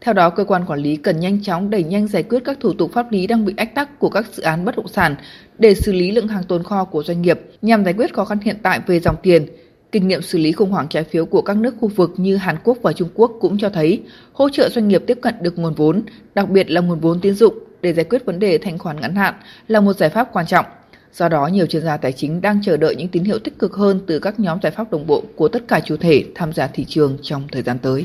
Theo 0.00 0.14
đó, 0.14 0.30
cơ 0.30 0.44
quan 0.44 0.64
quản 0.66 0.80
lý 0.80 0.96
cần 0.96 1.20
nhanh 1.20 1.42
chóng 1.42 1.70
đẩy 1.70 1.84
nhanh 1.84 2.08
giải 2.08 2.22
quyết 2.22 2.44
các 2.44 2.60
thủ 2.60 2.72
tục 2.72 2.92
pháp 2.92 3.12
lý 3.12 3.26
đang 3.26 3.44
bị 3.44 3.54
ách 3.56 3.74
tắc 3.74 3.98
của 3.98 4.08
các 4.08 4.26
dự 4.32 4.42
án 4.42 4.64
bất 4.64 4.76
động 4.76 4.88
sản 4.88 5.16
để 5.58 5.74
xử 5.74 5.92
lý 5.92 6.10
lượng 6.10 6.28
hàng 6.28 6.44
tồn 6.44 6.62
kho 6.62 6.84
của 6.84 7.02
doanh 7.02 7.22
nghiệp 7.22 7.40
nhằm 7.62 7.84
giải 7.84 7.94
quyết 7.94 8.14
khó 8.14 8.24
khăn 8.24 8.38
hiện 8.42 8.56
tại 8.62 8.80
về 8.86 9.00
dòng 9.00 9.16
tiền. 9.22 9.46
Kinh 9.92 10.08
nghiệm 10.08 10.22
xử 10.22 10.38
lý 10.38 10.52
khủng 10.52 10.70
hoảng 10.70 10.86
trái 10.90 11.04
phiếu 11.04 11.26
của 11.26 11.42
các 11.42 11.56
nước 11.56 11.74
khu 11.80 11.88
vực 11.88 12.10
như 12.16 12.36
Hàn 12.36 12.56
Quốc 12.64 12.78
và 12.82 12.92
Trung 12.92 13.08
Quốc 13.14 13.32
cũng 13.40 13.58
cho 13.58 13.68
thấy 13.70 14.02
hỗ 14.32 14.48
trợ 14.48 14.68
doanh 14.68 14.88
nghiệp 14.88 15.02
tiếp 15.06 15.18
cận 15.22 15.34
được 15.40 15.58
nguồn 15.58 15.74
vốn, 15.74 16.02
đặc 16.34 16.50
biệt 16.50 16.70
là 16.70 16.80
nguồn 16.80 17.00
vốn 17.00 17.20
tín 17.20 17.34
dụng 17.34 17.54
để 17.82 17.92
giải 17.92 18.04
quyết 18.04 18.24
vấn 18.24 18.38
đề 18.38 18.58
thanh 18.58 18.78
khoản 18.78 19.00
ngắn 19.00 19.14
hạn 19.14 19.34
là 19.68 19.80
một 19.80 19.96
giải 19.96 20.10
pháp 20.10 20.28
quan 20.32 20.46
trọng. 20.46 20.66
Do 21.12 21.28
đó, 21.28 21.46
nhiều 21.46 21.66
chuyên 21.66 21.82
gia 21.82 21.96
tài 21.96 22.12
chính 22.12 22.40
đang 22.40 22.60
chờ 22.62 22.76
đợi 22.76 22.96
những 22.96 23.08
tín 23.08 23.24
hiệu 23.24 23.38
tích 23.38 23.58
cực 23.58 23.74
hơn 23.74 24.00
từ 24.06 24.18
các 24.18 24.40
nhóm 24.40 24.58
giải 24.62 24.72
pháp 24.72 24.92
đồng 24.92 25.06
bộ 25.06 25.22
của 25.36 25.48
tất 25.48 25.68
cả 25.68 25.80
chủ 25.80 25.96
thể 25.96 26.24
tham 26.34 26.52
gia 26.52 26.66
thị 26.66 26.84
trường 26.88 27.18
trong 27.22 27.42
thời 27.52 27.62
gian 27.62 27.78
tới. 27.78 28.04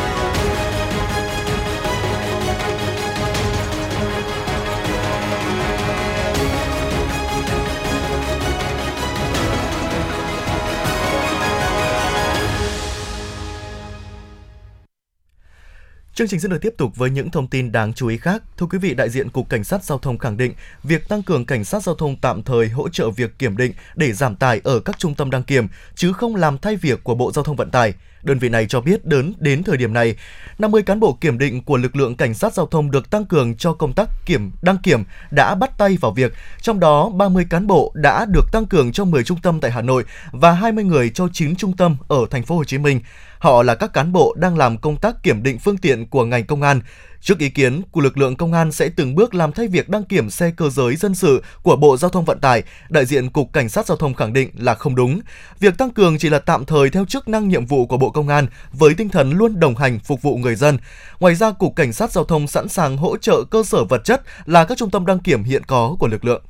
Chương 16.21 16.27
trình 16.27 16.39
sẽ 16.39 16.47
được 16.47 16.61
tiếp 16.61 16.73
tục 16.77 16.95
với 16.95 17.09
những 17.09 17.29
thông 17.29 17.47
tin 17.47 17.71
đáng 17.71 17.93
chú 17.93 18.07
ý 18.07 18.17
khác. 18.17 18.43
Thưa 18.57 18.65
quý 18.65 18.77
vị, 18.77 18.93
đại 18.93 19.09
diện 19.09 19.29
Cục 19.29 19.49
Cảnh 19.49 19.63
sát 19.63 19.83
Giao 19.83 19.97
thông 19.97 20.17
khẳng 20.17 20.37
định 20.37 20.53
việc 20.83 21.09
tăng 21.09 21.23
cường 21.23 21.45
cảnh 21.45 21.63
sát 21.63 21.83
giao 21.83 21.95
thông 21.95 22.15
tạm 22.15 22.43
thời 22.43 22.69
hỗ 22.69 22.89
trợ 22.89 23.09
việc 23.09 23.39
kiểm 23.39 23.57
định 23.57 23.73
để 23.95 24.13
giảm 24.13 24.35
tải 24.35 24.61
ở 24.63 24.79
các 24.79 24.99
trung 24.99 25.15
tâm 25.15 25.31
đăng 25.31 25.43
kiểm, 25.43 25.67
chứ 25.95 26.13
không 26.13 26.35
làm 26.35 26.57
thay 26.57 26.75
việc 26.75 27.03
của 27.03 27.15
Bộ 27.15 27.31
Giao 27.31 27.43
thông 27.43 27.55
Vận 27.55 27.71
tải. 27.71 27.93
Đơn 28.23 28.39
vị 28.39 28.49
này 28.49 28.65
cho 28.65 28.81
biết 28.81 29.05
đến 29.05 29.33
đến 29.39 29.63
thời 29.63 29.77
điểm 29.77 29.93
này, 29.93 30.15
50 30.59 30.83
cán 30.83 30.99
bộ 30.99 31.17
kiểm 31.21 31.37
định 31.37 31.63
của 31.63 31.77
lực 31.77 31.95
lượng 31.95 32.15
cảnh 32.15 32.33
sát 32.33 32.53
giao 32.53 32.65
thông 32.65 32.91
được 32.91 33.09
tăng 33.09 33.25
cường 33.25 33.55
cho 33.55 33.73
công 33.73 33.93
tác 33.93 34.09
kiểm 34.25 34.51
đăng 34.61 34.77
kiểm 34.77 35.03
đã 35.31 35.55
bắt 35.55 35.77
tay 35.77 35.97
vào 36.01 36.11
việc, 36.11 36.33
trong 36.61 36.79
đó 36.79 37.09
30 37.09 37.45
cán 37.49 37.67
bộ 37.67 37.91
đã 37.95 38.25
được 38.25 38.51
tăng 38.51 38.65
cường 38.65 38.91
cho 38.91 39.05
10 39.05 39.23
trung 39.23 39.41
tâm 39.43 39.59
tại 39.59 39.71
Hà 39.71 39.81
Nội 39.81 40.03
và 40.31 40.51
20 40.51 40.83
người 40.83 41.09
cho 41.09 41.27
9 41.33 41.55
trung 41.55 41.77
tâm 41.77 41.97
ở 42.07 42.25
thành 42.29 42.43
phố 42.43 42.55
Hồ 42.55 42.63
Chí 42.63 42.77
Minh. 42.77 43.01
Họ 43.41 43.63
là 43.63 43.75
các 43.75 43.93
cán 43.93 44.11
bộ 44.11 44.35
đang 44.37 44.57
làm 44.57 44.77
công 44.77 44.97
tác 44.97 45.23
kiểm 45.23 45.43
định 45.43 45.59
phương 45.59 45.77
tiện 45.77 46.05
của 46.05 46.25
ngành 46.25 46.45
công 46.45 46.61
an. 46.61 46.81
Trước 47.21 47.39
ý 47.39 47.49
kiến 47.49 47.81
của 47.91 48.01
lực 48.01 48.17
lượng 48.17 48.35
công 48.35 48.53
an 48.53 48.71
sẽ 48.71 48.89
từng 48.95 49.15
bước 49.15 49.33
làm 49.33 49.51
thay 49.51 49.67
việc 49.67 49.89
đăng 49.89 50.03
kiểm 50.03 50.29
xe 50.29 50.51
cơ 50.57 50.69
giới 50.69 50.95
dân 50.95 51.15
sự 51.15 51.43
của 51.63 51.75
Bộ 51.75 51.97
Giao 51.97 52.09
thông 52.09 52.25
Vận 52.25 52.39
tải, 52.39 52.63
đại 52.89 53.05
diện 53.05 53.29
Cục 53.29 53.53
Cảnh 53.53 53.69
sát 53.69 53.85
Giao 53.85 53.97
thông 53.97 54.13
khẳng 54.13 54.33
định 54.33 54.49
là 54.57 54.75
không 54.75 54.95
đúng. 54.95 55.21
Việc 55.59 55.77
tăng 55.77 55.89
cường 55.89 56.17
chỉ 56.17 56.29
là 56.29 56.39
tạm 56.39 56.65
thời 56.65 56.89
theo 56.89 57.05
chức 57.05 57.27
năng 57.27 57.47
nhiệm 57.47 57.65
vụ 57.65 57.85
của 57.85 57.97
Bộ 57.97 58.09
Công 58.09 58.27
an 58.27 58.47
với 58.71 58.93
tinh 58.93 59.09
thần 59.09 59.31
luôn 59.31 59.59
đồng 59.59 59.75
hành 59.75 59.99
phục 59.99 60.21
vụ 60.21 60.37
người 60.37 60.55
dân. 60.55 60.77
Ngoài 61.19 61.35
ra, 61.35 61.51
Cục 61.51 61.75
Cảnh 61.75 61.93
sát 61.93 62.11
Giao 62.11 62.23
thông 62.23 62.47
sẵn 62.47 62.69
sàng 62.69 62.97
hỗ 62.97 63.17
trợ 63.17 63.43
cơ 63.51 63.63
sở 63.63 63.83
vật 63.83 64.03
chất 64.03 64.21
là 64.45 64.65
các 64.65 64.77
trung 64.77 64.91
tâm 64.91 65.05
đăng 65.05 65.19
kiểm 65.19 65.43
hiện 65.43 65.63
có 65.63 65.95
của 65.99 66.07
lực 66.07 66.25
lượng. 66.25 66.43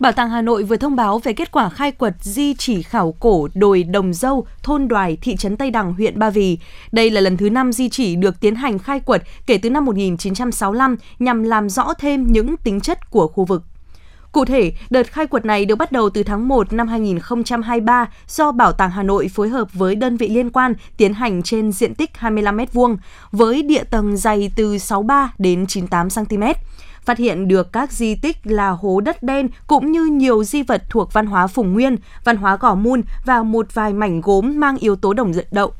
Bảo 0.00 0.12
tàng 0.12 0.30
Hà 0.30 0.42
Nội 0.42 0.62
vừa 0.62 0.76
thông 0.76 0.96
báo 0.96 1.18
về 1.18 1.32
kết 1.32 1.50
quả 1.50 1.68
khai 1.68 1.92
quật 1.92 2.14
di 2.20 2.54
chỉ 2.54 2.82
khảo 2.82 3.14
cổ 3.20 3.48
đồi 3.54 3.84
Đồng 3.84 4.14
Dâu, 4.14 4.46
thôn 4.62 4.88
Đoài, 4.88 5.16
thị 5.20 5.36
trấn 5.36 5.56
Tây 5.56 5.70
Đằng, 5.70 5.94
huyện 5.94 6.18
Ba 6.18 6.30
Vì. 6.30 6.58
Đây 6.92 7.10
là 7.10 7.20
lần 7.20 7.36
thứ 7.36 7.50
5 7.50 7.72
di 7.72 7.88
chỉ 7.88 8.16
được 8.16 8.40
tiến 8.40 8.54
hành 8.54 8.78
khai 8.78 9.00
quật 9.00 9.22
kể 9.46 9.58
từ 9.58 9.70
năm 9.70 9.84
1965 9.84 10.96
nhằm 11.18 11.42
làm 11.42 11.68
rõ 11.68 11.94
thêm 11.98 12.32
những 12.32 12.56
tính 12.56 12.80
chất 12.80 13.10
của 13.10 13.28
khu 13.28 13.44
vực. 13.44 13.62
Cụ 14.32 14.44
thể, 14.44 14.72
đợt 14.90 15.12
khai 15.12 15.26
quật 15.26 15.44
này 15.44 15.64
được 15.64 15.76
bắt 15.76 15.92
đầu 15.92 16.10
từ 16.10 16.22
tháng 16.22 16.48
1 16.48 16.72
năm 16.72 16.88
2023 16.88 18.08
do 18.28 18.52
Bảo 18.52 18.72
tàng 18.72 18.90
Hà 18.90 19.02
Nội 19.02 19.28
phối 19.28 19.48
hợp 19.48 19.68
với 19.72 19.94
đơn 19.94 20.16
vị 20.16 20.28
liên 20.28 20.50
quan 20.50 20.74
tiến 20.96 21.14
hành 21.14 21.42
trên 21.42 21.72
diện 21.72 21.94
tích 21.94 22.16
25 22.16 22.56
m2 22.56 22.96
với 23.32 23.62
địa 23.62 23.84
tầng 23.84 24.16
dày 24.16 24.50
từ 24.56 24.78
63 24.78 25.32
đến 25.38 25.66
98 25.66 26.08
cm 26.10 26.42
phát 27.06 27.18
hiện 27.18 27.48
được 27.48 27.72
các 27.72 27.92
di 27.92 28.14
tích 28.14 28.36
là 28.44 28.70
hố 28.70 29.00
đất 29.00 29.22
đen 29.22 29.48
cũng 29.66 29.92
như 29.92 30.06
nhiều 30.06 30.44
di 30.44 30.62
vật 30.62 30.82
thuộc 30.90 31.12
văn 31.12 31.26
hóa 31.26 31.46
Phùng 31.46 31.72
Nguyên, 31.72 31.96
văn 32.24 32.36
hóa 32.36 32.56
Gò 32.56 32.74
Mun 32.74 33.02
và 33.24 33.42
một 33.42 33.74
vài 33.74 33.92
mảnh 33.92 34.20
gốm 34.20 34.60
mang 34.60 34.76
yếu 34.76 34.96
tố 34.96 35.12
đồng 35.12 35.34
dựng 35.34 35.46
đậu. 35.50 35.72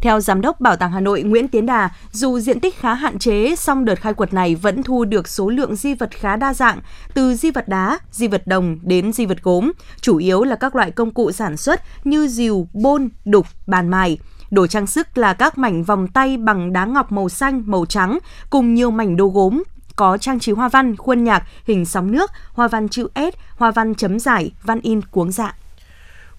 Theo 0.00 0.20
Giám 0.20 0.40
đốc 0.40 0.60
Bảo 0.60 0.76
tàng 0.76 0.92
Hà 0.92 1.00
Nội 1.00 1.22
Nguyễn 1.22 1.48
Tiến 1.48 1.66
Đà, 1.66 1.90
dù 2.12 2.40
diện 2.40 2.60
tích 2.60 2.78
khá 2.78 2.94
hạn 2.94 3.18
chế, 3.18 3.56
song 3.56 3.84
đợt 3.84 3.94
khai 3.94 4.14
quật 4.14 4.34
này 4.34 4.54
vẫn 4.54 4.82
thu 4.82 5.04
được 5.04 5.28
số 5.28 5.48
lượng 5.48 5.76
di 5.76 5.94
vật 5.94 6.10
khá 6.10 6.36
đa 6.36 6.54
dạng, 6.54 6.80
từ 7.14 7.34
di 7.34 7.50
vật 7.50 7.68
đá, 7.68 7.98
di 8.10 8.28
vật 8.28 8.46
đồng 8.46 8.78
đến 8.82 9.12
di 9.12 9.26
vật 9.26 9.42
gốm, 9.42 9.72
chủ 10.00 10.16
yếu 10.16 10.44
là 10.44 10.56
các 10.56 10.76
loại 10.76 10.90
công 10.90 11.10
cụ 11.10 11.32
sản 11.32 11.56
xuất 11.56 11.82
như 12.04 12.28
rìu, 12.28 12.68
bôn, 12.72 13.08
đục, 13.24 13.46
bàn 13.66 13.88
mài. 13.88 14.18
Đồ 14.50 14.66
trang 14.66 14.86
sức 14.86 15.18
là 15.18 15.34
các 15.34 15.58
mảnh 15.58 15.82
vòng 15.82 16.08
tay 16.08 16.36
bằng 16.36 16.72
đá 16.72 16.84
ngọc 16.84 17.12
màu 17.12 17.28
xanh, 17.28 17.62
màu 17.66 17.86
trắng, 17.86 18.18
cùng 18.50 18.74
nhiều 18.74 18.90
mảnh 18.90 19.16
đồ 19.16 19.26
gốm, 19.28 19.62
có 19.98 20.18
trang 20.18 20.40
trí 20.40 20.52
hoa 20.52 20.68
văn, 20.68 20.96
khuôn 20.96 21.24
nhạc, 21.24 21.42
hình 21.64 21.84
sóng 21.84 22.12
nước, 22.12 22.30
hoa 22.52 22.68
văn 22.68 22.88
chữ 22.88 23.08
S, 23.14 23.34
hoa 23.56 23.70
văn 23.70 23.94
chấm 23.94 24.18
giải, 24.18 24.50
văn 24.62 24.80
in 24.82 25.00
cuống 25.02 25.32
dạ. 25.32 25.56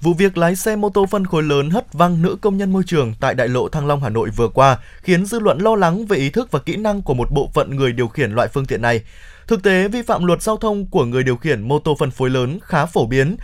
Vụ 0.01 0.13
việc 0.13 0.37
lái 0.37 0.55
xe 0.55 0.75
mô 0.75 0.89
tô 0.89 1.05
phân 1.05 1.25
khối 1.25 1.43
lớn 1.43 1.69
hất 1.69 1.93
văng 1.93 2.21
nữ 2.21 2.37
công 2.41 2.57
nhân 2.57 2.73
môi 2.73 2.83
trường 2.85 3.13
tại 3.19 3.35
đại 3.35 3.47
lộ 3.47 3.69
Thăng 3.69 3.87
Long 3.87 4.03
Hà 4.03 4.09
Nội 4.09 4.29
vừa 4.29 4.47
qua 4.47 4.77
khiến 5.01 5.25
dư 5.25 5.39
luận 5.39 5.59
lo 5.59 5.75
lắng 5.75 6.05
về 6.05 6.17
ý 6.17 6.29
thức 6.29 6.51
và 6.51 6.59
kỹ 6.59 6.75
năng 6.75 7.01
của 7.01 7.13
một 7.13 7.31
bộ 7.31 7.49
phận 7.53 7.75
người 7.75 7.91
điều 7.91 8.07
khiển 8.07 8.31
loại 8.31 8.47
phương 8.47 8.65
tiện 8.65 8.81
này. 8.81 9.01
Thực 9.47 9.63
tế, 9.63 9.87
vi 9.87 10.01
phạm 10.01 10.25
luật 10.25 10.41
giao 10.41 10.57
thông 10.57 10.85
của 10.85 11.05
người 11.05 11.23
điều 11.23 11.37
khiển 11.37 11.67
mô 11.67 11.79
tô 11.79 11.95
phân 11.99 12.11
phối 12.11 12.29
lớn 12.29 12.59
khá 12.63 12.85
phổ 12.85 13.05
biến, 13.05 13.37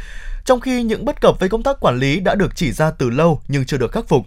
trong 0.45 0.60
khi 0.60 0.84
những 0.84 1.06
bất 1.06 1.21
cập 1.21 1.39
về 1.39 1.47
công 1.47 1.63
tác 1.63 1.80
quản 1.80 1.99
lý 1.99 2.19
đã 2.19 2.36
được 2.36 2.56
chỉ 2.56 2.71
ra 2.71 2.91
từ 2.91 3.10
lâu 3.10 3.41
nhưng 3.47 3.65
chưa 3.65 3.78
được 3.78 3.91
khắc 3.91 4.08
phục. 4.08 4.25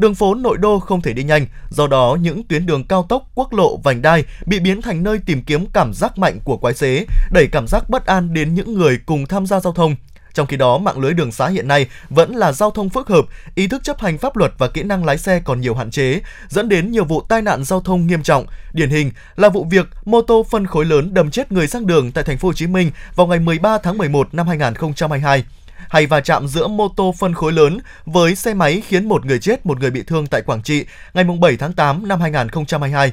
Đường 0.00 0.14
phố 0.14 0.34
nội 0.34 0.56
đô 0.58 0.78
không 0.78 1.02
thể 1.02 1.12
đi 1.12 1.22
nhanh, 1.22 1.46
do 1.70 1.86
đó 1.86 2.16
những 2.20 2.42
tuyến 2.44 2.66
đường 2.66 2.84
cao 2.84 3.06
tốc, 3.08 3.30
quốc 3.34 3.52
lộ, 3.52 3.76
vành 3.76 4.02
đai 4.02 4.24
bị 4.46 4.60
biến 4.60 4.82
thành 4.82 5.02
nơi 5.02 5.18
tìm 5.26 5.42
kiếm 5.42 5.66
cảm 5.72 5.94
giác 5.94 6.18
mạnh 6.18 6.38
của 6.44 6.56
quái 6.56 6.74
xế, 6.74 7.06
đẩy 7.30 7.46
cảm 7.52 7.66
giác 7.66 7.90
bất 7.90 8.06
an 8.06 8.34
đến 8.34 8.54
những 8.54 8.74
người 8.74 8.98
cùng 9.06 9.26
tham 9.26 9.46
gia 9.46 9.60
giao 9.60 9.72
thông. 9.72 9.96
Trong 10.34 10.46
khi 10.46 10.56
đó, 10.56 10.78
mạng 10.78 10.98
lưới 10.98 11.14
đường 11.14 11.32
xá 11.32 11.48
hiện 11.48 11.68
nay 11.68 11.86
vẫn 12.10 12.36
là 12.36 12.52
giao 12.52 12.70
thông 12.70 12.88
phức 12.88 13.08
hợp, 13.08 13.24
ý 13.54 13.68
thức 13.68 13.84
chấp 13.84 14.00
hành 14.00 14.18
pháp 14.18 14.36
luật 14.36 14.52
và 14.58 14.68
kỹ 14.68 14.82
năng 14.82 15.04
lái 15.04 15.18
xe 15.18 15.40
còn 15.44 15.60
nhiều 15.60 15.74
hạn 15.74 15.90
chế, 15.90 16.20
dẫn 16.48 16.68
đến 16.68 16.90
nhiều 16.90 17.04
vụ 17.04 17.20
tai 17.28 17.42
nạn 17.42 17.64
giao 17.64 17.80
thông 17.80 18.06
nghiêm 18.06 18.22
trọng. 18.22 18.46
Điển 18.72 18.90
hình 18.90 19.10
là 19.36 19.48
vụ 19.48 19.66
việc 19.70 19.86
mô 20.04 20.22
tô 20.22 20.46
phân 20.50 20.66
khối 20.66 20.84
lớn 20.84 21.14
đâm 21.14 21.30
chết 21.30 21.52
người 21.52 21.66
sang 21.66 21.86
đường 21.86 22.12
tại 22.12 22.24
thành 22.24 22.38
phố 22.38 22.48
Hồ 22.48 22.52
Chí 22.52 22.66
Minh 22.66 22.90
vào 23.14 23.26
ngày 23.26 23.38
13 23.38 23.78
tháng 23.78 23.98
11 23.98 24.34
năm 24.34 24.48
2022 24.48 25.44
hay 25.88 26.06
va 26.06 26.20
chạm 26.20 26.48
giữa 26.48 26.68
mô 26.68 26.88
tô 26.88 27.14
phân 27.18 27.34
khối 27.34 27.52
lớn 27.52 27.78
với 28.04 28.34
xe 28.34 28.54
máy 28.54 28.82
khiến 28.88 29.08
một 29.08 29.26
người 29.26 29.38
chết, 29.38 29.66
một 29.66 29.80
người 29.80 29.90
bị 29.90 30.02
thương 30.02 30.26
tại 30.26 30.42
Quảng 30.42 30.62
Trị 30.62 30.84
ngày 31.14 31.24
7 31.40 31.56
tháng 31.56 31.72
8 31.72 32.08
năm 32.08 32.20
2022. 32.20 33.12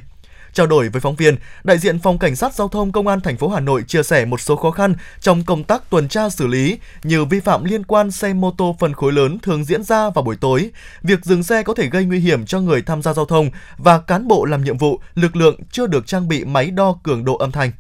Trao 0.54 0.68
đổi 0.68 0.90
với 0.90 1.02
phóng 1.02 1.16
viên, 1.16 1.36
đại 1.64 1.78
diện 1.78 2.00
Phòng 2.00 2.20
Cảnh 2.20 2.36
sát 2.36 2.54
Giao 2.54 2.68
thông 2.68 2.92
Công 2.92 3.08
an 3.08 3.22
thành 3.22 3.38
phố 3.38 3.48
Hà 3.50 3.60
Nội 3.60 3.84
chia 3.88 4.04
sẻ 4.04 4.26
một 4.26 4.42
số 4.42 4.56
khó 4.56 4.72
khăn 4.72 4.96
trong 5.20 5.44
công 5.44 5.64
tác 5.64 5.90
tuần 5.90 6.08
tra 6.08 6.30
xử 6.30 6.48
lý 6.48 6.78
như 7.04 7.26
vi 7.26 7.40
phạm 7.40 7.64
liên 7.64 7.84
quan 7.84 8.12
xe 8.12 8.34
mô 8.34 8.52
tô 8.52 8.76
phân 8.80 8.94
khối 8.94 9.14
lớn 9.14 9.40
thường 9.40 9.64
diễn 9.64 9.84
ra 9.84 10.10
vào 10.10 10.24
buổi 10.24 10.36
tối, 10.36 10.72
việc 11.04 11.26
dừng 11.26 11.44
xe 11.44 11.64
có 11.64 11.74
thể 11.74 11.90
gây 11.90 12.06
nguy 12.06 12.20
hiểm 12.20 12.46
cho 12.46 12.60
người 12.60 12.82
tham 12.82 13.02
gia 13.02 13.14
giao 13.14 13.26
thông 13.26 13.50
và 13.78 14.00
cán 14.00 14.28
bộ 14.28 14.46
làm 14.46 14.64
nhiệm 14.64 14.78
vụ, 14.78 15.00
lực 15.16 15.36
lượng 15.36 15.60
chưa 15.72 15.88
được 15.88 16.08
trang 16.08 16.28
bị 16.28 16.46
máy 16.46 16.72
đo 16.72 17.00
cường 17.04 17.26
độ 17.26 17.38
âm 17.38 17.52
thanh. 17.52 17.72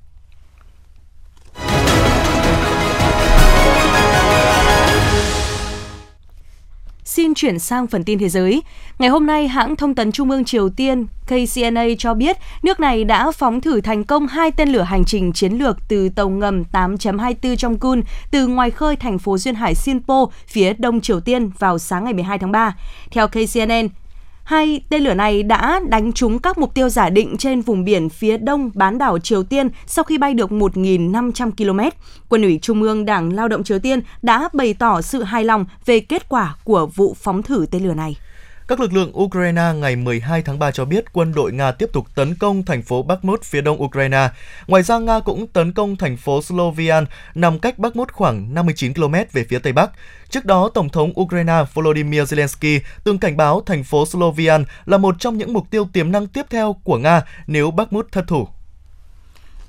Xin 7.17 7.33
chuyển 7.33 7.59
sang 7.59 7.87
phần 7.87 8.03
tin 8.03 8.19
thế 8.19 8.29
giới. 8.29 8.61
Ngày 8.99 9.09
hôm 9.09 9.25
nay, 9.25 9.47
hãng 9.47 9.75
thông 9.75 9.95
tấn 9.95 10.11
Trung 10.11 10.31
ương 10.31 10.45
Triều 10.45 10.69
Tiên 10.69 11.05
KCNA 11.25 11.85
cho 11.97 12.13
biết 12.13 12.37
nước 12.63 12.79
này 12.79 13.03
đã 13.03 13.31
phóng 13.31 13.61
thử 13.61 13.81
thành 13.81 14.03
công 14.03 14.27
hai 14.27 14.51
tên 14.51 14.69
lửa 14.69 14.81
hành 14.81 15.05
trình 15.05 15.33
chiến 15.33 15.53
lược 15.53 15.77
từ 15.87 16.09
tàu 16.09 16.29
ngầm 16.29 16.63
8.24 16.71 17.55
trong 17.55 17.79
Kun 17.79 18.01
từ 18.31 18.47
ngoài 18.47 18.71
khơi 18.71 18.95
thành 18.95 19.19
phố 19.19 19.37
duyên 19.37 19.55
hải 19.55 19.75
Sinpo, 19.75 20.25
phía 20.47 20.73
đông 20.73 21.01
Triều 21.01 21.19
Tiên 21.19 21.49
vào 21.59 21.79
sáng 21.79 22.03
ngày 22.03 22.13
12 22.13 22.39
tháng 22.39 22.51
3. 22.51 22.75
Theo 23.11 23.27
KCNN, 23.27 23.87
Hai 24.47 24.81
tên 24.89 25.03
lửa 25.03 25.13
này 25.13 25.43
đã 25.43 25.79
đánh 25.89 26.13
trúng 26.13 26.39
các 26.39 26.57
mục 26.57 26.73
tiêu 26.73 26.89
giả 26.89 27.09
định 27.09 27.37
trên 27.37 27.61
vùng 27.61 27.83
biển 27.83 28.09
phía 28.09 28.37
đông 28.37 28.71
bán 28.73 28.97
đảo 28.97 29.19
Triều 29.19 29.43
Tiên 29.43 29.69
sau 29.85 30.03
khi 30.03 30.17
bay 30.17 30.33
được 30.33 30.51
1.500 30.51 31.51
km. 31.51 31.97
Quân 32.29 32.41
ủy 32.41 32.59
Trung 32.61 32.81
ương 32.81 33.05
Đảng 33.05 33.33
Lao 33.33 33.47
động 33.47 33.63
Triều 33.63 33.79
Tiên 33.79 34.01
đã 34.21 34.49
bày 34.53 34.73
tỏ 34.73 35.01
sự 35.01 35.23
hài 35.23 35.43
lòng 35.43 35.65
về 35.85 35.99
kết 35.99 36.29
quả 36.29 36.55
của 36.63 36.85
vụ 36.95 37.15
phóng 37.19 37.43
thử 37.43 37.65
tên 37.71 37.83
lửa 37.83 37.93
này. 37.93 38.17
Các 38.67 38.79
lực 38.79 38.93
lượng 38.93 39.19
Ukraine 39.19 39.73
ngày 39.75 39.95
12 39.95 40.41
tháng 40.41 40.59
3 40.59 40.71
cho 40.71 40.85
biết 40.85 41.13
quân 41.13 41.33
đội 41.35 41.51
Nga 41.51 41.71
tiếp 41.71 41.89
tục 41.93 42.07
tấn 42.15 42.35
công 42.35 42.63
thành 42.63 42.81
phố 42.81 43.03
Bakhmut 43.03 43.43
phía 43.43 43.61
đông 43.61 43.83
Ukraine. 43.83 44.29
Ngoài 44.67 44.83
ra, 44.83 44.99
Nga 44.99 45.19
cũng 45.19 45.47
tấn 45.47 45.73
công 45.73 45.95
thành 45.95 46.17
phố 46.17 46.41
Slovian 46.41 47.05
nằm 47.35 47.59
cách 47.59 47.79
Bakhmut 47.79 48.11
khoảng 48.11 48.53
59 48.53 48.93
km 48.93 49.13
về 49.31 49.45
phía 49.49 49.59
tây 49.59 49.73
bắc. 49.73 49.91
Trước 50.29 50.45
đó, 50.45 50.69
Tổng 50.73 50.89
thống 50.89 51.19
Ukraine 51.19 51.63
Volodymyr 51.73 52.21
Zelensky 52.21 52.79
từng 53.03 53.17
cảnh 53.17 53.37
báo 53.37 53.61
thành 53.65 53.83
phố 53.83 54.05
Slovian 54.05 54.65
là 54.85 54.97
một 54.97 55.15
trong 55.19 55.37
những 55.37 55.53
mục 55.53 55.69
tiêu 55.69 55.87
tiềm 55.93 56.11
năng 56.11 56.27
tiếp 56.27 56.45
theo 56.49 56.75
của 56.83 56.97
Nga 56.97 57.21
nếu 57.47 57.71
Bakhmut 57.71 58.11
thất 58.11 58.27
thủ. 58.27 58.47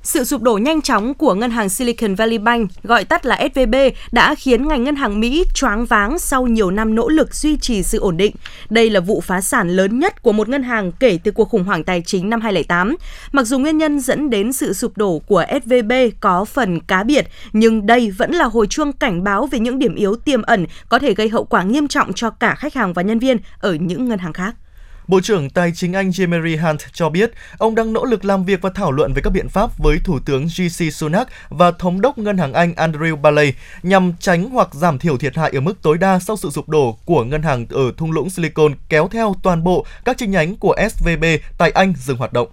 Sự 0.08 0.24
sụp 0.24 0.42
đổ 0.42 0.58
nhanh 0.58 0.82
chóng 0.82 1.14
của 1.14 1.34
ngân 1.34 1.50
hàng 1.50 1.68
Silicon 1.68 2.14
Valley 2.14 2.38
Bank, 2.38 2.70
gọi 2.82 3.04
tắt 3.04 3.26
là 3.26 3.48
SVB, 3.54 3.74
đã 4.12 4.34
khiến 4.34 4.68
ngành 4.68 4.84
ngân 4.84 4.96
hàng 4.96 5.20
Mỹ 5.20 5.44
choáng 5.54 5.84
váng 5.84 6.18
sau 6.18 6.46
nhiều 6.46 6.70
năm 6.70 6.94
nỗ 6.94 7.08
lực 7.08 7.34
duy 7.34 7.56
trì 7.56 7.82
sự 7.82 7.98
ổn 7.98 8.16
định. 8.16 8.34
Đây 8.70 8.90
là 8.90 9.00
vụ 9.00 9.20
phá 9.20 9.40
sản 9.40 9.68
lớn 9.68 9.98
nhất 9.98 10.22
của 10.22 10.32
một 10.32 10.48
ngân 10.48 10.62
hàng 10.62 10.92
kể 10.92 11.18
từ 11.24 11.30
cuộc 11.30 11.48
khủng 11.48 11.64
hoảng 11.64 11.84
tài 11.84 12.02
chính 12.06 12.30
năm 12.30 12.40
2008. 12.40 12.96
Mặc 13.32 13.46
dù 13.46 13.58
nguyên 13.58 13.78
nhân 13.78 14.00
dẫn 14.00 14.30
đến 14.30 14.52
sự 14.52 14.72
sụp 14.72 14.96
đổ 14.96 15.18
của 15.18 15.44
SVB 15.64 15.92
có 16.20 16.44
phần 16.44 16.80
cá 16.80 17.02
biệt, 17.02 17.28
nhưng 17.52 17.86
đây 17.86 18.10
vẫn 18.10 18.32
là 18.32 18.44
hồi 18.44 18.66
chuông 18.66 18.92
cảnh 18.92 19.24
báo 19.24 19.46
về 19.46 19.58
những 19.58 19.78
điểm 19.78 19.94
yếu 19.94 20.16
tiềm 20.16 20.42
ẩn 20.42 20.66
có 20.88 20.98
thể 20.98 21.14
gây 21.14 21.28
hậu 21.28 21.44
quả 21.44 21.62
nghiêm 21.62 21.88
trọng 21.88 22.12
cho 22.12 22.30
cả 22.30 22.54
khách 22.54 22.74
hàng 22.74 22.92
và 22.92 23.02
nhân 23.02 23.18
viên 23.18 23.36
ở 23.58 23.74
những 23.74 24.08
ngân 24.08 24.18
hàng 24.18 24.32
khác. 24.32 24.54
Bộ 25.08 25.20
trưởng 25.20 25.50
Tài 25.50 25.72
chính 25.74 25.92
Anh 25.92 26.10
Jeremy 26.10 26.60
Hunt 26.60 26.80
cho 26.92 27.08
biết, 27.08 27.30
ông 27.58 27.74
đang 27.74 27.92
nỗ 27.92 28.04
lực 28.04 28.24
làm 28.24 28.44
việc 28.44 28.62
và 28.62 28.70
thảo 28.74 28.92
luận 28.92 29.12
về 29.12 29.22
các 29.22 29.30
biện 29.30 29.48
pháp 29.48 29.78
với 29.78 29.98
Thủ 30.04 30.18
tướng 30.24 30.46
GC 30.46 30.92
Sunak 30.92 31.28
và 31.48 31.70
Thống 31.70 32.00
đốc 32.00 32.18
Ngân 32.18 32.38
hàng 32.38 32.52
Anh 32.52 32.72
Andrew 32.72 33.16
Bailey 33.16 33.52
nhằm 33.82 34.12
tránh 34.20 34.50
hoặc 34.50 34.74
giảm 34.74 34.98
thiểu 34.98 35.18
thiệt 35.18 35.36
hại 35.36 35.50
ở 35.54 35.60
mức 35.60 35.82
tối 35.82 35.98
đa 35.98 36.18
sau 36.18 36.36
sự 36.36 36.50
sụp 36.50 36.68
đổ 36.68 36.98
của 37.04 37.24
ngân 37.24 37.42
hàng 37.42 37.66
ở 37.70 37.92
thung 37.96 38.12
lũng 38.12 38.30
Silicon 38.30 38.74
kéo 38.88 39.08
theo 39.08 39.34
toàn 39.42 39.64
bộ 39.64 39.86
các 40.04 40.18
chi 40.18 40.26
nhánh 40.26 40.56
của 40.56 40.76
SVB 40.90 41.24
tại 41.58 41.70
Anh 41.70 41.94
dừng 41.96 42.16
hoạt 42.16 42.32
động. 42.32 42.48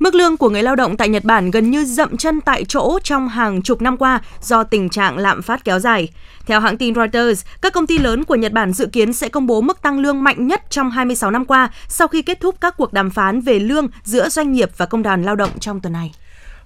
Mức 0.00 0.14
lương 0.14 0.36
của 0.36 0.50
người 0.50 0.62
lao 0.62 0.76
động 0.76 0.96
tại 0.96 1.08
Nhật 1.08 1.24
Bản 1.24 1.50
gần 1.50 1.70
như 1.70 1.84
dậm 1.84 2.16
chân 2.16 2.40
tại 2.40 2.64
chỗ 2.64 2.98
trong 3.04 3.28
hàng 3.28 3.62
chục 3.62 3.82
năm 3.82 3.96
qua 3.96 4.20
do 4.40 4.64
tình 4.64 4.88
trạng 4.88 5.18
lạm 5.18 5.42
phát 5.42 5.64
kéo 5.64 5.78
dài. 5.78 6.08
Theo 6.46 6.60
hãng 6.60 6.76
tin 6.76 6.94
Reuters, 6.94 7.44
các 7.62 7.72
công 7.72 7.86
ty 7.86 7.98
lớn 7.98 8.24
của 8.24 8.34
Nhật 8.34 8.52
Bản 8.52 8.72
dự 8.72 8.86
kiến 8.86 9.12
sẽ 9.12 9.28
công 9.28 9.46
bố 9.46 9.60
mức 9.60 9.82
tăng 9.82 9.98
lương 9.98 10.22
mạnh 10.22 10.46
nhất 10.46 10.62
trong 10.70 10.90
26 10.90 11.30
năm 11.30 11.44
qua 11.44 11.70
sau 11.88 12.08
khi 12.08 12.22
kết 12.22 12.40
thúc 12.40 12.54
các 12.60 12.76
cuộc 12.76 12.92
đàm 12.92 13.10
phán 13.10 13.40
về 13.40 13.58
lương 13.58 13.88
giữa 14.02 14.28
doanh 14.28 14.52
nghiệp 14.52 14.70
và 14.76 14.86
công 14.86 15.02
đoàn 15.02 15.22
lao 15.22 15.36
động 15.36 15.50
trong 15.60 15.80
tuần 15.80 15.92
này. 15.92 16.12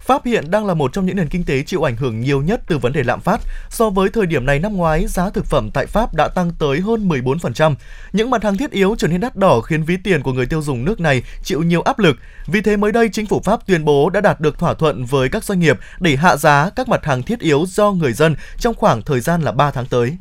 Pháp 0.04 0.24
hiện 0.24 0.50
đang 0.50 0.66
là 0.66 0.74
một 0.74 0.92
trong 0.92 1.06
những 1.06 1.16
nền 1.16 1.28
kinh 1.28 1.44
tế 1.44 1.62
chịu 1.62 1.82
ảnh 1.82 1.96
hưởng 1.96 2.20
nhiều 2.20 2.42
nhất 2.42 2.60
từ 2.66 2.78
vấn 2.78 2.92
đề 2.92 3.02
lạm 3.02 3.20
phát. 3.20 3.40
So 3.70 3.90
với 3.90 4.08
thời 4.08 4.26
điểm 4.26 4.46
này 4.46 4.58
năm 4.58 4.76
ngoái, 4.76 5.06
giá 5.06 5.30
thực 5.30 5.46
phẩm 5.46 5.70
tại 5.74 5.86
Pháp 5.86 6.14
đã 6.14 6.28
tăng 6.34 6.50
tới 6.58 6.80
hơn 6.80 7.08
14%. 7.08 7.74
Những 8.12 8.30
mặt 8.30 8.44
hàng 8.44 8.56
thiết 8.56 8.70
yếu 8.70 8.94
trở 8.98 9.08
nên 9.08 9.20
đắt 9.20 9.36
đỏ 9.36 9.60
khiến 9.60 9.82
ví 9.82 9.96
tiền 10.04 10.22
của 10.22 10.32
người 10.32 10.46
tiêu 10.46 10.62
dùng 10.62 10.84
nước 10.84 11.00
này 11.00 11.22
chịu 11.42 11.62
nhiều 11.62 11.82
áp 11.82 11.98
lực. 11.98 12.16
Vì 12.46 12.60
thế 12.60 12.76
mới 12.76 12.92
đây, 12.92 13.08
chính 13.12 13.26
phủ 13.26 13.40
Pháp 13.44 13.66
tuyên 13.66 13.84
bố 13.84 14.10
đã 14.10 14.20
đạt 14.20 14.40
được 14.40 14.58
thỏa 14.58 14.74
thuận 14.74 15.04
với 15.04 15.28
các 15.28 15.44
doanh 15.44 15.60
nghiệp 15.60 15.78
để 16.00 16.16
hạ 16.16 16.36
giá 16.36 16.70
các 16.76 16.88
mặt 16.88 17.04
hàng 17.04 17.22
thiết 17.22 17.40
yếu 17.40 17.64
do 17.68 17.90
người 17.90 18.12
dân 18.12 18.36
trong 18.58 18.74
khoảng 18.74 19.02
thời 19.02 19.20
gian 19.20 19.42
là 19.42 19.52
3 19.52 19.70
tháng 19.70 19.86
tới. 19.86 20.16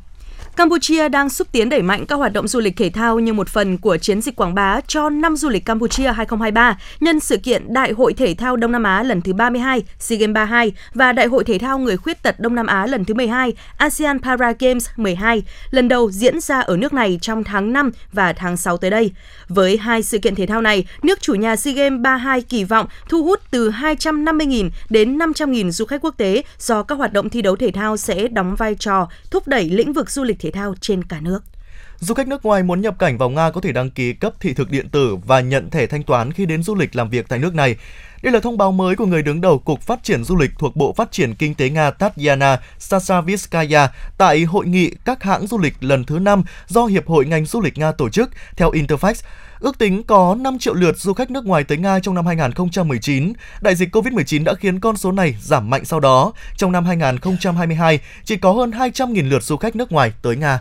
Campuchia 0.56 1.10
đang 1.10 1.30
xúc 1.30 1.48
tiến 1.52 1.70
đẩy 1.70 1.82
mạnh 1.82 2.06
các 2.06 2.16
hoạt 2.16 2.34
động 2.34 2.48
du 2.48 2.60
lịch 2.60 2.78
thể 2.78 2.90
thao 2.90 3.20
như 3.20 3.34
một 3.34 3.50
phần 3.50 3.78
của 3.78 3.98
chiến 3.98 4.22
dịch 4.22 4.36
quảng 4.36 4.56
bá 4.56 4.82
cho 4.88 5.10
năm 5.10 5.36
du 5.36 5.50
lịch 5.50 5.66
Campuchia 5.66 6.04
2023 6.04 6.78
nhân 7.00 7.20
sự 7.20 7.38
kiện 7.38 7.74
Đại 7.74 7.92
hội 7.92 8.14
Thể 8.14 8.34
thao 8.34 8.56
Đông 8.56 8.72
Nam 8.72 8.84
Á 8.84 9.04
lần 9.04 9.22
thứ 9.22 9.34
32, 9.34 9.84
SEA 10.00 10.18
Games 10.18 10.34
32 10.34 10.74
và 10.94 11.12
Đại 11.12 11.26
hội 11.26 11.44
Thể 11.44 11.58
thao 11.58 11.80
Người 11.80 11.98
khuyết 11.98 12.24
tật 12.24 12.40
Đông 12.40 12.56
Nam 12.56 12.68
Á 12.68 12.86
lần 12.86 13.06
thứ 13.06 13.14
12, 13.14 13.54
ASEAN 13.78 14.20
Para 14.20 14.54
Games 14.60 14.90
12, 14.96 15.44
lần 15.72 15.88
đầu 15.88 16.12
diễn 16.12 16.40
ra 16.40 16.60
ở 16.60 16.78
nước 16.78 16.94
này 16.94 17.20
trong 17.22 17.44
tháng 17.44 17.74
5 17.74 17.92
và 18.12 18.34
tháng 18.34 18.58
6 18.58 18.78
tới 18.78 18.92
đây. 18.92 19.12
Với 19.48 19.78
hai 19.78 20.04
sự 20.04 20.18
kiện 20.20 20.36
thể 20.36 20.46
thao 20.46 20.62
này, 20.62 20.86
nước 21.04 21.22
chủ 21.22 21.34
nhà 21.34 21.56
SEA 21.56 21.74
Games 21.74 22.02
32 22.02 22.42
kỳ 22.42 22.64
vọng 22.64 22.88
thu 23.10 23.24
hút 23.24 23.40
từ 23.52 23.70
250.000 23.70 24.70
đến 24.90 25.18
500.000 25.18 25.72
du 25.72 25.86
khách 25.86 26.02
quốc 26.02 26.18
tế 26.18 26.44
do 26.60 26.84
các 26.84 26.96
hoạt 26.96 27.14
động 27.14 27.30
thi 27.30 27.42
đấu 27.42 27.56
thể 27.56 27.72
thao 27.72 27.98
sẽ 27.98 28.28
đóng 28.28 28.56
vai 28.56 28.76
trò 28.80 29.08
thúc 29.32 29.48
đẩy 29.48 29.70
lĩnh 29.70 29.94
vực 29.94 30.12
du 30.12 30.24
lịch 30.24 30.43
thể 30.44 30.52
thao 30.52 30.76
trên 30.82 31.04
cả 31.04 31.20
nước. 31.22 31.44
Du 32.00 32.14
khách 32.14 32.28
nước 32.28 32.46
ngoài 32.46 32.64
muốn 32.64 32.82
nhập 32.82 33.00
cảnh 33.00 33.18
vào 33.18 33.30
Nga 33.30 33.52
có 33.52 33.62
thể 33.62 33.72
đăng 33.72 33.90
ký 33.90 34.14
cấp 34.14 34.34
thị 34.40 34.54
thực 34.54 34.72
điện 34.72 34.90
tử 34.90 35.16
và 35.26 35.40
nhận 35.40 35.70
thẻ 35.70 35.88
thanh 35.88 36.04
toán 36.04 36.32
khi 36.32 36.46
đến 36.46 36.64
du 36.64 36.76
lịch 36.76 36.96
làm 36.96 37.10
việc 37.10 37.26
tại 37.30 37.40
nước 37.40 37.56
này. 37.56 37.76
Đây 38.24 38.34
là 38.34 38.40
thông 38.40 38.58
báo 38.58 38.72
mới 38.72 38.96
của 38.96 39.06
người 39.06 39.22
đứng 39.22 39.42
đầu 39.42 39.60
Cục 39.60 39.82
Phát 39.82 40.04
triển 40.04 40.24
Du 40.24 40.36
lịch 40.36 40.52
thuộc 40.60 40.76
Bộ 40.76 40.94
Phát 40.94 41.12
triển 41.12 41.36
Kinh 41.36 41.56
tế 41.56 41.70
Nga 41.70 41.92
Tatyana 41.92 42.60
Sasaviskaya 42.80 43.88
tại 44.18 44.44
hội 44.44 44.66
nghị 44.66 44.92
các 45.06 45.24
hãng 45.24 45.48
du 45.48 45.58
lịch 45.58 45.74
lần 45.80 46.04
thứ 46.06 46.20
5 46.20 46.44
do 46.68 46.86
Hiệp 46.86 47.08
hội 47.08 47.26
ngành 47.26 47.46
du 47.46 47.62
lịch 47.62 47.78
Nga 47.78 47.92
tổ 47.92 48.10
chức, 48.10 48.30
theo 48.58 48.72
Interfax. 48.72 49.14
Ước 49.64 49.78
tính 49.78 50.04
có 50.04 50.36
5 50.40 50.60
triệu 50.60 50.74
lượt 50.74 50.98
du 50.98 51.14
khách 51.14 51.32
nước 51.32 51.46
ngoài 51.46 51.64
tới 51.64 51.78
Nga 51.78 52.00
trong 52.00 52.16
năm 52.16 52.26
2019. 52.26 53.34
Đại 53.62 53.76
dịch 53.76 53.96
COVID-19 53.96 54.44
đã 54.44 54.54
khiến 54.54 54.80
con 54.80 54.98
số 54.98 55.12
này 55.12 55.36
giảm 55.42 55.70
mạnh 55.70 55.86
sau 55.86 56.00
đó. 56.00 56.34
Trong 56.58 56.72
năm 56.72 56.86
2022, 56.86 58.00
chỉ 58.26 58.38
có 58.38 58.52
hơn 58.52 58.72
200.000 58.72 59.30
lượt 59.30 59.44
du 59.44 59.58
khách 59.58 59.76
nước 59.76 59.92
ngoài 59.92 60.14
tới 60.22 60.36
Nga. 60.36 60.60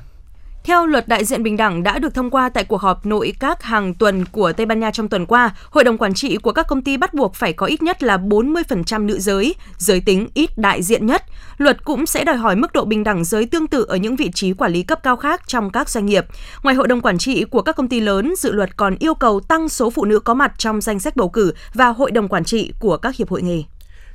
Theo 0.64 0.86
luật 0.86 1.08
đại 1.08 1.24
diện 1.24 1.42
bình 1.42 1.56
đẳng 1.56 1.82
đã 1.82 1.98
được 1.98 2.14
thông 2.14 2.30
qua 2.30 2.48
tại 2.48 2.64
cuộc 2.64 2.80
họp 2.80 3.06
nội 3.06 3.32
các 3.40 3.62
hàng 3.62 3.94
tuần 3.94 4.24
của 4.24 4.52
Tây 4.52 4.66
Ban 4.66 4.80
Nha 4.80 4.90
trong 4.90 5.08
tuần 5.08 5.26
qua, 5.26 5.54
hội 5.70 5.84
đồng 5.84 5.98
quản 5.98 6.14
trị 6.14 6.36
của 6.36 6.52
các 6.52 6.66
công 6.68 6.82
ty 6.82 6.96
bắt 6.96 7.14
buộc 7.14 7.34
phải 7.34 7.52
có 7.52 7.66
ít 7.66 7.82
nhất 7.82 8.02
là 8.02 8.16
40% 8.16 9.06
nữ 9.06 9.18
giới, 9.18 9.54
giới 9.78 10.00
tính 10.00 10.28
ít 10.34 10.58
đại 10.58 10.82
diện 10.82 11.06
nhất. 11.06 11.22
Luật 11.58 11.84
cũng 11.84 12.06
sẽ 12.06 12.24
đòi 12.24 12.36
hỏi 12.36 12.56
mức 12.56 12.72
độ 12.72 12.84
bình 12.84 13.04
đẳng 13.04 13.24
giới 13.24 13.46
tương 13.46 13.66
tự 13.66 13.84
ở 13.88 13.96
những 13.96 14.16
vị 14.16 14.30
trí 14.34 14.52
quản 14.52 14.72
lý 14.72 14.82
cấp 14.82 15.02
cao 15.02 15.16
khác 15.16 15.42
trong 15.46 15.70
các 15.70 15.88
doanh 15.88 16.06
nghiệp. 16.06 16.26
Ngoài 16.62 16.76
hội 16.76 16.88
đồng 16.88 17.00
quản 17.00 17.18
trị 17.18 17.44
của 17.44 17.62
các 17.62 17.76
công 17.76 17.88
ty 17.88 18.00
lớn, 18.00 18.34
dự 18.38 18.52
luật 18.52 18.76
còn 18.76 18.96
yêu 18.98 19.14
cầu 19.14 19.40
tăng 19.40 19.68
số 19.68 19.90
phụ 19.90 20.04
nữ 20.04 20.20
có 20.20 20.34
mặt 20.34 20.52
trong 20.58 20.80
danh 20.80 21.00
sách 21.00 21.16
bầu 21.16 21.28
cử 21.28 21.52
và 21.74 21.88
hội 21.88 22.10
đồng 22.10 22.28
quản 22.28 22.44
trị 22.44 22.72
của 22.80 22.96
các 22.96 23.16
hiệp 23.16 23.28
hội 23.28 23.42
nghề. 23.42 23.62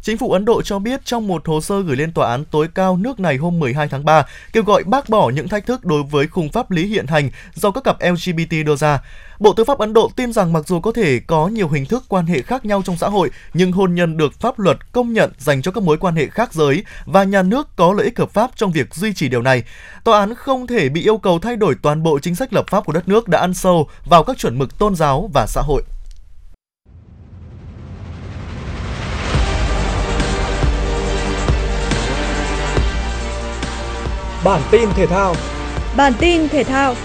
Chính 0.01 0.17
phủ 0.17 0.31
Ấn 0.31 0.45
Độ 0.45 0.62
cho 0.62 0.79
biết 0.79 1.05
trong 1.05 1.27
một 1.27 1.47
hồ 1.47 1.62
sơ 1.62 1.81
gửi 1.81 1.95
lên 1.95 2.12
tòa 2.12 2.31
án 2.31 2.45
tối 2.45 2.67
cao 2.75 2.97
nước 2.97 3.19
này 3.19 3.38
hôm 3.38 3.60
12 3.60 3.88
tháng 3.88 4.05
3 4.05 4.25
kêu 4.53 4.63
gọi 4.63 4.83
bác 4.83 5.10
bỏ 5.10 5.29
những 5.29 5.47
thách 5.47 5.65
thức 5.65 5.86
đối 5.86 6.03
với 6.03 6.27
khung 6.27 6.49
pháp 6.49 6.71
lý 6.71 6.88
hiện 6.88 7.07
hành 7.07 7.29
do 7.53 7.71
các 7.71 7.83
cặp 7.83 7.97
LGBT 8.01 8.53
đưa 8.65 8.75
ra. 8.75 8.99
Bộ 9.39 9.53
Tư 9.53 9.63
pháp 9.63 9.77
Ấn 9.77 9.93
Độ 9.93 10.12
tin 10.15 10.33
rằng 10.33 10.53
mặc 10.53 10.67
dù 10.67 10.79
có 10.79 10.91
thể 10.91 11.19
có 11.27 11.47
nhiều 11.47 11.67
hình 11.67 11.86
thức 11.86 12.03
quan 12.07 12.25
hệ 12.25 12.41
khác 12.41 12.65
nhau 12.65 12.81
trong 12.86 12.97
xã 12.97 13.10
hội, 13.10 13.29
nhưng 13.53 13.71
hôn 13.71 13.95
nhân 13.95 14.17
được 14.17 14.33
pháp 14.39 14.60
luật 14.60 14.91
công 14.91 15.13
nhận 15.13 15.31
dành 15.38 15.62
cho 15.62 15.71
các 15.71 15.83
mối 15.83 15.97
quan 15.97 16.15
hệ 16.15 16.27
khác 16.27 16.53
giới 16.53 16.83
và 17.05 17.23
nhà 17.23 17.43
nước 17.43 17.67
có 17.75 17.93
lợi 17.93 18.05
ích 18.05 18.19
hợp 18.19 18.31
pháp 18.31 18.51
trong 18.55 18.71
việc 18.71 18.95
duy 18.95 19.13
trì 19.13 19.29
điều 19.29 19.41
này. 19.41 19.63
Tòa 20.03 20.19
án 20.19 20.36
không 20.36 20.67
thể 20.67 20.89
bị 20.89 21.01
yêu 21.01 21.17
cầu 21.17 21.39
thay 21.39 21.55
đổi 21.55 21.75
toàn 21.81 22.03
bộ 22.03 22.19
chính 22.19 22.36
sách 22.36 22.53
lập 22.53 22.65
pháp 22.69 22.86
của 22.86 22.93
đất 22.93 23.07
nước 23.07 23.27
đã 23.27 23.39
ăn 23.39 23.53
sâu 23.53 23.89
vào 24.05 24.23
các 24.23 24.38
chuẩn 24.38 24.60
mực 24.60 24.79
tôn 24.79 24.95
giáo 24.95 25.29
và 25.33 25.45
xã 25.47 25.62
hội. 25.62 25.83
Bản 34.43 34.62
tin 34.71 34.89
thể 34.95 35.08
thao. 35.08 35.36
Bản 35.95 36.13
tin 36.19 36.50
thể 36.50 36.63
thao. 36.63 36.95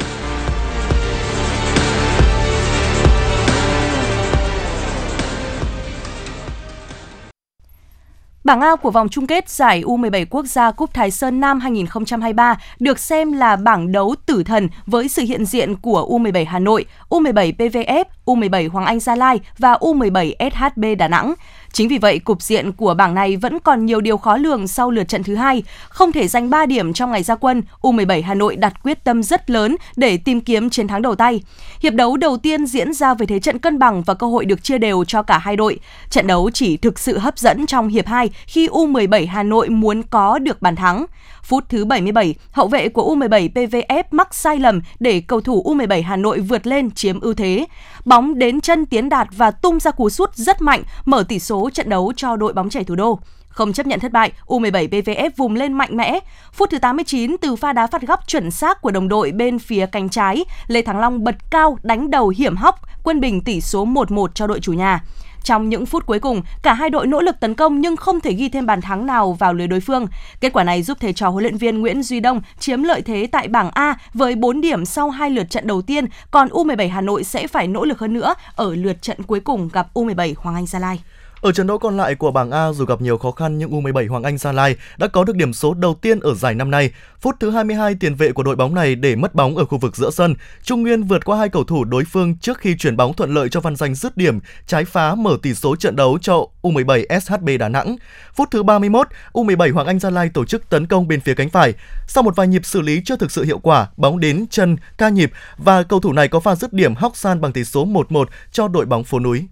Bảng 8.44 8.60
A 8.60 8.76
của 8.76 8.90
vòng 8.90 9.08
chung 9.08 9.26
kết 9.26 9.48
giải 9.48 9.82
U17 9.82 10.26
quốc 10.30 10.46
gia 10.46 10.70
Cúp 10.70 10.94
Thái 10.94 11.10
Sơn 11.10 11.40
Nam 11.40 11.60
2023 11.60 12.56
được 12.78 12.98
xem 12.98 13.32
là 13.32 13.56
bảng 13.56 13.92
đấu 13.92 14.14
tử 14.26 14.42
thần 14.44 14.68
với 14.86 15.08
sự 15.08 15.22
hiện 15.22 15.44
diện 15.44 15.76
của 15.76 16.06
U17 16.10 16.44
Hà 16.48 16.58
Nội, 16.58 16.84
U17 17.08 17.52
PVF, 17.56 18.04
U17 18.26 18.70
Hoàng 18.70 18.86
Anh 18.86 19.00
Gia 19.00 19.16
Lai 19.16 19.40
và 19.58 19.74
U17 19.74 20.50
SHB 20.50 20.84
Đà 20.98 21.08
Nẵng. 21.08 21.34
Chính 21.72 21.88
vì 21.88 21.98
vậy, 21.98 22.18
cục 22.18 22.42
diện 22.42 22.72
của 22.72 22.94
bảng 22.94 23.14
này 23.14 23.36
vẫn 23.36 23.58
còn 23.58 23.86
nhiều 23.86 24.00
điều 24.00 24.16
khó 24.16 24.36
lường 24.36 24.68
sau 24.68 24.90
lượt 24.90 25.08
trận 25.08 25.22
thứ 25.22 25.34
hai. 25.34 25.62
Không 25.88 26.12
thể 26.12 26.28
giành 26.28 26.50
3 26.50 26.66
điểm 26.66 26.92
trong 26.92 27.10
ngày 27.10 27.22
ra 27.22 27.34
quân, 27.34 27.62
U17 27.82 28.22
Hà 28.24 28.34
Nội 28.34 28.56
đặt 28.56 28.82
quyết 28.82 29.04
tâm 29.04 29.22
rất 29.22 29.50
lớn 29.50 29.76
để 29.96 30.16
tìm 30.16 30.40
kiếm 30.40 30.70
chiến 30.70 30.88
thắng 30.88 31.02
đầu 31.02 31.14
tay. 31.14 31.40
Hiệp 31.80 31.94
đấu 31.94 32.16
đầu 32.16 32.36
tiên 32.36 32.66
diễn 32.66 32.92
ra 32.92 33.14
với 33.14 33.26
thế 33.26 33.38
trận 33.38 33.58
cân 33.58 33.78
bằng 33.78 34.02
và 34.02 34.14
cơ 34.14 34.26
hội 34.26 34.44
được 34.44 34.62
chia 34.64 34.78
đều 34.78 35.04
cho 35.04 35.22
cả 35.22 35.38
hai 35.38 35.56
đội. 35.56 35.78
Trận 36.10 36.26
đấu 36.26 36.50
chỉ 36.54 36.76
thực 36.76 36.98
sự 36.98 37.18
hấp 37.18 37.38
dẫn 37.38 37.66
trong 37.66 37.88
hiệp 37.88 38.06
2 38.06 38.30
khi 38.46 38.68
U17 38.68 39.28
Hà 39.28 39.42
Nội 39.42 39.68
muốn 39.68 40.02
có 40.02 40.38
được 40.38 40.62
bàn 40.62 40.76
thắng. 40.76 41.06
Phút 41.42 41.64
thứ 41.68 41.84
77, 41.84 42.34
hậu 42.50 42.68
vệ 42.68 42.88
của 42.88 43.14
U17 43.14 43.48
PVF 43.52 44.04
mắc 44.10 44.34
sai 44.34 44.58
lầm 44.58 44.80
để 45.00 45.20
cầu 45.20 45.40
thủ 45.40 45.62
U17 45.64 46.02
Hà 46.04 46.16
Nội 46.16 46.40
vượt 46.40 46.66
lên 46.66 46.90
chiếm 46.90 47.20
ưu 47.20 47.34
thế. 47.34 47.66
Bóng 48.04 48.38
đến 48.38 48.60
chân 48.60 48.86
Tiến 48.86 49.08
Đạt 49.08 49.28
và 49.36 49.50
tung 49.50 49.80
ra 49.80 49.90
cú 49.90 50.10
sút 50.10 50.34
rất 50.34 50.62
mạnh, 50.62 50.82
mở 51.04 51.24
tỷ 51.28 51.38
số 51.38 51.70
trận 51.70 51.88
đấu 51.88 52.12
cho 52.16 52.36
đội 52.36 52.52
bóng 52.52 52.70
trẻ 52.70 52.82
thủ 52.84 52.94
đô. 52.94 53.18
Không 53.48 53.72
chấp 53.72 53.86
nhận 53.86 54.00
thất 54.00 54.12
bại, 54.12 54.32
U17 54.46 54.88
PVF 54.88 55.30
vùng 55.36 55.54
lên 55.54 55.72
mạnh 55.72 55.96
mẽ. 55.96 56.18
Phút 56.52 56.70
thứ 56.70 56.78
89 56.78 57.36
từ 57.40 57.56
pha 57.56 57.72
đá 57.72 57.86
phạt 57.86 58.02
góc 58.02 58.20
chuẩn 58.28 58.50
xác 58.50 58.82
của 58.82 58.90
đồng 58.90 59.08
đội 59.08 59.32
bên 59.32 59.58
phía 59.58 59.86
cánh 59.86 60.08
trái, 60.08 60.44
Lê 60.66 60.82
Thắng 60.82 60.98
Long 60.98 61.24
bật 61.24 61.36
cao 61.50 61.78
đánh 61.82 62.10
đầu 62.10 62.28
hiểm 62.28 62.56
hóc, 62.56 62.80
quân 63.02 63.20
bình 63.20 63.40
tỷ 63.40 63.60
số 63.60 63.86
1-1 63.86 64.26
cho 64.34 64.46
đội 64.46 64.60
chủ 64.60 64.72
nhà. 64.72 65.00
Trong 65.42 65.68
những 65.68 65.86
phút 65.86 66.06
cuối 66.06 66.18
cùng, 66.18 66.42
cả 66.62 66.74
hai 66.74 66.90
đội 66.90 67.06
nỗ 67.06 67.20
lực 67.20 67.40
tấn 67.40 67.54
công 67.54 67.80
nhưng 67.80 67.96
không 67.96 68.20
thể 68.20 68.32
ghi 68.32 68.48
thêm 68.48 68.66
bàn 68.66 68.80
thắng 68.80 69.06
nào 69.06 69.32
vào 69.32 69.54
lưới 69.54 69.66
đối 69.66 69.80
phương. 69.80 70.06
Kết 70.40 70.52
quả 70.52 70.64
này 70.64 70.82
giúp 70.82 70.98
thầy 71.00 71.12
trò 71.12 71.28
huấn 71.28 71.42
luyện 71.42 71.56
viên 71.56 71.80
Nguyễn 71.80 72.02
Duy 72.02 72.20
Đông 72.20 72.40
chiếm 72.58 72.82
lợi 72.82 73.02
thế 73.02 73.26
tại 73.32 73.48
bảng 73.48 73.70
A 73.70 73.94
với 74.14 74.34
4 74.34 74.60
điểm 74.60 74.84
sau 74.84 75.10
hai 75.10 75.30
lượt 75.30 75.50
trận 75.50 75.66
đầu 75.66 75.82
tiên, 75.82 76.06
còn 76.30 76.48
U17 76.48 76.90
Hà 76.90 77.00
Nội 77.00 77.24
sẽ 77.24 77.46
phải 77.46 77.66
nỗ 77.66 77.84
lực 77.84 77.98
hơn 77.98 78.14
nữa 78.14 78.34
ở 78.56 78.74
lượt 78.74 79.02
trận 79.02 79.22
cuối 79.22 79.40
cùng 79.40 79.68
gặp 79.72 79.86
U17 79.94 80.34
Hoàng 80.36 80.56
Anh 80.56 80.66
Gia 80.66 80.78
Lai. 80.78 81.00
Ở 81.42 81.52
trận 81.52 81.66
đấu 81.66 81.78
còn 81.78 81.96
lại 81.96 82.14
của 82.14 82.30
bảng 82.30 82.50
A 82.50 82.72
dù 82.72 82.84
gặp 82.84 83.00
nhiều 83.00 83.18
khó 83.18 83.30
khăn 83.30 83.58
nhưng 83.58 83.70
U17 83.70 84.10
Hoàng 84.10 84.22
Anh 84.22 84.38
Gia 84.38 84.52
Lai 84.52 84.76
đã 84.96 85.06
có 85.06 85.24
được 85.24 85.36
điểm 85.36 85.52
số 85.52 85.74
đầu 85.74 85.94
tiên 85.94 86.20
ở 86.20 86.34
giải 86.34 86.54
năm 86.54 86.70
nay. 86.70 86.90
Phút 87.20 87.36
thứ 87.40 87.50
22 87.50 87.94
tiền 87.94 88.14
vệ 88.14 88.32
của 88.32 88.42
đội 88.42 88.56
bóng 88.56 88.74
này 88.74 88.94
để 88.94 89.16
mất 89.16 89.34
bóng 89.34 89.56
ở 89.56 89.64
khu 89.64 89.78
vực 89.78 89.96
giữa 89.96 90.10
sân. 90.10 90.34
Trung 90.62 90.82
Nguyên 90.82 91.02
vượt 91.02 91.24
qua 91.24 91.38
hai 91.38 91.48
cầu 91.48 91.64
thủ 91.64 91.84
đối 91.84 92.04
phương 92.04 92.36
trước 92.36 92.58
khi 92.58 92.76
chuyển 92.76 92.96
bóng 92.96 93.14
thuận 93.14 93.34
lợi 93.34 93.48
cho 93.48 93.60
Văn 93.60 93.76
Danh 93.76 93.94
dứt 93.94 94.16
điểm, 94.16 94.38
trái 94.66 94.84
phá 94.84 95.14
mở 95.14 95.36
tỷ 95.42 95.54
số 95.54 95.76
trận 95.76 95.96
đấu 95.96 96.18
cho 96.22 96.46
U17 96.62 97.20
SHB 97.20 97.48
Đà 97.58 97.68
Nẵng. 97.68 97.96
Phút 98.34 98.48
thứ 98.50 98.62
31, 98.62 99.08
U17 99.32 99.72
Hoàng 99.74 99.86
Anh 99.86 99.98
Gia 99.98 100.10
Lai 100.10 100.30
tổ 100.34 100.44
chức 100.44 100.70
tấn 100.70 100.86
công 100.86 101.08
bên 101.08 101.20
phía 101.20 101.34
cánh 101.34 101.50
phải. 101.50 101.74
Sau 102.08 102.22
một 102.22 102.36
vài 102.36 102.48
nhịp 102.48 102.64
xử 102.64 102.80
lý 102.80 103.02
chưa 103.04 103.16
thực 103.16 103.30
sự 103.30 103.44
hiệu 103.44 103.58
quả, 103.58 103.88
bóng 103.96 104.20
đến 104.20 104.46
chân 104.50 104.76
ca 104.98 105.08
nhịp 105.08 105.30
và 105.56 105.82
cầu 105.82 106.00
thủ 106.00 106.12
này 106.12 106.28
có 106.28 106.40
pha 106.40 106.54
dứt 106.54 106.72
điểm 106.72 106.94
hóc 106.94 107.16
san 107.16 107.40
bằng 107.40 107.52
tỷ 107.52 107.64
số 107.64 107.86
1-1 107.86 108.24
cho 108.52 108.68
đội 108.68 108.86
bóng 108.86 109.04
phố 109.04 109.20
núi. 109.20 109.46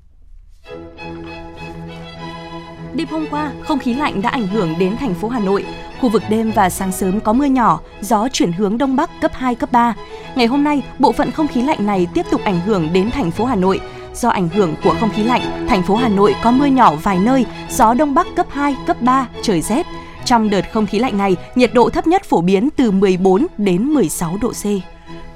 Đêm 2.95 3.09
hôm 3.09 3.27
qua, 3.31 3.53
không 3.61 3.79
khí 3.79 3.95
lạnh 3.95 4.23
đã 4.23 4.31
ảnh 4.31 4.47
hưởng 4.47 4.75
đến 4.79 4.97
thành 4.97 5.15
phố 5.15 5.29
Hà 5.29 5.41
Nội. 5.41 5.65
Khu 6.01 6.09
vực 6.09 6.23
đêm 6.29 6.53
và 6.55 6.71
sáng 6.71 6.93
sớm 6.93 7.21
có 7.21 7.33
mưa 7.33 7.45
nhỏ, 7.45 7.81
gió 8.01 8.29
chuyển 8.33 8.53
hướng 8.53 8.79
đông 8.79 8.97
bắc 8.97 9.11
cấp 9.21 9.31
2, 9.35 9.55
cấp 9.55 9.73
3. 9.73 9.95
Ngày 10.35 10.47
hôm 10.47 10.65
nay, 10.65 10.83
bộ 10.99 11.13
phận 11.13 11.31
không 11.31 11.49
khí 11.49 11.63
lạnh 11.63 11.87
này 11.87 12.07
tiếp 12.15 12.27
tục 12.31 12.41
ảnh 12.45 12.61
hưởng 12.61 12.93
đến 12.93 13.11
thành 13.11 13.31
phố 13.31 13.45
Hà 13.45 13.57
Nội. 13.57 13.81
Do 14.15 14.29
ảnh 14.29 14.49
hưởng 14.49 14.75
của 14.85 14.95
không 15.01 15.11
khí 15.11 15.23
lạnh, 15.25 15.67
thành 15.69 15.83
phố 15.83 15.95
Hà 15.95 16.09
Nội 16.09 16.35
có 16.43 16.51
mưa 16.51 16.67
nhỏ 16.67 16.95
vài 17.03 17.19
nơi, 17.19 17.47
gió 17.71 17.95
đông 17.95 18.15
bắc 18.15 18.27
cấp 18.37 18.47
2, 18.51 18.77
cấp 18.87 19.03
3, 19.03 19.27
trời 19.43 19.61
rét. 19.61 19.87
Trong 20.25 20.51
đợt 20.51 20.73
không 20.73 20.87
khí 20.87 20.99
lạnh 20.99 21.19
này, 21.19 21.37
nhiệt 21.55 21.75
độ 21.75 21.91
thấp 21.91 22.07
nhất 22.07 22.25
phổ 22.25 22.41
biến 22.41 22.69
từ 22.77 22.91
14 22.91 23.47
đến 23.59 23.85
16 23.85 24.39
độ 24.43 24.53
C. 24.53 24.65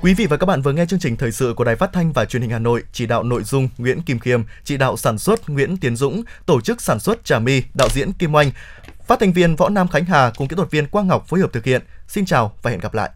Quý 0.04 0.14
vị 0.14 0.26
và 0.26 0.36
các 0.36 0.46
bạn 0.46 0.62
vừa 0.62 0.72
nghe 0.72 0.86
chương 0.86 0.98
trình 0.98 1.16
thời 1.16 1.32
sự 1.32 1.54
của 1.56 1.64
Đài 1.64 1.76
Phát 1.76 1.92
thanh 1.92 2.12
và 2.12 2.24
Truyền 2.24 2.42
hình 2.42 2.50
Hà 2.50 2.58
Nội, 2.58 2.82
chỉ 2.92 3.06
đạo 3.06 3.22
nội 3.22 3.42
dung 3.42 3.68
Nguyễn 3.78 4.02
Kim 4.02 4.18
Khiêm, 4.18 4.42
chỉ 4.64 4.76
đạo 4.76 4.96
sản 4.96 5.18
xuất 5.18 5.48
Nguyễn 5.48 5.76
Tiến 5.76 5.96
Dũng, 5.96 6.22
tổ 6.46 6.60
chức 6.60 6.82
sản 6.82 7.00
xuất 7.00 7.24
Trà 7.24 7.38
My, 7.38 7.62
đạo 7.74 7.88
diễn 7.92 8.12
Kim 8.12 8.34
Oanh, 8.34 8.50
phát 9.06 9.20
thanh 9.20 9.32
viên 9.32 9.56
Võ 9.56 9.68
Nam 9.68 9.88
Khánh 9.88 10.04
Hà 10.04 10.32
cùng 10.36 10.48
kỹ 10.48 10.56
thuật 10.56 10.70
viên 10.70 10.86
Quang 10.86 11.08
Ngọc 11.08 11.28
phối 11.28 11.40
hợp 11.40 11.52
thực 11.52 11.64
hiện. 11.64 11.82
Xin 12.08 12.24
chào 12.24 12.52
và 12.62 12.70
hẹn 12.70 12.80
gặp 12.80 12.94
lại. 12.94 13.10